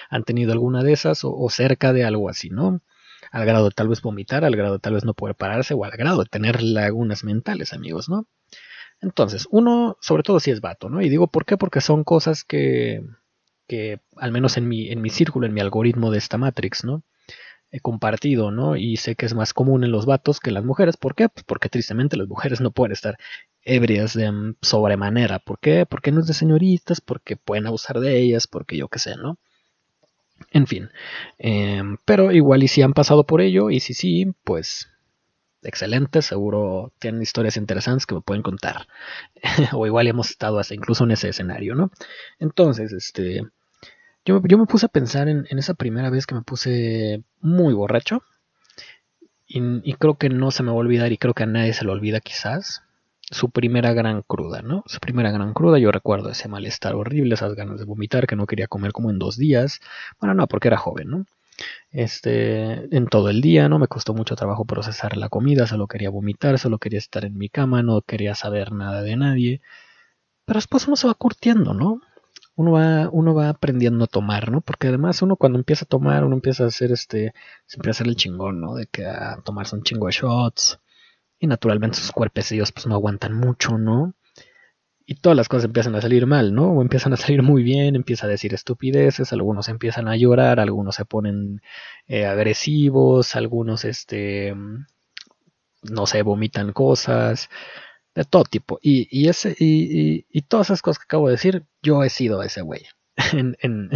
Han 0.10 0.24
tenido 0.24 0.52
alguna 0.52 0.84
de 0.84 0.94
esas 0.94 1.22
o, 1.24 1.48
cerca 1.50 1.94
de 1.94 2.06
algo 2.06 2.30
así, 2.30 2.50
¿no? 2.50 2.82
Al 3.32 3.46
grado 3.46 3.66
de 3.66 3.72
tal 3.72 3.88
vez 3.88 4.02
vomitar, 4.02 4.46
al 4.46 4.56
grado 4.56 4.74
de 4.74 4.80
tal 4.80 4.94
vez 4.94 5.04
no 5.04 5.14
poder 5.14 5.36
pararse 5.36 5.74
o 5.74 5.84
al 5.84 5.92
grado 5.92 6.24
de 6.24 6.30
tener 6.30 6.62
lagunas 6.62 7.24
mentales, 7.24 7.74
amigos, 7.74 8.08
¿no? 8.08 8.28
Entonces, 9.02 9.48
uno, 9.52 9.98
sobre 10.00 10.24
todo 10.24 10.40
si 10.40 10.52
es 10.52 10.62
vato, 10.62 10.90
¿no? 10.90 11.02
Y 11.02 11.10
digo, 11.10 11.28
¿por 11.28 11.46
qué? 11.46 11.58
Porque 11.58 11.82
son 11.82 12.04
cosas 12.04 12.44
que, 12.44 13.04
que 13.68 14.00
al 14.16 14.32
menos 14.32 14.58
en 14.58 14.68
mi, 14.68 14.90
en 14.90 15.02
mi 15.02 15.10
círculo, 15.10 15.48
en 15.48 15.54
mi 15.54 15.62
algoritmo 15.62 16.12
de 16.12 16.20
esta 16.20 16.38
Matrix, 16.38 16.86
¿no? 16.86 17.04
Compartido, 17.82 18.52
¿no? 18.52 18.76
Y 18.76 18.98
sé 18.98 19.16
que 19.16 19.26
es 19.26 19.34
más 19.34 19.54
común 19.54 19.84
en 19.84 19.92
los 19.92 20.06
vatos 20.06 20.40
que 20.40 20.50
en 20.50 20.56
las 20.56 20.66
mujeres. 20.66 20.98
¿Por 20.98 21.16
qué? 21.16 21.30
Pues 21.30 21.44
porque 21.44 21.70
tristemente 21.70 22.18
las 22.18 22.28
mujeres 22.28 22.62
no 22.62 22.72
pueden 22.72 22.94
estar 22.94 23.18
ebrias 23.64 24.14
de 24.14 24.32
mm, 24.32 24.56
sobremanera. 24.62 25.40
¿Por 25.40 25.60
qué? 25.60 25.86
Porque 25.86 26.12
no 26.12 26.22
es 26.22 26.28
de 26.28 26.34
señoritas, 26.34 27.02
porque 27.02 27.38
pueden 27.38 27.68
abusar 27.68 28.00
de 28.00 28.20
ellas, 28.20 28.48
porque 28.48 28.78
yo 28.78 28.88
qué 28.90 29.00
sé, 29.00 29.16
¿no? 29.18 29.38
En 30.52 30.68
fin, 30.68 30.90
em, 31.38 31.98
pero 32.06 32.32
igual 32.32 32.64
y 32.64 32.68
si 32.68 32.82
han 32.82 32.94
pasado 32.94 33.26
por 33.26 33.42
ello 33.42 33.70
y 33.70 33.80
si 33.80 33.94
sí, 33.94 34.34
pues 34.44 34.90
excelente, 35.64 36.22
seguro 36.22 36.94
tienen 37.00 37.22
historias 37.22 37.58
interesantes 37.58 38.06
que 38.06 38.16
me 38.16 38.22
pueden 38.22 38.44
contar. 38.44 38.88
o 39.74 39.88
igual 39.88 40.08
hemos 40.08 40.30
estado 40.30 40.60
hasta 40.60 40.76
incluso 40.76 41.04
en 41.06 41.12
ese 41.12 41.30
escenario, 41.30 41.76
¿no? 41.76 41.92
Entonces, 42.40 42.92
este, 42.94 43.42
yo, 44.26 44.42
me 44.42 44.66
puse 44.66 44.86
a 44.88 44.90
pensar 44.90 45.28
en, 45.30 45.46
esa 45.50 45.74
primera 45.74 46.10
vez 46.10 46.26
que 46.28 46.36
me 46.36 46.42
puse 46.42 47.24
muy 47.42 47.74
borracho. 47.74 48.24
Y, 49.48 49.62
y, 49.90 49.94
creo 49.94 50.16
que 50.18 50.30
no 50.30 50.52
se 50.52 50.64
me 50.64 50.70
va 50.70 50.76
a 50.76 50.80
olvidar 50.80 51.12
y 51.12 51.18
creo 51.18 51.34
que 51.34 51.44
a 51.44 51.46
nadie 51.46 51.74
se 51.74 51.86
lo 51.86 51.92
olvida 51.94 52.20
quizás. 52.20 52.84
Su 53.32 53.50
primera 53.50 53.94
gran 53.94 54.22
cruda, 54.22 54.62
¿no? 54.62 54.84
Su 54.88 55.00
primera 55.00 55.32
gran 55.32 55.54
cruda, 55.54 55.80
yo 55.80 55.92
recuerdo 55.92 56.30
ese 56.30 56.48
malestar 56.48 56.96
horrible, 56.96 57.36
esas 57.36 57.56
ganas 57.56 57.80
de 57.80 57.86
vomitar 57.86 58.28
que 58.28 58.36
no 58.36 58.48
quería 58.48 58.68
comer 58.68 58.92
como 58.92 59.10
en 59.12 59.20
dos 59.20 59.38
días. 59.38 59.80
Bueno, 60.20 60.34
no, 60.36 60.48
porque 60.48 60.68
era 60.68 60.78
joven, 60.78 61.10
¿no? 61.10 61.26
este, 61.92 62.96
en 62.96 63.08
todo 63.08 63.30
el 63.30 63.42
día, 63.42 63.70
¿no? 63.70 63.80
Me 63.80 63.88
costó 63.88 64.14
mucho 64.14 64.36
trabajo 64.36 64.66
procesar 64.66 65.18
la 65.18 65.30
comida, 65.30 65.68
solo 65.68 65.88
quería 65.88 66.10
vomitar, 66.10 66.60
solo 66.60 66.78
quería 66.80 67.00
estar 67.00 67.26
en 67.26 67.38
mi 67.38 67.50
cama, 67.50 67.84
no 67.84 68.02
quería 68.02 68.36
saber 68.36 68.72
nada 68.72 69.02
de 69.02 69.16
nadie. 69.16 69.62
Pero 70.46 70.58
después 70.58 70.88
uno 70.88 70.96
se 70.96 71.08
va 71.08 71.14
curtiendo, 71.16 71.74
¿no? 71.74 72.02
Uno 72.56 72.72
va, 72.72 73.10
uno 73.12 73.34
va 73.34 73.50
aprendiendo 73.50 74.06
a 74.06 74.08
tomar, 74.08 74.52
¿no? 74.52 74.62
Porque 74.62 74.88
además 74.88 75.22
uno 75.22 75.36
cuando 75.36 75.60
empieza 75.60 75.86
a 75.86 75.88
tomar, 75.88 76.24
uno 76.24 76.36
empieza 76.36 76.64
a 76.64 76.68
hacer 76.68 76.92
este, 76.92 77.34
se 77.66 77.78
empieza 77.78 77.90
a 77.90 78.04
hacer 78.04 78.08
el 78.08 78.16
chingón, 78.16 78.62
¿no? 78.62 78.76
De 78.76 78.88
que 78.88 79.06
a 79.06 79.42
tomarse 79.44 79.76
un 79.76 79.84
chingo 79.84 80.08
de 80.08 80.14
shots. 80.14 80.80
Y 81.40 81.48
naturalmente 81.48 81.98
sus 81.98 82.12
cuerpecillos 82.12 82.72
pues 82.72 82.88
no 82.88 82.96
aguantan 82.96 83.34
mucho, 83.34 83.78
¿no? 83.78 84.16
y 85.06 85.16
todas 85.16 85.36
las 85.38 85.48
cosas 85.50 85.66
empiezan 85.66 85.96
a 85.96 86.02
salir 86.02 86.26
mal, 86.26 86.54
¿no? 86.54 86.72
O 86.72 86.82
empiezan 86.82 87.14
a 87.14 87.18
salir 87.18 87.44
muy 87.44 87.64
bien, 87.64 87.96
empieza 87.96 88.26
a 88.26 88.30
decir 88.30 88.54
estupideces, 88.54 89.32
algunos 89.34 89.70
empiezan 89.70 90.08
a 90.08 90.16
llorar, 90.16 90.60
algunos 90.60 90.96
se 90.96 91.06
ponen 91.06 91.62
eh, 92.08 92.26
agresivos, 92.26 93.36
algunos, 93.36 93.86
este, 93.86 94.56
no 95.84 96.06
sé, 96.08 96.24
vomitan 96.24 96.74
cosas, 96.74 97.50
de 98.16 98.24
todo 98.24 98.46
tipo. 98.46 98.80
Y, 98.82 99.08
y 99.12 99.28
ese, 99.28 99.56
y, 99.60 100.26
y, 100.32 100.42
todas 100.44 100.68
esas 100.68 100.82
cosas 100.82 101.00
que 101.00 101.06
acabo 101.06 101.28
de 101.28 101.34
decir, 101.34 101.66
yo 101.84 102.04
he 102.04 102.10
sido 102.10 102.42
ese 102.42 102.62
güey. 102.62 102.84
En, 103.34 103.56
en, 103.62 103.90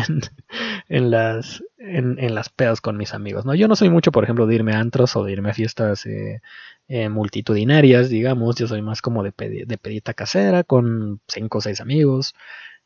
en, 0.87 1.11
las, 1.11 1.61
en, 1.77 2.33
las 2.33 2.49
pedas 2.49 2.79
con 2.81 2.95
mis 2.97 3.13
amigos, 3.13 3.45
¿no? 3.45 3.53
Yo 3.53 3.67
no 3.67 3.75
soy 3.75 3.89
mucho, 3.89 4.11
por 4.13 4.23
ejemplo, 4.23 4.47
de 4.47 4.55
irme 4.55 4.73
a 4.73 4.79
antros 4.79 5.15
o 5.17 5.23
de 5.23 5.33
irme 5.33 5.49
a 5.49 5.53
fiestas 5.53 6.05
eh, 6.05 6.41
eh, 6.87 7.09
multitudinarias, 7.09 8.09
digamos. 8.09 8.55
Yo 8.55 8.67
soy 8.67 8.81
más 8.81 9.01
como 9.01 9.23
de, 9.23 9.33
de 9.37 9.77
pedita 9.77 10.13
casera 10.13 10.63
con 10.63 11.19
cinco 11.27 11.57
o 11.57 11.61
seis 11.61 11.81
amigos 11.81 12.33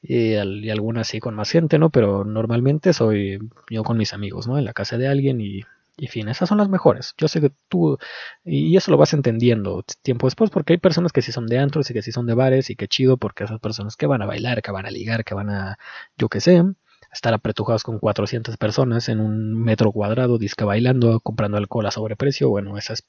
y, 0.01 0.33
y 0.33 0.69
algunas 0.71 1.07
sí 1.07 1.19
con 1.19 1.35
más 1.35 1.51
gente, 1.51 1.77
¿no? 1.77 1.91
Pero 1.91 2.25
normalmente 2.25 2.93
soy 2.93 3.39
yo 3.69 3.83
con 3.83 3.97
mis 3.97 4.13
amigos, 4.13 4.47
¿no? 4.47 4.57
En 4.57 4.65
la 4.65 4.73
casa 4.73 4.97
de 4.97 5.07
alguien 5.07 5.39
y, 5.39 5.61
y 5.97 6.07
fin, 6.07 6.27
esas 6.27 6.49
son 6.49 6.57
las 6.57 6.69
mejores. 6.69 7.13
Yo 7.17 7.27
sé 7.27 7.39
que 7.41 7.51
tú, 7.69 7.97
y 8.43 8.75
eso 8.77 8.91
lo 8.91 8.97
vas 8.97 9.13
entendiendo 9.13 9.83
tiempo 10.01 10.27
después, 10.27 10.49
porque 10.49 10.73
hay 10.73 10.79
personas 10.79 11.11
que 11.11 11.21
sí 11.21 11.31
son 11.31 11.47
de 11.47 11.59
antros 11.59 11.89
y 11.89 11.93
que 11.93 12.01
sí 12.01 12.11
son 12.11 12.25
de 12.25 12.33
bares, 12.33 12.69
y 12.69 12.75
qué 12.75 12.87
chido, 12.87 13.17
porque 13.17 13.43
esas 13.43 13.59
personas 13.59 13.95
que 13.95 14.07
van 14.07 14.21
a 14.21 14.25
bailar, 14.25 14.61
que 14.61 14.71
van 14.71 14.85
a 14.85 14.91
ligar, 14.91 15.23
que 15.23 15.35
van 15.35 15.49
a, 15.49 15.77
yo 16.17 16.29
qué 16.29 16.39
sé, 16.41 16.63
estar 17.11 17.33
apretujados 17.33 17.83
con 17.83 17.99
400 17.99 18.57
personas 18.57 19.07
en 19.09 19.19
un 19.19 19.53
metro 19.63 19.91
cuadrado, 19.91 20.37
disque 20.39 20.63
bailando, 20.65 21.19
comprando 21.19 21.57
alcohol 21.57 21.85
a 21.85 21.91
sobreprecio, 21.91 22.49
bueno, 22.49 22.77
esas 22.77 23.03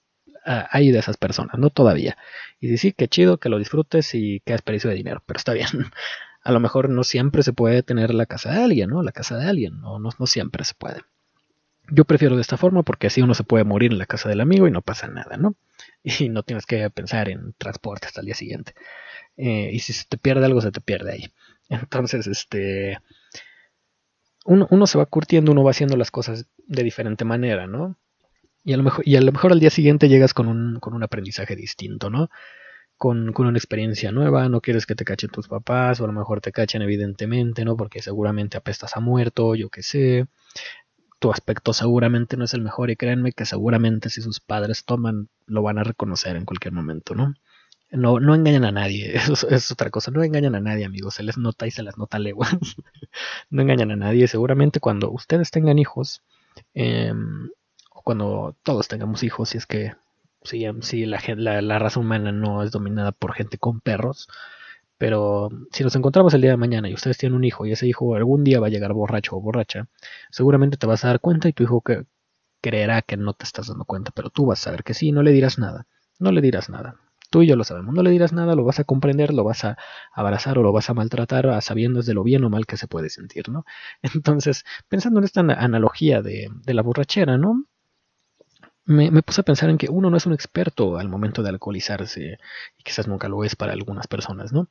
hay 0.44 0.90
de 0.90 0.98
esas 0.98 1.16
personas, 1.16 1.58
no 1.58 1.70
todavía. 1.70 2.18
Y 2.60 2.68
sí, 2.68 2.78
sí, 2.78 2.92
qué 2.92 3.08
chido, 3.08 3.38
que 3.38 3.48
lo 3.48 3.58
disfrutes 3.58 4.14
y 4.14 4.40
que 4.40 4.52
desperdicio 4.52 4.90
de 4.90 4.96
dinero, 4.96 5.22
pero 5.26 5.38
está 5.38 5.52
bien. 5.54 5.68
A 6.42 6.52
lo 6.52 6.60
mejor 6.60 6.90
no 6.90 7.04
siempre 7.04 7.42
se 7.42 7.54
puede 7.54 7.82
tener 7.82 8.12
la 8.12 8.26
casa 8.26 8.52
de 8.52 8.62
alguien, 8.62 8.90
¿no? 8.90 9.02
La 9.02 9.12
casa 9.12 9.38
de 9.38 9.46
alguien, 9.48 9.80
no, 9.80 9.98
no 9.98 10.26
siempre 10.26 10.64
se 10.64 10.74
puede. 10.74 11.00
Yo 11.90 12.04
prefiero 12.04 12.36
de 12.36 12.42
esta 12.42 12.56
forma 12.56 12.82
porque 12.82 13.08
así 13.08 13.20
uno 13.20 13.34
se 13.34 13.44
puede 13.44 13.64
morir 13.64 13.92
en 13.92 13.98
la 13.98 14.06
casa 14.06 14.28
del 14.28 14.40
amigo 14.40 14.66
y 14.66 14.70
no 14.70 14.82
pasa 14.82 15.06
nada, 15.08 15.36
¿no? 15.36 15.54
Y 16.04 16.28
no 16.28 16.42
tienes 16.42 16.66
que 16.66 16.88
pensar 16.90 17.28
en 17.28 17.54
transporte 17.58 18.06
hasta 18.06 18.20
el 18.20 18.26
día 18.26 18.34
siguiente. 18.34 18.74
Eh, 19.36 19.70
y 19.72 19.80
si 19.80 19.92
se 19.92 20.04
te 20.08 20.18
pierde 20.18 20.46
algo, 20.46 20.60
se 20.60 20.70
te 20.70 20.80
pierde 20.80 21.12
ahí. 21.12 21.32
Entonces, 21.68 22.26
este. 22.26 22.98
Uno, 24.46 24.66
uno, 24.70 24.86
se 24.86 24.98
va 24.98 25.06
curtiendo, 25.06 25.52
uno 25.52 25.64
va 25.64 25.70
haciendo 25.70 25.96
las 25.96 26.10
cosas 26.10 26.46
de 26.66 26.82
diferente 26.82 27.24
manera, 27.24 27.66
¿no? 27.66 27.96
Y 28.62 28.74
a 28.74 28.76
lo 28.76 28.82
mejor, 28.82 29.06
y 29.06 29.16
a 29.16 29.20
lo 29.20 29.32
mejor 29.32 29.52
al 29.52 29.60
día 29.60 29.70
siguiente 29.70 30.08
llegas 30.08 30.34
con 30.34 30.48
un, 30.48 30.80
con 30.80 30.94
un 30.94 31.02
aprendizaje 31.02 31.56
distinto, 31.56 32.10
¿no? 32.10 32.28
Con, 32.98 33.32
con, 33.32 33.46
una 33.46 33.58
experiencia 33.58 34.12
nueva, 34.12 34.48
no 34.48 34.60
quieres 34.60 34.86
que 34.86 34.94
te 34.94 35.04
cachen 35.04 35.30
tus 35.30 35.48
papás, 35.48 36.00
o 36.00 36.04
a 36.04 36.06
lo 36.06 36.12
mejor 36.12 36.40
te 36.40 36.52
cachen 36.52 36.82
evidentemente, 36.82 37.64
¿no? 37.64 37.76
Porque 37.76 38.02
seguramente 38.02 38.56
apestas 38.56 38.96
a 38.96 39.00
muerto, 39.00 39.54
yo 39.54 39.70
qué 39.70 39.82
sé. 39.82 40.26
Tu 41.24 41.30
aspecto 41.30 41.72
seguramente 41.72 42.36
no 42.36 42.44
es 42.44 42.52
el 42.52 42.60
mejor 42.60 42.90
y 42.90 42.96
créanme 42.96 43.32
que 43.32 43.46
seguramente 43.46 44.10
si 44.10 44.20
sus 44.20 44.40
padres 44.40 44.84
toman, 44.84 45.30
lo 45.46 45.62
van 45.62 45.78
a 45.78 45.82
reconocer 45.82 46.36
en 46.36 46.44
cualquier 46.44 46.74
momento, 46.74 47.14
¿no? 47.14 47.32
No, 47.90 48.20
no 48.20 48.34
engañan 48.34 48.66
a 48.66 48.72
nadie, 48.72 49.14
eso 49.16 49.48
es, 49.48 49.70
otra 49.70 49.88
cosa, 49.88 50.10
no 50.10 50.22
engañan 50.22 50.54
a 50.54 50.60
nadie, 50.60 50.84
amigos, 50.84 51.14
se 51.14 51.22
les 51.22 51.38
nota 51.38 51.66
y 51.66 51.70
se 51.70 51.82
les 51.82 51.96
nota 51.96 52.18
leguas. 52.18 52.54
no 53.48 53.62
engañan 53.62 53.90
a 53.90 53.96
nadie, 53.96 54.28
seguramente 54.28 54.80
cuando 54.80 55.10
ustedes 55.10 55.50
tengan 55.50 55.78
hijos, 55.78 56.20
eh, 56.74 57.14
cuando 57.88 58.54
todos 58.62 58.88
tengamos 58.88 59.22
hijos, 59.22 59.48
si 59.48 59.56
es 59.56 59.64
que 59.64 59.94
si, 60.42 60.66
si 60.82 61.06
la, 61.06 61.22
la, 61.62 61.78
raza 61.78 62.00
humana 62.00 62.32
no 62.32 62.62
es 62.62 62.70
dominada 62.70 63.12
por 63.12 63.32
gente 63.32 63.56
con 63.56 63.80
perros, 63.80 64.28
pero 64.98 65.50
si 65.72 65.84
nos 65.84 65.94
encontramos 65.96 66.34
el 66.34 66.40
día 66.42 66.50
de 66.52 66.56
mañana 66.56 66.88
y 66.88 66.94
ustedes 66.94 67.18
tienen 67.18 67.36
un 67.36 67.44
hijo 67.44 67.66
y 67.66 67.72
ese 67.72 67.86
hijo 67.86 68.14
algún 68.14 68.44
día 68.44 68.60
va 68.60 68.68
a 68.68 68.70
llegar 68.70 68.92
borracho 68.92 69.36
o 69.36 69.40
borracha, 69.40 69.88
seguramente 70.30 70.76
te 70.76 70.86
vas 70.86 71.04
a 71.04 71.08
dar 71.08 71.20
cuenta 71.20 71.48
y 71.48 71.52
tu 71.52 71.64
hijo 71.64 71.80
que 71.80 72.04
creerá 72.62 73.02
que 73.02 73.16
no 73.16 73.34
te 73.34 73.44
estás 73.44 73.68
dando 73.68 73.84
cuenta, 73.84 74.12
pero 74.14 74.30
tú 74.30 74.46
vas 74.46 74.60
a 74.60 74.64
saber 74.64 74.84
que 74.84 74.94
sí, 74.94 75.12
no 75.12 75.22
le 75.22 75.32
dirás 75.32 75.58
nada, 75.58 75.86
no 76.18 76.32
le 76.32 76.40
dirás 76.40 76.70
nada. 76.70 76.96
Tú 77.30 77.42
y 77.42 77.46
yo 77.48 77.56
lo 77.56 77.64
sabemos, 77.64 77.94
no 77.94 78.02
le 78.02 78.10
dirás 78.10 78.32
nada, 78.32 78.54
lo 78.54 78.64
vas 78.64 78.78
a 78.80 78.84
comprender, 78.84 79.34
lo 79.34 79.44
vas 79.44 79.64
a 79.64 79.76
abrazar 80.12 80.58
o 80.58 80.62
lo 80.62 80.72
vas 80.72 80.88
a 80.88 80.94
maltratar 80.94 81.60
sabiendo 81.62 82.00
de 82.02 82.14
lo 82.14 82.22
bien 82.22 82.44
o 82.44 82.50
mal 82.50 82.64
que 82.66 82.76
se 82.76 82.86
puede 82.88 83.10
sentir, 83.10 83.48
¿no? 83.48 83.64
Entonces, 84.14 84.64
pensando 84.88 85.18
en 85.20 85.24
esta 85.24 85.40
analogía 85.40 86.22
de, 86.22 86.48
de 86.64 86.74
la 86.74 86.82
borrachera, 86.82 87.36
¿no? 87.36 87.64
Me, 88.86 89.22
puse 89.22 89.40
a 89.40 89.44
pensar 89.44 89.70
en 89.70 89.78
que 89.78 89.88
uno 89.90 90.10
no 90.10 90.16
es 90.16 90.26
un 90.26 90.32
experto 90.32 90.98
al 90.98 91.08
momento 91.08 91.42
de 91.42 91.48
alcoholizarse, 91.50 92.38
y 92.78 92.82
quizás 92.82 93.08
nunca 93.08 93.28
lo 93.28 93.44
es 93.44 93.56
para 93.56 93.72
algunas 93.72 94.06
personas, 94.06 94.52
¿no? 94.52 94.68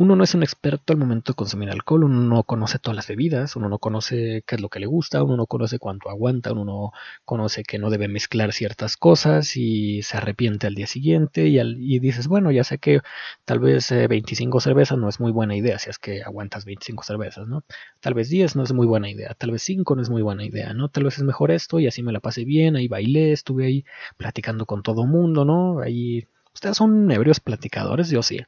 Uno 0.00 0.16
no 0.16 0.24
es 0.24 0.34
un 0.34 0.42
experto 0.42 0.94
al 0.94 0.98
momento 0.98 1.32
de 1.32 1.36
consumir 1.36 1.68
alcohol, 1.68 2.04
uno 2.04 2.22
no 2.22 2.42
conoce 2.44 2.78
todas 2.78 2.96
las 2.96 3.06
bebidas, 3.06 3.54
uno 3.54 3.68
no 3.68 3.78
conoce 3.78 4.42
qué 4.46 4.54
es 4.54 4.60
lo 4.62 4.70
que 4.70 4.80
le 4.80 4.86
gusta, 4.86 5.22
uno 5.22 5.36
no 5.36 5.44
conoce 5.44 5.78
cuánto 5.78 6.08
aguanta, 6.08 6.52
uno 6.52 6.64
no 6.64 6.92
conoce 7.26 7.64
que 7.64 7.78
no 7.78 7.90
debe 7.90 8.08
mezclar 8.08 8.54
ciertas 8.54 8.96
cosas 8.96 9.58
y 9.58 10.00
se 10.00 10.16
arrepiente 10.16 10.66
al 10.66 10.74
día 10.74 10.86
siguiente 10.86 11.48
y, 11.48 11.98
dices, 11.98 12.28
bueno, 12.28 12.50
ya 12.50 12.64
sé 12.64 12.78
que 12.78 13.02
tal 13.44 13.58
vez 13.58 13.90
25 13.90 14.56
eh, 14.56 14.60
cervezas 14.62 14.96
no 14.96 15.06
es 15.06 15.20
muy 15.20 15.32
buena 15.32 15.54
idea 15.54 15.78
si 15.78 15.90
es 15.90 15.98
que 15.98 16.22
aguantas 16.22 16.64
25 16.64 17.04
cervezas, 17.04 17.46
¿no? 17.46 17.62
Tal 18.00 18.14
vez 18.14 18.30
10 18.30 18.56
no 18.56 18.62
es 18.62 18.72
muy 18.72 18.86
buena 18.86 19.10
idea, 19.10 19.34
tal 19.34 19.50
vez 19.50 19.62
5 19.64 19.96
no 19.96 20.00
es 20.00 20.08
muy 20.08 20.22
buena 20.22 20.46
idea, 20.46 20.72
¿no? 20.72 20.88
Tal 20.88 21.04
vez 21.04 21.18
es 21.18 21.24
mejor 21.24 21.50
esto 21.50 21.78
y 21.78 21.86
así 21.86 22.02
me 22.02 22.12
la 22.12 22.20
pasé 22.20 22.46
bien, 22.46 22.74
ahí 22.74 22.88
bailé, 22.88 23.32
estuve 23.32 23.66
ahí 23.66 23.84
platicando 24.16 24.64
con 24.64 24.82
todo 24.82 25.04
mundo, 25.04 25.44
¿no? 25.44 25.80
Ahí 25.80 26.26
¿Ustedes 26.54 26.76
son 26.76 27.10
ebrios 27.10 27.40
platicadores? 27.40 28.10
Yo 28.10 28.22
sí. 28.22 28.40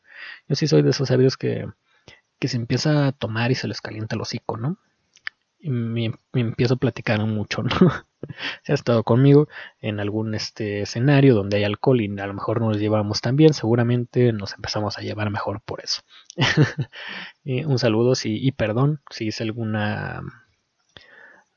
Yo 0.48 0.56
sí 0.56 0.66
soy 0.66 0.82
de 0.82 0.90
esos 0.90 1.10
ebrios 1.10 1.36
que, 1.36 1.66
que 2.38 2.48
se 2.48 2.56
empieza 2.56 3.06
a 3.06 3.12
tomar 3.12 3.50
y 3.52 3.54
se 3.54 3.68
les 3.68 3.80
calienta 3.80 4.14
el 4.14 4.20
hocico, 4.20 4.56
¿no? 4.56 4.78
Y 5.60 5.70
me, 5.70 6.12
empiezo 6.32 6.74
a 6.74 6.78
platicar 6.78 7.20
mucho, 7.20 7.62
¿no? 7.62 7.70
si 8.62 8.72
ha 8.72 8.74
estado 8.74 9.04
conmigo 9.04 9.48
en 9.80 10.00
algún 10.00 10.34
este 10.34 10.82
escenario 10.82 11.34
donde 11.34 11.58
hay 11.58 11.64
alcohol 11.64 12.00
y 12.00 12.20
a 12.20 12.26
lo 12.26 12.34
mejor 12.34 12.60
no 12.60 12.68
nos 12.68 12.78
llevamos 12.78 13.20
tan 13.20 13.36
bien, 13.36 13.52
seguramente 13.52 14.32
nos 14.32 14.54
empezamos 14.54 14.98
a 14.98 15.02
llevar 15.02 15.30
mejor 15.30 15.60
por 15.60 15.82
eso. 15.82 16.02
un 17.44 17.78
saludo 17.78 18.14
y 18.24 18.52
perdón 18.52 19.00
si 19.10 19.28
es 19.28 19.40
alguna 19.40 20.22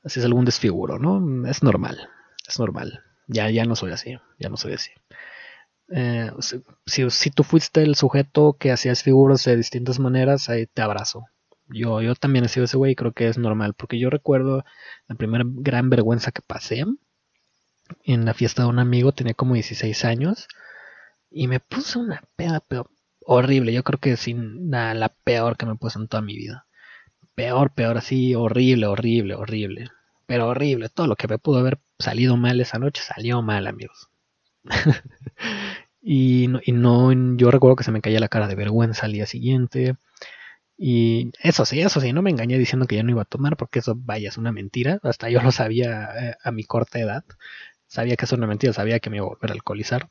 si 0.06 0.20
es 0.20 0.26
algún 0.26 0.46
desfiguro, 0.46 1.00
¿no? 1.00 1.48
Es 1.48 1.64
normal, 1.64 2.10
es 2.48 2.60
normal. 2.60 3.04
Ya, 3.28 3.50
ya 3.50 3.66
no 3.66 3.76
soy 3.76 3.92
así, 3.92 4.20
ya 4.40 4.50
no 4.50 4.58
soy 4.58 4.74
así. 4.74 4.92
Eh, 5.90 6.32
si, 6.40 7.06
si, 7.10 7.30
tú 7.30 7.44
fuiste 7.44 7.84
el 7.84 7.96
sujeto 7.96 8.58
que 8.60 8.72
hacías 8.72 9.04
figuras 9.04 9.44
de 9.44 9.56
distintas 9.56 10.00
maneras, 10.00 10.50
ahí 10.50 10.66
te 10.68 10.82
abrazo. 10.82 11.26
Yo, 11.68 12.02
yo 12.02 12.16
también 12.16 12.46
he 12.46 12.50
sido 12.50 12.66
ese 12.66 12.78
güey 12.78 12.94
y 12.94 12.96
creo 12.96 13.14
que 13.14 13.28
es 13.28 13.38
normal, 13.38 13.74
porque 13.76 14.00
yo 14.00 14.10
recuerdo 14.10 14.64
la 15.08 15.16
primera 15.16 15.44
gran 15.48 15.90
vergüenza 15.90 16.32
que 16.32 16.42
pasé 16.42 16.86
en 18.04 18.26
la 18.26 18.34
fiesta 18.34 18.64
de 18.64 18.70
un 18.70 18.80
amigo, 18.80 19.12
tenía 19.12 19.34
como 19.34 19.54
16 19.54 20.06
años, 20.06 20.48
y 21.30 21.48
me 21.48 21.60
puse 21.60 22.00
una 22.00 22.24
peda 22.36 22.62
horrible, 23.26 23.74
yo 23.74 23.84
creo 23.84 24.00
que 24.00 24.18
sin 24.18 24.70
la 24.72 25.14
peor 25.24 25.58
que 25.58 25.66
me 25.66 25.76
puse 25.76 26.00
en 26.00 26.08
toda 26.08 26.22
mi 26.22 26.36
vida. 26.36 26.66
Peor, 27.36 27.74
peor, 27.74 27.98
así, 27.98 28.34
horrible, 28.36 28.88
horrible, 28.88 29.36
horrible. 29.36 29.90
Pero 30.26 30.48
horrible, 30.48 30.90
todo 30.90 31.08
lo 31.08 31.16
que 31.16 31.28
me 31.28 31.38
pudo 31.38 31.60
haber 31.60 31.80
salido 32.00 32.38
mal 32.38 32.60
esa 32.62 32.80
noche 32.80 33.02
salió 33.04 33.42
mal, 33.42 33.68
amigos. 33.68 34.10
y, 36.02 36.48
no, 36.48 36.60
y 36.64 36.72
no, 36.72 37.12
yo 37.38 37.52
recuerdo 37.52 37.76
que 37.76 37.84
se 37.84 37.92
me 37.92 38.02
caía 38.02 38.20
la 38.20 38.28
cara 38.30 38.48
de 38.48 38.56
vergüenza 38.56 39.06
al 39.06 39.14
día 39.14 39.26
siguiente. 39.26 39.96
Y 40.78 41.32
eso 41.42 41.66
sí, 41.66 41.82
eso 41.82 42.02
sí, 42.02 42.14
no 42.14 42.22
me 42.22 42.32
engañé 42.32 42.58
diciendo 42.58 42.88
que 42.88 42.96
ya 42.98 43.04
no 43.04 43.12
iba 43.12 43.22
a 43.24 43.26
tomar 43.26 43.58
porque 43.58 43.80
eso, 43.80 43.96
vaya, 43.98 44.30
es 44.30 44.38
una 44.38 44.52
mentira. 44.52 45.00
Hasta 45.04 45.30
yo 45.30 45.42
lo 45.42 45.52
sabía 45.52 46.10
eh, 46.20 46.36
a 46.44 46.52
mi 46.52 46.64
corta 46.64 47.00
edad. 47.00 47.24
Sabía 47.88 48.16
que 48.18 48.26
es 48.26 48.32
una 48.34 48.48
mentira, 48.48 48.74
sabía 48.74 49.00
que 49.00 49.10
me 49.10 49.18
iba 49.18 49.26
a 49.26 49.30
volver 49.30 49.52
a 49.52 49.54
alcoholizar. 49.54 50.10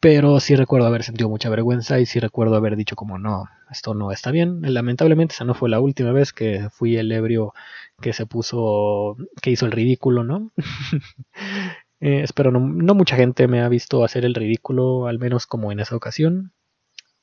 Pero 0.00 0.38
sí 0.38 0.54
recuerdo 0.54 0.86
haber 0.86 1.02
sentido 1.02 1.30
mucha 1.30 1.48
vergüenza 1.48 1.98
y 1.98 2.06
sí 2.06 2.20
recuerdo 2.20 2.56
haber 2.56 2.76
dicho 2.76 2.94
como 2.94 3.18
no, 3.18 3.46
esto 3.70 3.94
no 3.94 4.12
está 4.12 4.30
bien. 4.30 4.60
Lamentablemente 4.62 5.34
esa 5.34 5.44
no 5.44 5.54
fue 5.54 5.70
la 5.70 5.80
última 5.80 6.12
vez 6.12 6.32
que 6.34 6.68
fui 6.70 6.96
el 6.98 7.10
ebrio 7.10 7.54
que 8.02 8.12
se 8.12 8.26
puso, 8.26 9.16
que 9.40 9.50
hizo 9.50 9.64
el 9.66 9.72
ridículo, 9.72 10.22
¿no? 10.22 10.52
Eh, 12.00 12.22
espero 12.22 12.50
no, 12.50 12.60
mucha 12.94 13.16
gente 13.16 13.48
me 13.48 13.62
ha 13.62 13.68
visto 13.68 14.04
hacer 14.04 14.24
el 14.24 14.34
ridículo, 14.34 15.06
al 15.06 15.18
menos 15.18 15.46
como 15.46 15.72
en 15.72 15.80
esa 15.80 15.96
ocasión. 15.96 16.52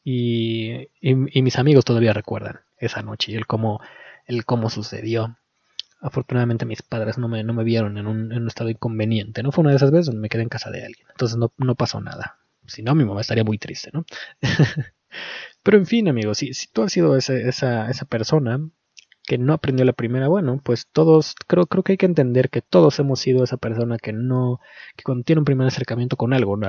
Y, 0.03 0.87
mis 1.01 1.57
amigos 1.59 1.85
todavía 1.85 2.13
recuerdan 2.13 2.61
esa 2.77 3.03
noche 3.03 3.31
y 3.31 3.35
el 3.35 3.45
cómo, 3.45 3.81
el 4.25 4.45
cómo 4.45 4.69
sucedió. 4.69 5.37
Afortunadamente 5.99 6.65
mis 6.65 6.81
padres 6.81 7.19
no 7.19 7.27
me, 7.27 7.43
no 7.43 7.53
me 7.53 7.63
vieron 7.63 7.97
en 7.99 8.07
un, 8.07 8.31
en 8.31 8.41
un, 8.41 8.47
estado 8.47 8.69
inconveniente. 8.69 9.43
No 9.43 9.51
fue 9.51 9.61
una 9.61 9.71
de 9.71 9.77
esas 9.77 9.91
veces 9.91 10.07
donde 10.07 10.21
me 10.21 10.29
quedé 10.29 10.41
en 10.43 10.49
casa 10.49 10.71
de 10.71 10.83
alguien. 10.85 11.07
Entonces 11.11 11.37
no, 11.37 11.53
no 11.57 11.75
pasó 11.75 12.01
nada. 12.01 12.39
Si 12.65 12.81
no, 12.81 12.95
mi 12.95 13.05
mamá 13.05 13.21
estaría 13.21 13.43
muy 13.43 13.57
triste, 13.57 13.91
¿no? 13.93 14.05
Pero 15.63 15.77
en 15.77 15.85
fin, 15.85 16.07
amigos, 16.07 16.39
si, 16.39 16.53
si 16.53 16.67
tú 16.67 16.83
has 16.83 16.91
sido 16.91 17.15
ese, 17.17 17.47
esa, 17.47 17.89
esa 17.89 18.05
persona 18.05 18.59
que 19.31 19.37
no 19.37 19.53
aprendió 19.53 19.85
la 19.85 19.93
primera, 19.93 20.27
bueno, 20.27 20.59
pues 20.61 20.87
todos, 20.91 21.35
creo, 21.47 21.65
creo 21.65 21.83
que 21.83 21.93
hay 21.93 21.97
que 21.97 22.05
entender 22.05 22.49
que 22.49 22.61
todos 22.61 22.99
hemos 22.99 23.21
sido 23.21 23.45
esa 23.45 23.55
persona 23.55 23.97
que 23.97 24.11
no, 24.11 24.59
que 24.97 25.03
cuando 25.03 25.23
tiene 25.23 25.39
un 25.39 25.45
primer 25.45 25.65
acercamiento 25.65 26.17
con 26.17 26.33
algo, 26.33 26.59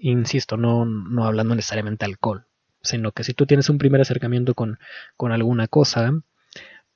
insisto, 0.00 0.58
no, 0.58 0.84
no 0.84 1.24
hablando 1.24 1.54
necesariamente 1.54 2.04
alcohol, 2.04 2.44
sino 2.82 3.12
que 3.12 3.24
si 3.24 3.32
tú 3.32 3.46
tienes 3.46 3.70
un 3.70 3.78
primer 3.78 4.02
acercamiento 4.02 4.52
con, 4.52 4.78
con 5.16 5.32
alguna 5.32 5.66
cosa, 5.66 6.12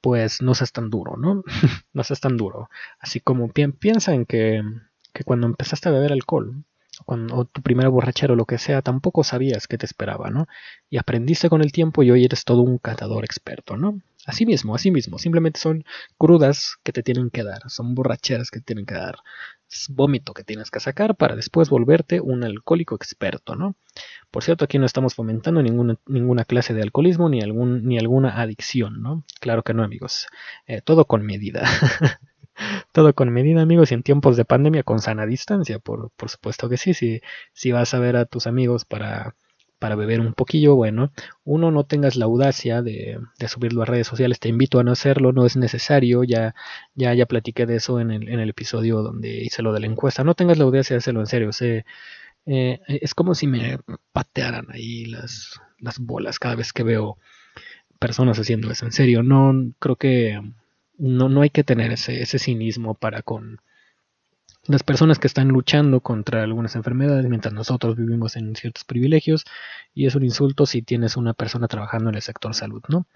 pues 0.03 0.43
no 0.43 0.53
seas 0.53 0.73
tan 0.73 0.91
duro, 0.91 1.17
¿no? 1.17 1.43
no 1.95 2.05
seas 2.05 2.21
tan 2.21 2.37
duro. 2.37 2.69
Así 2.99 3.19
como 3.19 3.51
piensa 3.51 4.13
en 4.13 4.27
que, 4.27 4.63
que 5.15 5.25
cuando 5.25 5.47
empezaste 5.47 5.89
a 5.89 5.93
beber 5.93 6.13
alcohol, 6.13 6.67
o 7.07 7.45
tu 7.47 7.63
primera 7.63 7.89
borrachera 7.89 8.35
o 8.35 8.37
lo 8.37 8.45
que 8.45 8.59
sea, 8.59 8.83
tampoco 8.83 9.25
sabías 9.25 9.69
qué 9.69 9.79
te 9.79 9.87
esperaba, 9.87 10.29
¿no? 10.29 10.49
Y 10.91 10.99
aprendiste 10.99 11.49
con 11.49 11.63
el 11.63 11.73
tiempo 11.73 12.03
y 12.03 12.11
hoy 12.11 12.27
eres 12.27 12.45
todo 12.45 12.61
un 12.61 12.77
catador 12.77 13.25
experto, 13.25 13.79
¿no? 13.79 14.03
Así 14.29 14.45
mismo, 14.45 14.75
así 14.75 14.91
mismo. 14.91 15.19
Simplemente 15.19 15.59
son 15.59 15.85
crudas 16.19 16.77
que 16.83 16.93
te 16.93 17.03
tienen 17.03 17.31
que 17.31 17.45
dar, 17.45 17.63
son 17.71 17.95
borracheras 17.95 18.51
que 18.51 18.59
te 18.59 18.67
tienen 18.67 18.85
que 18.85 18.93
dar, 18.93 19.17
vómito 19.89 20.35
que 20.35 20.45
tienes 20.45 20.71
que 20.71 20.81
sacar 20.81 21.17
para 21.17 21.35
después 21.35 21.71
volverte 21.71 22.21
un 22.21 22.45
alcohólico 22.45 22.95
experto, 22.95 23.57
¿no? 23.57 23.75
Por 24.31 24.45
cierto, 24.45 24.67
aquí 24.67 24.79
no 24.79 24.85
estamos 24.85 25.15
fomentando 25.15 25.63
ninguna, 25.63 25.97
ninguna 26.07 26.45
clase 26.45 26.75
de 26.75 26.83
alcoholismo 26.83 27.31
ni, 27.31 27.41
algún, 27.41 27.87
ni 27.87 27.99
alguna 27.99 28.39
adicción, 28.39 29.01
¿no? 29.01 29.25
Claro 29.41 29.63
que 29.63 29.73
no, 29.73 29.83
amigos. 29.83 30.27
Eh, 30.67 30.83
todo 30.83 31.07
con 31.07 31.25
medida. 31.25 31.65
todo 32.93 33.15
con 33.15 33.31
medida, 33.31 33.63
amigos, 33.63 33.93
y 33.93 33.95
en 33.95 34.03
tiempos 34.03 34.37
de 34.37 34.45
pandemia 34.45 34.83
con 34.83 34.99
sana 35.01 35.25
distancia, 35.25 35.79
por, 35.79 36.11
por 36.17 36.29
supuesto 36.29 36.69
que 36.69 36.77
sí. 36.77 36.93
Si, 36.93 37.23
si 37.55 37.73
vas 37.73 37.95
a 37.95 37.99
ver 37.99 38.17
a 38.17 38.27
tus 38.27 38.47
amigos 38.47 38.85
para 38.85 39.35
para 39.79 39.95
beber 39.95 40.21
un 40.21 40.35
poquillo, 40.35 40.75
bueno, 40.75 41.13
uno 41.45 41.71
no 41.71 41.85
tengas 41.85 42.17
la 42.17 42.25
audacia 42.25 42.83
de, 42.83 43.21
subirlo 43.47 43.83
a 43.83 43.85
redes 43.85 44.07
sociales, 44.07 44.41
te 44.41 44.49
invito 44.49 44.79
a 44.81 44.85
no 44.85 44.93
hacerlo, 44.93 45.33
no 45.33 45.47
es 45.47 45.57
necesario, 45.57 46.25
ya, 46.25 46.55
ya, 46.95 47.15
ya 47.15 47.27
platiqué 47.27 47.67
de 47.67 47.77
eso 47.77 48.01
en 48.01 48.11
el, 48.11 48.29
en 48.29 48.41
el 48.41 48.51
episodio 48.51 49.03
donde 49.03 49.29
hice 49.45 49.63
lo 49.63 49.73
de 49.73 49.81
la 49.81 49.87
encuesta, 49.87 50.25
no 50.25 50.35
tengas 50.35 50.59
la 50.59 50.65
audacia 50.65 50.95
de 50.95 50.99
hacerlo 50.99 51.21
en 51.21 51.27
serio, 51.27 51.51
eh, 52.47 52.81
es 52.87 53.15
como 53.15 53.35
si 53.35 53.47
me 53.47 53.79
patearan 54.13 54.67
ahí 54.71 55.07
las, 55.07 55.61
las 55.79 55.99
bolas 55.99 56.39
cada 56.39 56.57
vez 56.57 56.73
que 56.73 56.83
veo 56.83 57.19
personas 57.99 58.39
haciendo 58.39 58.71
eso, 58.71 58.87
en 58.87 58.93
serio, 58.93 59.23
no 59.23 59.73
creo 59.79 59.97
que 59.97 60.41
no, 60.99 61.29
no 61.29 61.43
hay 61.43 61.51
que 61.51 61.65
tener 61.65 61.93
ese, 61.93 62.23
ese 62.23 62.39
cinismo 62.39 62.95
para 62.95 63.23
con 63.23 63.61
las 64.69 64.83
personas 64.83 65.19
que 65.19 65.27
están 65.27 65.49
luchando 65.49 66.01
contra 66.01 66.43
algunas 66.43 66.77
enfermedades 66.77 67.27
mientras 67.29 67.55
nosotros 67.55 67.97
vivimos 67.97 68.37
en 68.37 68.55
ciertos 68.55 68.85
privilegios 68.85 69.45
y 69.95 70.07
es 70.07 70.15
un 70.15 70.25
insulto 70.25 70.67
si 70.67 70.83
tienes 70.83 71.17
una 71.17 71.35
persona 71.35 71.69
trabajando 71.69 72.11
en 72.11 72.17
el 72.17 72.23
sector 72.23 72.55
salud, 72.55 72.83
¿no? 72.89 73.07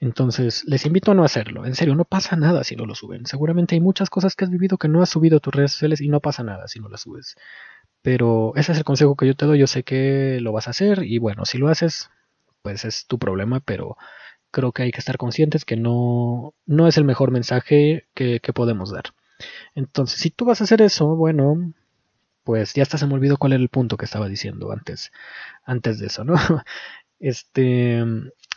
Entonces, 0.00 0.62
les 0.66 0.86
invito 0.86 1.10
a 1.10 1.14
no 1.14 1.24
hacerlo. 1.24 1.66
En 1.66 1.74
serio, 1.74 1.96
no 1.96 2.04
pasa 2.04 2.36
nada 2.36 2.62
si 2.62 2.76
no 2.76 2.86
lo 2.86 2.94
suben. 2.94 3.26
Seguramente 3.26 3.74
hay 3.74 3.80
muchas 3.80 4.10
cosas 4.10 4.36
que 4.36 4.44
has 4.44 4.50
vivido 4.50 4.78
que 4.78 4.88
no 4.88 5.02
has 5.02 5.10
subido 5.10 5.38
a 5.38 5.40
tus 5.40 5.52
redes 5.52 5.72
sociales 5.72 6.00
y 6.00 6.08
no 6.08 6.20
pasa 6.20 6.44
nada 6.44 6.68
si 6.68 6.78
no 6.78 6.88
las 6.88 7.00
subes. 7.00 7.34
Pero 8.02 8.52
ese 8.54 8.72
es 8.72 8.78
el 8.78 8.84
consejo 8.84 9.16
que 9.16 9.26
yo 9.26 9.34
te 9.34 9.46
doy. 9.46 9.58
Yo 9.58 9.66
sé 9.66 9.82
que 9.82 10.38
lo 10.40 10.52
vas 10.52 10.68
a 10.68 10.70
hacer 10.70 11.02
y 11.02 11.18
bueno, 11.18 11.44
si 11.46 11.58
lo 11.58 11.68
haces, 11.68 12.10
pues 12.62 12.84
es 12.84 13.06
tu 13.08 13.18
problema, 13.18 13.60
pero 13.60 13.96
creo 14.52 14.72
que 14.72 14.84
hay 14.84 14.92
que 14.92 15.00
estar 15.00 15.18
conscientes 15.18 15.64
que 15.64 15.76
no, 15.76 16.54
no 16.66 16.86
es 16.86 16.96
el 16.96 17.04
mejor 17.04 17.32
mensaje 17.32 18.06
que, 18.14 18.40
que 18.40 18.52
podemos 18.52 18.92
dar. 18.92 19.06
Entonces, 19.74 20.20
si 20.20 20.30
tú 20.30 20.44
vas 20.44 20.60
a 20.60 20.64
hacer 20.64 20.82
eso, 20.82 21.16
bueno, 21.16 21.72
pues 22.44 22.74
ya 22.74 22.82
hasta 22.82 22.98
se 22.98 23.06
me 23.06 23.14
olvidó 23.14 23.36
cuál 23.36 23.52
era 23.52 23.62
el 23.62 23.68
punto 23.68 23.96
que 23.96 24.06
estaba 24.06 24.28
diciendo 24.28 24.72
antes, 24.72 25.12
antes 25.64 25.98
de 25.98 26.06
eso, 26.06 26.24
¿no? 26.24 26.34
Este, 27.20 28.04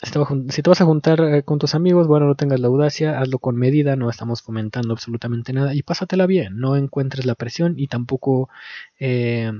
si 0.03 0.61
te 0.61 0.69
vas 0.69 0.81
a 0.81 0.85
juntar 0.85 1.19
eh, 1.21 1.43
con 1.43 1.59
tus 1.59 1.75
amigos, 1.75 2.07
bueno, 2.07 2.27
no 2.27 2.35
tengas 2.35 2.59
la 2.59 2.67
audacia, 2.67 3.19
hazlo 3.19 3.39
con 3.39 3.55
medida, 3.55 3.95
no 3.95 4.09
estamos 4.09 4.43
fomentando 4.43 4.93
absolutamente 4.93 5.51
nada 5.53 5.73
y 5.73 5.83
pásatela 5.83 6.27
bien, 6.27 6.59
no 6.59 6.75
encuentres 6.75 7.25
la 7.25 7.35
presión 7.35 7.73
y 7.77 7.87
tampoco 7.87 8.49
eh, 8.99 9.51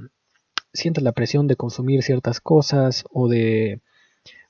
sientas 0.73 1.03
la 1.03 1.13
presión 1.13 1.47
de 1.47 1.55
consumir 1.55 2.03
ciertas 2.03 2.41
cosas 2.41 3.03
o 3.11 3.27
de 3.27 3.81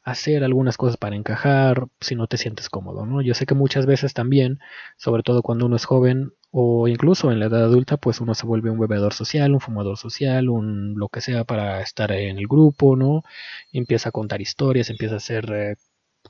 hacer 0.03 0.43
algunas 0.43 0.77
cosas 0.77 0.97
para 0.97 1.15
encajar 1.15 1.87
si 1.99 2.15
no 2.15 2.27
te 2.27 2.37
sientes 2.37 2.69
cómodo, 2.69 3.05
¿no? 3.05 3.21
Yo 3.21 3.33
sé 3.33 3.45
que 3.45 3.55
muchas 3.55 3.85
veces 3.85 4.13
también, 4.13 4.59
sobre 4.97 5.23
todo 5.23 5.41
cuando 5.43 5.65
uno 5.65 5.75
es 5.75 5.85
joven 5.85 6.33
o 6.51 6.87
incluso 6.87 7.31
en 7.31 7.39
la 7.39 7.45
edad 7.47 7.63
adulta, 7.63 7.97
pues 7.97 8.21
uno 8.21 8.35
se 8.35 8.45
vuelve 8.45 8.69
un 8.69 8.79
bebedor 8.79 9.13
social, 9.13 9.53
un 9.53 9.61
fumador 9.61 9.97
social, 9.97 10.49
un 10.49 10.95
lo 10.97 11.09
que 11.09 11.21
sea 11.21 11.45
para 11.45 11.81
estar 11.81 12.11
en 12.11 12.37
el 12.37 12.47
grupo, 12.47 12.95
¿no? 12.95 13.23
empieza 13.71 14.09
a 14.09 14.11
contar 14.11 14.41
historias, 14.41 14.89
empieza 14.89 15.15
a 15.15 15.17
hacer 15.17 15.51
eh, 15.53 15.75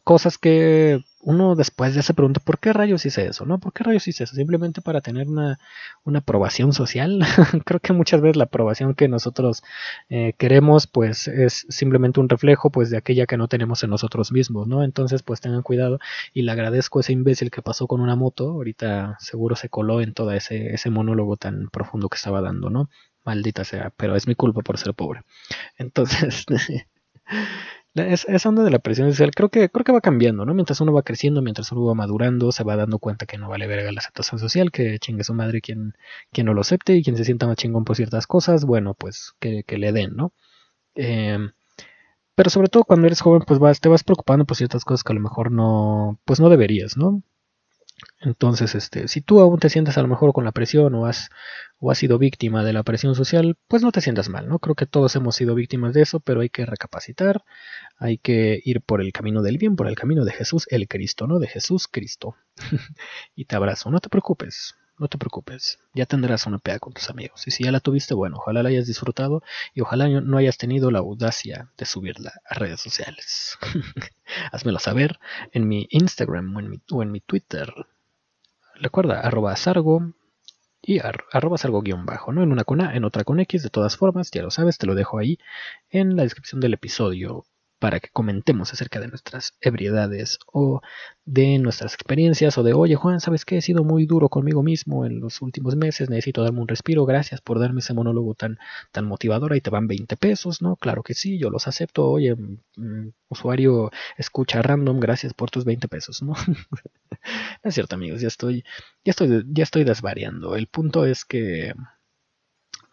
cosas 0.03 0.37
que 0.37 1.01
uno 1.23 1.55
después 1.55 1.93
ya 1.93 2.01
se 2.01 2.13
pregunta 2.13 2.39
por 2.39 2.59
qué 2.59 2.73
rayos 2.73 3.05
hice 3.05 3.27
eso, 3.27 3.45
¿no? 3.45 3.59
¿Por 3.59 3.73
qué 3.73 3.83
rayos 3.83 4.07
hice 4.07 4.23
eso? 4.23 4.35
Simplemente 4.35 4.81
para 4.81 5.01
tener 5.01 5.27
una, 5.27 5.59
una 6.03 6.19
aprobación 6.19 6.73
social. 6.73 7.19
Creo 7.65 7.79
que 7.79 7.93
muchas 7.93 8.21
veces 8.21 8.37
la 8.37 8.45
aprobación 8.45 8.95
que 8.95 9.07
nosotros 9.07 9.63
eh, 10.09 10.33
queremos, 10.37 10.87
pues 10.87 11.27
es 11.27 11.65
simplemente 11.69 12.19
un 12.19 12.29
reflejo, 12.29 12.69
pues 12.69 12.89
de 12.89 12.97
aquella 12.97 13.25
que 13.25 13.37
no 13.37 13.47
tenemos 13.47 13.83
en 13.83 13.91
nosotros 13.91 14.31
mismos, 14.31 14.67
¿no? 14.67 14.83
Entonces, 14.83 15.23
pues 15.23 15.41
tengan 15.41 15.61
cuidado 15.61 15.99
y 16.33 16.41
le 16.43 16.51
agradezco 16.51 16.99
a 16.99 17.01
ese 17.01 17.13
imbécil 17.13 17.51
que 17.51 17.61
pasó 17.61 17.87
con 17.87 18.01
una 18.01 18.15
moto. 18.15 18.49
Ahorita 18.49 19.17
seguro 19.19 19.55
se 19.55 19.69
coló 19.69 20.01
en 20.01 20.13
todo 20.13 20.31
ese, 20.31 20.73
ese 20.73 20.89
monólogo 20.89 21.37
tan 21.37 21.69
profundo 21.69 22.09
que 22.09 22.15
estaba 22.15 22.41
dando, 22.41 22.69
¿no? 22.69 22.89
Maldita 23.23 23.63
sea, 23.63 23.91
pero 23.95 24.15
es 24.15 24.27
mi 24.27 24.35
culpa 24.35 24.61
por 24.61 24.77
ser 24.77 24.93
pobre. 24.95 25.21
Entonces, 25.77 26.45
esa 27.93 28.49
onda 28.49 28.63
de 28.63 28.71
la 28.71 28.79
presión 28.79 29.09
social 29.11 29.31
creo 29.31 29.49
que, 29.49 29.69
creo 29.69 29.83
que 29.83 29.91
va 29.91 30.01
cambiando, 30.01 30.45
¿no? 30.45 30.53
Mientras 30.53 30.79
uno 30.81 30.93
va 30.93 31.03
creciendo, 31.03 31.41
mientras 31.41 31.71
uno 31.71 31.85
va 31.85 31.93
madurando, 31.93 32.51
se 32.51 32.63
va 32.63 32.75
dando 32.77 32.99
cuenta 32.99 33.25
que 33.25 33.37
no 33.37 33.49
vale 33.49 33.67
verga 33.67 33.91
la 33.91 33.99
aceptación 33.99 34.39
social, 34.39 34.71
que 34.71 34.97
chingue 34.99 35.23
su 35.23 35.33
madre 35.33 35.61
quien, 35.61 35.95
quien 36.31 36.45
no 36.47 36.53
lo 36.53 36.61
acepte 36.61 36.95
y 36.95 37.03
quien 37.03 37.17
se 37.17 37.25
sienta 37.25 37.47
más 37.47 37.57
chingón 37.57 37.83
por 37.83 37.95
ciertas 37.97 38.27
cosas, 38.27 38.65
bueno, 38.65 38.93
pues 38.93 39.33
que, 39.39 39.63
le 39.67 39.91
den, 39.91 40.15
¿no? 40.15 40.33
Em, 40.95 41.51
pero 42.35 42.49
sobre 42.49 42.69
todo 42.69 42.83
cuando 42.85 43.07
eres 43.07 43.21
joven, 43.21 43.43
pues 43.47 43.59
vas, 43.59 43.81
te 43.81 43.89
vas 43.89 44.03
preocupando 44.03 44.45
por 44.45 44.57
ciertas 44.57 44.85
cosas 44.85 45.03
que 45.03 45.13
a 45.13 45.15
lo 45.15 45.21
mejor 45.21 45.51
no, 45.51 46.19
pues 46.25 46.39
no 46.39 46.49
deberías, 46.49 46.97
¿no? 46.97 47.23
Entonces, 48.19 48.75
este, 48.75 49.07
si 49.07 49.21
tú 49.21 49.39
aún 49.39 49.59
te 49.59 49.69
sientes 49.69 49.97
a 49.97 50.01
lo 50.01 50.07
mejor 50.07 50.33
con 50.33 50.45
la 50.45 50.51
presión 50.51 50.93
o 50.95 51.05
has, 51.05 51.29
o 51.79 51.91
has 51.91 51.97
sido 51.97 52.17
víctima 52.17 52.63
de 52.63 52.73
la 52.73 52.83
presión 52.83 53.15
social, 53.15 53.57
pues 53.67 53.81
no 53.81 53.91
te 53.91 54.01
sientas 54.01 54.29
mal, 54.29 54.47
¿no? 54.47 54.59
Creo 54.59 54.75
que 54.75 54.85
todos 54.85 55.15
hemos 55.15 55.35
sido 55.35 55.55
víctimas 55.55 55.93
de 55.93 56.01
eso, 56.03 56.19
pero 56.19 56.41
hay 56.41 56.49
que 56.49 56.65
recapacitar, 56.65 57.43
hay 57.97 58.17
que 58.17 58.61
ir 58.63 58.81
por 58.81 59.01
el 59.01 59.11
camino 59.11 59.41
del 59.41 59.57
bien, 59.57 59.75
por 59.75 59.87
el 59.87 59.95
camino 59.95 60.25
de 60.25 60.33
Jesús, 60.33 60.67
el 60.69 60.87
Cristo, 60.87 61.27
¿no? 61.27 61.39
De 61.39 61.47
Jesús 61.47 61.87
Cristo. 61.87 62.35
y 63.35 63.45
te 63.45 63.55
abrazo, 63.55 63.89
no 63.89 63.99
te 63.99 64.09
preocupes, 64.09 64.75
no 65.01 65.07
te 65.07 65.17
preocupes, 65.17 65.79
ya 65.95 66.05
tendrás 66.05 66.45
una 66.45 66.59
pea 66.59 66.77
con 66.77 66.93
tus 66.93 67.09
amigos. 67.09 67.47
Y 67.47 67.51
si 67.51 67.63
ya 67.63 67.71
la 67.71 67.79
tuviste, 67.79 68.13
bueno, 68.13 68.37
ojalá 68.37 68.61
la 68.61 68.69
hayas 68.69 68.85
disfrutado 68.85 69.41
y 69.73 69.81
ojalá 69.81 70.07
no 70.07 70.37
hayas 70.37 70.59
tenido 70.59 70.91
la 70.91 70.99
audacia 70.99 71.71
de 71.75 71.85
subirla 71.85 72.33
a 72.47 72.53
redes 72.53 72.81
sociales. 72.81 73.57
Házmelo 74.51 74.77
saber 74.77 75.19
en 75.53 75.67
mi 75.67 75.87
Instagram 75.89 76.55
o 76.55 76.59
en 76.59 76.69
mi, 76.69 76.81
o 76.91 77.01
en 77.01 77.11
mi 77.11 77.19
Twitter. 77.19 77.73
Recuerda, 78.75 79.21
arroba 79.21 79.55
sargo 79.55 80.13
y 80.83 80.99
arroba 80.99 81.57
sargo 81.57 81.81
guion 81.81 82.05
bajo, 82.05 82.31
¿no? 82.31 82.43
En 82.43 82.51
una 82.51 82.63
con 82.63 82.79
A, 82.81 82.95
en 82.95 83.03
otra 83.03 83.23
con 83.23 83.39
X, 83.39 83.63
de 83.63 83.71
todas 83.71 83.97
formas, 83.97 84.29
ya 84.29 84.43
lo 84.43 84.51
sabes, 84.51 84.77
te 84.77 84.85
lo 84.85 84.93
dejo 84.93 85.17
ahí 85.17 85.39
en 85.89 86.15
la 86.15 86.21
descripción 86.21 86.61
del 86.61 86.75
episodio. 86.75 87.45
Para 87.81 87.99
que 87.99 88.09
comentemos 88.09 88.71
acerca 88.71 88.99
de 88.99 89.07
nuestras 89.07 89.55
ebriedades 89.59 90.37
o 90.45 90.81
de 91.25 91.57
nuestras 91.57 91.95
experiencias 91.95 92.55
o 92.59 92.63
de, 92.63 92.73
oye 92.73 92.93
Juan, 92.93 93.19
¿sabes 93.19 93.43
qué? 93.43 93.57
He 93.57 93.61
sido 93.63 93.83
muy 93.83 94.05
duro 94.05 94.29
conmigo 94.29 94.61
mismo 94.61 95.03
en 95.03 95.19
los 95.19 95.41
últimos 95.41 95.75
meses, 95.75 96.07
necesito 96.07 96.43
darme 96.43 96.61
un 96.61 96.67
respiro, 96.67 97.07
gracias 97.07 97.41
por 97.41 97.59
darme 97.59 97.79
ese 97.79 97.95
monólogo 97.95 98.35
tan, 98.35 98.59
tan 98.91 99.05
motivador, 99.05 99.53
ahí 99.53 99.61
te 99.61 99.71
van 99.71 99.87
20 99.87 100.15
pesos, 100.17 100.61
¿no? 100.61 100.75
Claro 100.75 101.01
que 101.01 101.15
sí, 101.15 101.39
yo 101.39 101.49
los 101.49 101.67
acepto, 101.67 102.07
oye, 102.07 102.35
mm, 102.35 103.09
usuario 103.29 103.89
escucha 104.15 104.61
random, 104.61 104.99
gracias 104.99 105.33
por 105.33 105.49
tus 105.49 105.65
20 105.65 105.87
pesos, 105.87 106.21
¿no? 106.21 106.33
no 107.63 107.67
es 107.67 107.73
cierto 107.73 107.95
amigos, 107.95 108.21
ya 108.21 108.27
estoy, 108.27 108.63
ya 109.03 109.09
estoy, 109.09 109.43
ya 109.47 109.63
estoy 109.63 109.85
desvariando, 109.85 110.55
el 110.55 110.67
punto 110.67 111.07
es 111.07 111.25
que 111.25 111.73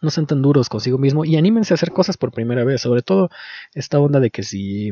no 0.01 0.09
sean 0.09 0.27
tan 0.27 0.41
duros 0.41 0.69
consigo 0.69 0.97
mismo 0.97 1.25
y 1.25 1.35
anímense 1.35 1.73
a 1.73 1.75
hacer 1.75 1.91
cosas 1.91 2.17
por 2.17 2.31
primera 2.31 2.63
vez. 2.63 2.81
Sobre 2.81 3.01
todo 3.01 3.29
esta 3.73 3.99
onda 3.99 4.19
de 4.19 4.31
que 4.31 4.43
si 4.43 4.91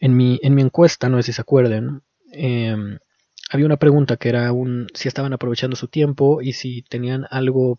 en 0.00 0.16
mi, 0.16 0.38
en 0.42 0.54
mi 0.54 0.62
encuesta, 0.62 1.08
no 1.08 1.16
sé 1.18 1.24
si 1.24 1.32
se 1.32 1.42
acuerden, 1.42 2.02
em, 2.32 2.98
había 3.50 3.66
una 3.66 3.76
pregunta 3.76 4.16
que 4.16 4.28
era 4.28 4.52
un, 4.52 4.88
si 4.94 5.08
estaban 5.08 5.32
aprovechando 5.32 5.76
su 5.76 5.88
tiempo 5.88 6.42
y 6.42 6.52
si 6.52 6.82
tenían 6.82 7.26
algo 7.30 7.78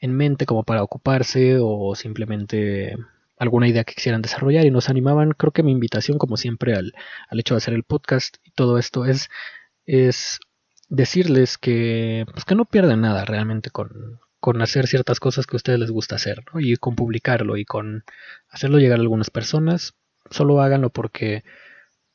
en 0.00 0.12
mente 0.16 0.46
como 0.46 0.64
para 0.64 0.82
ocuparse 0.82 1.58
o 1.60 1.94
simplemente 1.94 2.96
alguna 3.38 3.68
idea 3.68 3.84
que 3.84 3.94
quisieran 3.94 4.22
desarrollar 4.22 4.66
y 4.66 4.70
nos 4.70 4.88
animaban. 4.88 5.32
Creo 5.32 5.52
que 5.52 5.62
mi 5.62 5.72
invitación, 5.72 6.18
como 6.18 6.36
siempre, 6.36 6.74
al, 6.74 6.94
al 7.28 7.40
hecho 7.40 7.54
de 7.54 7.58
hacer 7.58 7.74
el 7.74 7.84
podcast 7.84 8.36
y 8.44 8.50
todo 8.52 8.78
esto 8.78 9.06
es, 9.06 9.28
es 9.86 10.40
decirles 10.88 11.58
que, 11.58 12.26
pues 12.32 12.44
que 12.44 12.54
no 12.54 12.64
pierdan 12.64 13.00
nada 13.02 13.24
realmente 13.24 13.70
con, 13.70 14.20
con 14.40 14.62
hacer 14.62 14.86
ciertas 14.86 15.20
cosas 15.20 15.46
que 15.46 15.56
a 15.56 15.58
ustedes 15.58 15.78
les 15.78 15.90
gusta 15.90 16.16
hacer. 16.16 16.44
Y 16.54 16.76
con 16.76 16.94
publicarlo 16.94 17.56
y 17.56 17.64
con 17.64 18.04
hacerlo 18.48 18.78
llegar 18.78 18.98
a 18.98 19.02
algunas 19.02 19.30
personas. 19.30 19.94
Solo 20.30 20.60
háganlo 20.60 20.90
porque 20.90 21.44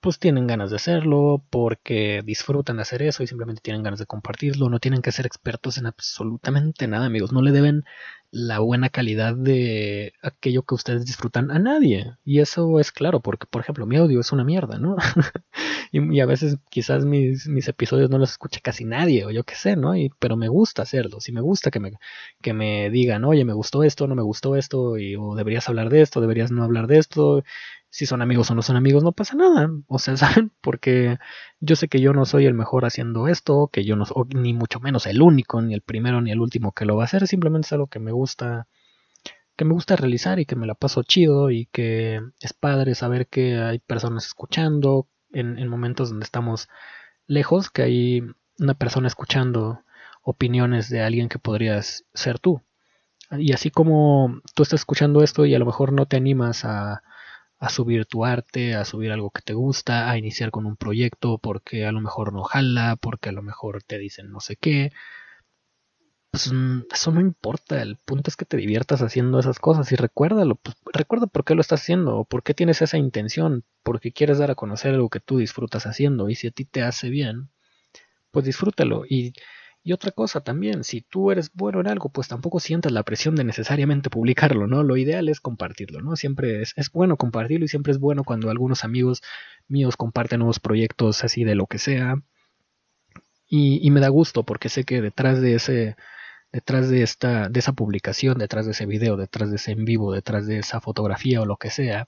pues 0.03 0.19
tienen 0.19 0.47
ganas 0.47 0.69
de 0.69 0.75
hacerlo, 0.75 1.43
porque 1.49 2.21
disfrutan 2.25 2.75
de 2.75 2.81
hacer 2.83 3.01
eso 3.01 3.23
y 3.23 3.27
simplemente 3.27 3.61
tienen 3.61 3.83
ganas 3.83 3.99
de 3.99 4.05
compartirlo. 4.05 4.69
No 4.69 4.79
tienen 4.79 5.01
que 5.01 5.13
ser 5.13 5.25
expertos 5.25 5.77
en 5.77 5.85
absolutamente 5.87 6.87
nada, 6.87 7.05
amigos. 7.05 7.31
No 7.31 7.41
le 7.41 7.51
deben 7.51 7.85
la 8.33 8.59
buena 8.59 8.89
calidad 8.89 9.35
de 9.35 10.13
aquello 10.21 10.63
que 10.63 10.75
ustedes 10.75 11.05
disfrutan 11.05 11.51
a 11.51 11.59
nadie. 11.59 12.17
Y 12.25 12.39
eso 12.39 12.79
es 12.79 12.91
claro, 12.91 13.21
porque 13.21 13.45
por 13.47 13.61
ejemplo 13.61 13.85
mi 13.85 13.95
audio 13.95 14.19
es 14.19 14.31
una 14.33 14.43
mierda, 14.43 14.77
¿no? 14.77 14.97
y, 15.91 16.19
a 16.19 16.25
veces 16.25 16.57
quizás 16.69 17.05
mis, 17.05 17.47
mis, 17.47 17.67
episodios 17.67 18.09
no 18.09 18.17
los 18.17 18.31
escucha 18.31 18.59
casi 18.61 18.85
nadie, 18.85 19.25
o 19.25 19.31
yo 19.31 19.43
qué 19.43 19.55
sé, 19.55 19.75
¿no? 19.75 19.95
Y, 19.95 20.09
pero 20.19 20.35
me 20.35 20.47
gusta 20.49 20.81
hacerlo, 20.81 21.21
si 21.21 21.31
me 21.31 21.41
gusta 21.41 21.71
que 21.71 21.79
me, 21.79 21.93
que 22.41 22.53
me 22.53 22.89
digan, 22.89 23.23
oye, 23.23 23.45
me 23.45 23.53
gustó 23.53 23.83
esto, 23.83 24.07
no 24.07 24.15
me 24.15 24.23
gustó 24.23 24.55
esto, 24.55 24.97
y, 24.97 25.15
o 25.15 25.35
deberías 25.35 25.69
hablar 25.69 25.89
de 25.89 26.01
esto, 26.01 26.19
deberías 26.19 26.51
no 26.51 26.63
hablar 26.63 26.87
de 26.87 26.97
esto, 26.97 27.43
si 27.93 28.07
son 28.07 28.23
amigos 28.23 28.49
o 28.49 28.55
no 28.55 28.63
son 28.63 28.75
amigos, 28.75 29.03
no 29.03 29.11
pasa 29.11 29.35
nada. 29.35 29.69
O 29.87 29.99
sea, 29.99 30.17
¿saben? 30.17 30.51
Porque 30.61 31.19
yo 31.59 31.75
sé 31.75 31.87
que 31.87 32.01
yo 32.01 32.11
no 32.11 32.25
soy 32.25 32.47
el 32.47 32.55
mejor 32.55 32.85
haciendo 32.85 33.27
esto, 33.27 33.69
que 33.71 33.85
yo 33.85 33.95
no 33.95 34.05
soy, 34.05 34.25
ni 34.33 34.51
mucho 34.53 34.79
menos 34.79 35.05
el 35.05 35.21
único, 35.21 35.61
ni 35.61 35.75
el 35.75 35.81
primero, 35.81 36.19
ni 36.19 36.31
el 36.31 36.39
último 36.39 36.71
que 36.71 36.85
lo 36.85 36.95
va 36.95 37.03
a 37.03 37.05
hacer. 37.05 37.27
Simplemente 37.27 37.67
es 37.67 37.73
algo 37.73 37.85
que 37.85 37.99
me 37.99 38.11
gusta, 38.11 38.67
que 39.55 39.63
me 39.63 39.73
gusta 39.73 39.95
realizar 39.95 40.39
y 40.39 40.47
que 40.47 40.55
me 40.55 40.65
la 40.65 40.73
paso 40.73 41.03
chido 41.03 41.51
y 41.51 41.67
que 41.67 42.19
es 42.41 42.53
padre 42.53 42.95
saber 42.95 43.27
que 43.27 43.57
hay 43.57 43.77
personas 43.77 44.25
escuchando 44.25 45.07
en, 45.31 45.59
en 45.59 45.67
momentos 45.67 46.09
donde 46.09 46.23
estamos 46.25 46.69
lejos, 47.27 47.69
que 47.69 47.83
hay 47.83 48.23
una 48.57 48.73
persona 48.73 49.07
escuchando 49.07 49.83
opiniones 50.23 50.89
de 50.89 51.03
alguien 51.03 51.29
que 51.29 51.37
podrías 51.37 52.05
ser 52.15 52.39
tú. 52.39 52.63
Y 53.37 53.53
así 53.53 53.69
como 53.69 54.41
tú 54.55 54.63
estás 54.63 54.81
escuchando 54.81 55.21
esto 55.21 55.45
y 55.45 55.53
a 55.53 55.59
lo 55.59 55.67
mejor 55.67 55.93
no 55.93 56.07
te 56.07 56.17
animas 56.17 56.65
a 56.65 57.03
a 57.63 57.69
subir 57.69 58.05
tu 58.05 58.25
arte, 58.25 58.75
a 58.75 58.83
subir 58.83 59.11
algo 59.13 59.31
que 59.31 59.41
te 59.41 59.53
gusta, 59.53 60.11
a 60.11 60.17
iniciar 60.17 60.51
con 60.51 60.65
un 60.65 60.75
proyecto 60.75 61.37
porque 61.37 61.85
a 61.85 61.93
lo 61.93 62.01
mejor 62.01 62.33
no 62.33 62.43
jala, 62.43 62.97
porque 62.97 63.29
a 63.29 63.31
lo 63.31 63.41
mejor 63.41 63.83
te 63.83 63.97
dicen 63.97 64.31
no 64.31 64.41
sé 64.41 64.57
qué. 64.57 64.91
Pues 66.29 66.51
mm, 66.51 66.81
eso 66.91 67.11
no 67.11 67.21
importa, 67.21 67.81
el 67.81 67.95
punto 67.95 68.29
es 68.29 68.35
que 68.35 68.43
te 68.43 68.57
diviertas 68.57 69.01
haciendo 69.01 69.39
esas 69.39 69.59
cosas 69.59 69.89
y 69.93 69.95
recuérdalo, 69.95 70.55
pues, 70.55 70.75
recuerda 70.91 71.27
por 71.27 71.45
qué 71.45 71.55
lo 71.55 71.61
estás 71.61 71.81
haciendo 71.81 72.17
o 72.17 72.25
por 72.25 72.43
qué 72.43 72.53
tienes 72.53 72.81
esa 72.81 72.97
intención, 72.97 73.63
porque 73.81 74.11
quieres 74.11 74.39
dar 74.39 74.51
a 74.51 74.55
conocer 74.55 74.93
algo 74.93 75.09
que 75.09 75.21
tú 75.21 75.37
disfrutas 75.37 75.85
haciendo 75.85 76.29
y 76.29 76.35
si 76.35 76.47
a 76.47 76.51
ti 76.51 76.65
te 76.65 76.81
hace 76.81 77.09
bien, 77.09 77.49
pues 78.31 78.45
disfrútalo 78.45 79.05
y 79.07 79.33
y 79.83 79.91
otra 79.91 80.11
cosa 80.11 80.41
también, 80.41 80.85
si 80.85 81.01
tú 81.01 81.31
eres 81.31 81.51
bueno 81.53 81.81
en 81.81 81.87
algo, 81.87 82.09
pues 82.09 82.29
tampoco 82.29 82.61
sientas 82.61 82.93
la 82.93 83.03
presión 83.03 83.35
de 83.35 83.43
necesariamente 83.43 84.09
publicarlo, 84.09 84.65
¿no? 84.65 84.81
Lo 84.81 84.95
ideal 84.95 85.27
es 85.27 85.41
compartirlo, 85.41 86.01
¿no? 86.01 86.15
Siempre 86.15 86.61
es, 86.61 86.73
es 86.77 86.89
bueno 86.89 87.17
compartirlo 87.17 87.65
y 87.65 87.67
siempre 87.67 87.91
es 87.91 87.99
bueno 87.99 88.23
cuando 88.23 88.49
algunos 88.49 88.85
amigos 88.85 89.21
míos 89.67 89.97
comparten 89.97 90.39
nuevos 90.39 90.59
proyectos 90.59 91.25
así 91.25 91.43
de 91.43 91.55
lo 91.55 91.67
que 91.67 91.79
sea. 91.79 92.15
Y, 93.49 93.85
y 93.85 93.91
me 93.91 93.99
da 93.99 94.07
gusto 94.07 94.43
porque 94.43 94.69
sé 94.69 94.85
que 94.85 95.01
detrás 95.01 95.41
de 95.41 95.55
ese, 95.55 95.95
detrás 96.53 96.89
de 96.89 97.03
esta, 97.03 97.49
de 97.49 97.59
esa 97.59 97.73
publicación, 97.73 98.37
detrás 98.37 98.65
de 98.65 98.71
ese 98.71 98.85
video, 98.85 99.17
detrás 99.17 99.49
de 99.49 99.57
ese 99.57 99.71
en 99.73 99.85
vivo, 99.85 100.13
detrás 100.13 100.47
de 100.47 100.59
esa 100.59 100.79
fotografía 100.79 101.41
o 101.41 101.45
lo 101.45 101.57
que 101.57 101.69
sea, 101.69 102.07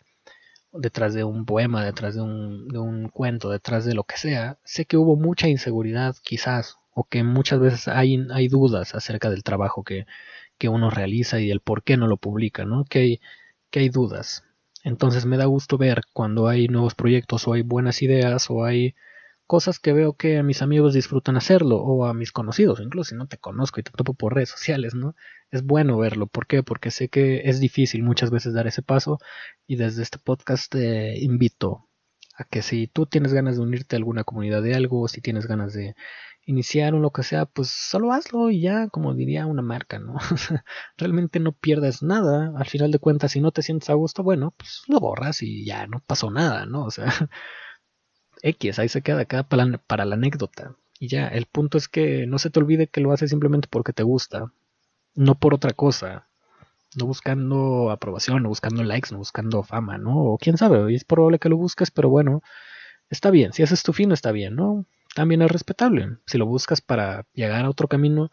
detrás 0.71 1.13
de 1.13 1.25
un 1.25 1.45
poema, 1.45 1.83
detrás 1.83 2.15
de 2.15 2.21
un, 2.21 2.69
de 2.69 2.79
un 2.79 3.09
cuento, 3.09 3.49
detrás 3.49 3.85
de 3.85 3.95
lo 3.95 4.05
que 4.05 4.17
sea, 4.17 4.59
sé 4.63 4.85
que 4.85 4.97
hubo 4.97 5.17
mucha 5.17 5.49
inseguridad 5.49 6.15
quizás 6.23 6.77
o 6.95 7.03
que 7.05 7.23
muchas 7.23 7.59
veces 7.59 7.87
hay, 7.89 8.25
hay 8.33 8.47
dudas 8.47 8.95
acerca 8.95 9.29
del 9.29 9.43
trabajo 9.43 9.83
que, 9.83 10.07
que, 10.57 10.69
uno 10.69 10.89
realiza 10.89 11.41
y 11.41 11.51
el 11.51 11.59
por 11.61 11.83
qué 11.83 11.97
no 11.97 12.07
lo 12.07 12.17
publica, 12.17 12.65
¿no? 12.65 12.85
Que 12.85 12.99
hay, 12.99 13.21
que 13.71 13.81
hay 13.81 13.89
dudas. 13.89 14.45
Entonces 14.83 15.25
me 15.25 15.37
da 15.37 15.45
gusto 15.45 15.77
ver 15.77 16.03
cuando 16.13 16.47
hay 16.47 16.67
nuevos 16.69 16.95
proyectos 16.95 17.47
o 17.47 17.53
hay 17.53 17.63
buenas 17.63 18.01
ideas 18.01 18.49
o 18.49 18.65
hay 18.65 18.95
cosas 19.47 19.79
que 19.79 19.93
veo 19.93 20.13
que 20.13 20.37
a 20.37 20.43
mis 20.43 20.61
amigos 20.61 20.93
disfrutan 20.93 21.37
hacerlo 21.37 21.77
o 21.77 22.05
a 22.05 22.13
mis 22.13 22.31
conocidos, 22.31 22.79
incluso 22.79 23.09
si 23.09 23.15
no 23.15 23.27
te 23.27 23.37
conozco 23.37 23.79
y 23.79 23.83
te 23.83 23.91
topo 23.91 24.13
por 24.13 24.33
redes 24.33 24.49
sociales, 24.49 24.95
¿no? 24.95 25.15
Es 25.51 25.63
bueno 25.63 25.97
verlo. 25.97 26.27
¿Por 26.27 26.47
qué? 26.47 26.63
Porque 26.63 26.91
sé 26.91 27.09
que 27.09 27.41
es 27.45 27.59
difícil 27.59 28.03
muchas 28.03 28.31
veces 28.31 28.53
dar 28.53 28.67
ese 28.67 28.81
paso 28.81 29.19
y 29.67 29.75
desde 29.75 30.03
este 30.03 30.17
podcast 30.19 30.71
te 30.71 31.19
invito 31.19 31.89
a 32.37 32.43
que 32.45 32.61
si 32.61 32.87
tú 32.87 33.05
tienes 33.05 33.33
ganas 33.33 33.57
de 33.57 33.63
unirte 33.63 33.95
a 33.95 33.97
alguna 33.97 34.23
comunidad 34.23 34.61
de 34.61 34.75
algo, 34.75 35.01
o 35.01 35.07
si 35.07 35.21
tienes 35.21 35.47
ganas 35.47 35.73
de 35.73 35.95
iniciar 36.45 36.93
o 36.93 36.99
lo 36.99 37.11
que 37.11 37.23
sea, 37.23 37.45
pues 37.45 37.69
solo 37.69 38.13
hazlo 38.13 38.51
y 38.51 38.61
ya, 38.61 38.87
como 38.89 39.13
diría 39.13 39.47
una 39.47 39.61
marca, 39.61 39.99
¿no? 39.99 40.15
Realmente 40.97 41.39
no 41.39 41.51
pierdas 41.53 42.03
nada. 42.03 42.53
Al 42.55 42.65
final 42.67 42.91
de 42.91 42.99
cuentas, 42.99 43.31
si 43.31 43.41
no 43.41 43.51
te 43.51 43.63
sientes 43.63 43.89
a 43.89 43.93
gusto, 43.93 44.23
bueno, 44.23 44.53
pues 44.57 44.83
lo 44.87 44.99
borras 44.99 45.41
y 45.41 45.65
ya 45.65 45.87
no 45.87 46.01
pasó 46.05 46.29
nada, 46.31 46.65
¿no? 46.65 46.85
O 46.85 46.91
sea, 46.91 47.05
X, 48.43 48.79
ahí 48.79 48.89
se 48.89 49.01
queda 49.01 49.21
acá 49.21 49.43
para 49.43 49.65
la, 50.05 50.15
anécdota. 50.15 50.75
Y 50.99 51.07
ya, 51.07 51.27
el 51.27 51.45
punto 51.47 51.77
es 51.77 51.87
que 51.87 52.27
no 52.27 52.37
se 52.39 52.49
te 52.49 52.59
olvide 52.59 52.87
que 52.87 53.01
lo 53.01 53.11
haces 53.11 53.29
simplemente 53.31 53.67
porque 53.69 53.93
te 53.93 54.03
gusta, 54.03 54.51
no 55.15 55.35
por 55.35 55.53
otra 55.53 55.73
cosa. 55.73 56.27
No 56.95 57.07
buscando 57.07 57.91
aprobación, 57.91 58.43
no 58.43 58.49
buscando 58.49 58.83
likes, 58.83 59.09
no 59.11 59.17
buscando 59.17 59.63
fama, 59.63 59.97
¿no? 59.97 60.15
O 60.17 60.37
quién 60.37 60.57
sabe, 60.57 60.93
es 60.95 61.03
probable 61.03 61.39
que 61.39 61.49
lo 61.49 61.57
busques, 61.57 61.91
pero 61.91 62.09
bueno, 62.09 62.41
está 63.09 63.31
bien. 63.31 63.51
Si 63.51 63.63
haces 63.63 63.83
tu 63.83 63.91
fin, 63.93 64.11
está 64.13 64.31
bien, 64.31 64.55
¿no? 64.55 64.85
También 65.15 65.41
es 65.41 65.49
respetable. 65.49 66.17
Si 66.27 66.37
lo 66.37 66.45
buscas 66.45 66.81
para 66.81 67.25
llegar 67.33 67.63
a 67.63 67.69
otro 67.69 67.87
camino, 67.87 68.29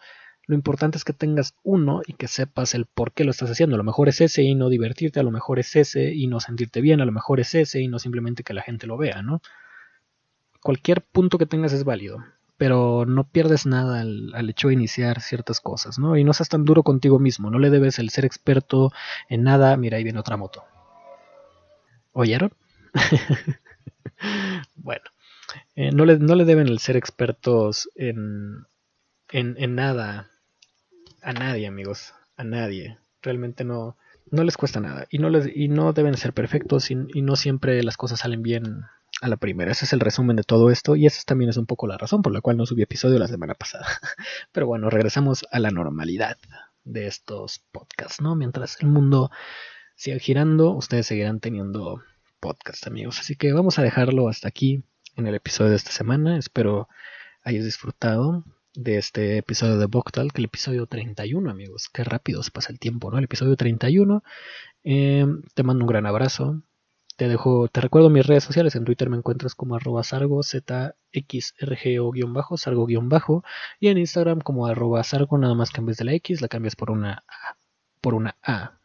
lo 0.47 0.57
importante 0.57 0.99
es 0.99 1.05
que 1.05 1.13
tengas 1.13 1.55
uno 1.63 2.03
y 2.05 2.15
que 2.15 2.27
sepas 2.27 2.75
el 2.75 2.87
por 2.87 3.13
qué 3.13 3.25
lo 3.25 3.31
estás 3.31 3.51
haciendo. 3.51 3.77
A 3.77 3.79
lo 3.79 3.85
mejor 3.85 4.09
es 4.09 4.21
ese 4.21 4.43
y 4.43 4.57
no 4.57 4.69
divertirte, 4.69 5.21
a 5.21 5.23
lo 5.23 5.31
mejor 5.31 5.61
es 5.61 5.77
ese 5.77 6.13
y 6.13 6.27
no 6.27 6.41
sentirte 6.41 6.81
bien, 6.81 7.01
a 7.01 7.05
lo 7.05 7.13
mejor 7.13 7.39
es 7.39 7.55
ese 7.55 7.81
y 7.81 7.87
no 7.87 8.01
simplemente 8.01 8.43
que 8.43 8.53
la 8.53 8.63
gente 8.63 8.89
lo 8.89 8.99
vea, 8.99 9.23
¿no? 9.23 9.41
Cualquier 10.61 11.03
punto 11.03 11.39
que 11.39 11.47
tengas 11.47 11.73
es 11.73 11.85
válido, 11.85 12.19
pero 12.57 13.07
no 13.07 13.29
pierdes 13.29 13.65
nada 13.65 14.01
al, 14.01 14.51
hecho 14.51 14.67
de 14.67 14.75
iniciar 14.75 15.21
ciertas 15.21 15.61
cosas, 15.61 16.01
¿no? 16.01 16.17
Y 16.17 16.25
no 16.25 16.33
seas 16.33 16.49
tan 16.49 16.65
duro 16.65 16.83
contigo 16.83 17.21
mismo, 17.21 17.49
no 17.49 17.61
le 17.61 17.71
debes 17.71 18.01
el 18.01 18.11
ser 18.11 18.25
experto 18.25 18.91
en 19.29 19.45
nada. 19.45 19.77
Mira, 19.77 19.99
ahí 19.99 20.05
viene 20.05 20.19
otra 20.19 20.37
moto. 20.37 20.65
¿Oyeron? 22.13 22.53
bueno. 24.75 25.12
Eh, 25.75 25.91
no, 25.93 26.05
le, 26.05 26.19
no, 26.19 26.35
le, 26.35 26.45
deben 26.45 26.79
ser 26.79 26.97
expertos 26.97 27.89
en, 27.95 28.67
en, 29.31 29.57
en, 29.59 29.75
nada 29.75 30.31
a 31.23 31.33
nadie, 31.33 31.67
amigos, 31.67 32.15
a 32.37 32.45
nadie. 32.45 32.99
Realmente 33.23 33.65
no, 33.65 33.97
no 34.31 34.45
les 34.45 34.57
cuesta 34.57 34.81
nada. 34.81 35.07
Y 35.11 35.19
no, 35.19 35.31
les, 35.31 35.55
y 35.55 35.69
no 35.69 35.93
deben 35.93 36.17
ser 36.17 36.33
perfectos 36.33 36.91
y, 36.91 36.97
no 36.97 37.37
siempre 37.37 37.83
las 37.83 37.97
cosas 37.97 38.21
salen 38.21 38.43
bien 38.43 38.85
a 39.21 39.29
la 39.29 39.37
primera. 39.37 39.71
Ese 39.71 39.85
es 39.85 39.93
el 39.93 40.01
resumen 40.01 40.37
de 40.37 40.43
todo 40.43 40.71
esto 40.71 40.97
y 40.97 41.07
esa 41.07 41.23
también 41.25 41.51
es 41.51 41.57
un 41.57 41.67
poco 41.67 41.87
la 41.87 41.99
razón 41.99 42.23
por 42.23 42.33
la 42.33 42.41
cual 42.41 42.57
no 42.57 42.67
subí 42.67 42.83
episodio 42.83 43.19
la 43.19 43.29
semana 43.29 43.55
pasada. 43.55 43.87
Pero 44.53 44.67
bueno, 44.67 44.91
regresamos 44.91 45.45
a 45.51 45.59
la 45.61 45.71
normalidad 45.71 46.39
de 46.85 47.07
estos 47.07 47.61
podcasts, 47.71 48.21
¿no? 48.21 48.35
Mientras 48.35 48.81
el 48.81 48.89
mundo 48.89 49.31
siga 49.95 50.19
girando, 50.19 50.71
ustedes 50.71 51.07
seguirán 51.07 51.39
teniendo 51.39 52.03
podcast, 52.41 52.87
amigos. 52.87 53.21
Así 53.21 53.37
que 53.37 53.53
vamos 53.53 53.79
a 53.79 53.83
dejarlo 53.83 54.29
hasta 54.29 54.49
aquí 54.49 54.83
en 55.17 55.27
el 55.27 55.35
episodio 55.35 55.71
de 55.71 55.77
esta 55.77 55.91
semana. 55.93 56.37
Espero 56.39 56.89
hayas 57.43 57.65
disfrutado 57.65 58.45
de 58.75 58.99
este 58.99 59.39
episodio 59.39 59.79
de 59.79 59.87
Boctal, 59.87 60.33
que 60.33 60.41
el 60.41 60.47
episodio 60.47 60.87
31, 60.87 61.51
amigos. 61.51 61.89
Qué 61.93 62.05
rápido 62.05 62.43
se 62.43 62.51
pasa 62.51 62.73
el 62.73 62.79
tiempo, 62.79 63.11
¿no? 63.11 63.19
El 63.19 63.25
episodio 63.25 63.57
31. 63.57 64.23
Eh, 64.85 65.27
te 65.55 65.63
mando 65.63 65.85
un 65.85 65.89
gran 65.89 66.07
abrazo. 66.07 66.63
te 67.17 67.29
dejo, 67.29 67.69
te 67.69 67.81
recuerdo 67.81 68.11
mis 68.11 68.27
redes 68.27 68.45
sociales. 68.45 68.75
En 68.75 68.85
Twitter 68.85 69.11
me 69.11 69.17
encuentras 69.17 69.55
como 69.55 69.77
arroba 69.77 70.03
sargo, 70.03 70.43
zxrgo-bajo, 70.43 70.97
sargo-bajo. 72.57 73.45
Y 73.81 73.89
en 73.89 73.99
Instagram 73.99 74.41
como 74.41 74.67
arroba 74.67 75.05
sargo, 75.05 75.39
nada 75.39 75.55
más 75.55 75.71
que 75.71 75.81
en 75.81 75.87
vez 75.87 75.99
de 75.99 76.05
la 76.05 76.15
X 76.15 76.41
la 76.41 76.49
cambias 76.49 76.77
por 76.77 76.91
una 76.91 77.25
A, 77.29 77.57
por 78.01 78.15
una 78.15 78.37
A, 78.43 78.79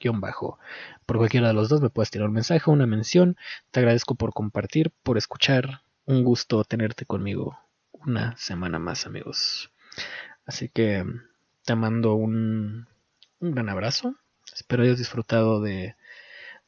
sargo-bajo. 0.00 0.58
Por 1.06 1.16
cualquiera 1.18 1.48
de 1.48 1.54
los 1.54 1.68
dos 1.68 1.80
me 1.80 1.90
puedes 1.90 2.10
tirar 2.10 2.28
un 2.28 2.34
mensaje, 2.34 2.70
una 2.70 2.86
mención. 2.86 3.36
Te 3.70 3.80
agradezco 3.80 4.14
por 4.14 4.32
compartir, 4.32 4.92
por 5.02 5.18
escuchar. 5.18 5.82
Un 6.06 6.24
gusto 6.24 6.64
tenerte 6.64 7.04
conmigo 7.04 7.58
una 7.92 8.36
semana 8.36 8.78
más, 8.78 9.06
amigos. 9.06 9.70
Así 10.46 10.68
que 10.68 11.04
te 11.64 11.74
mando 11.74 12.14
un, 12.14 12.86
un 13.40 13.50
gran 13.50 13.68
abrazo. 13.68 14.14
Espero 14.54 14.82
hayas 14.82 14.98
disfrutado 14.98 15.60
de, 15.60 15.96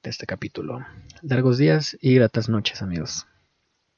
de 0.02 0.10
este 0.10 0.26
capítulo. 0.26 0.84
Largos 1.22 1.56
días 1.56 1.96
y 2.00 2.14
gratas 2.14 2.48
noches, 2.48 2.82
amigos. 2.82 3.26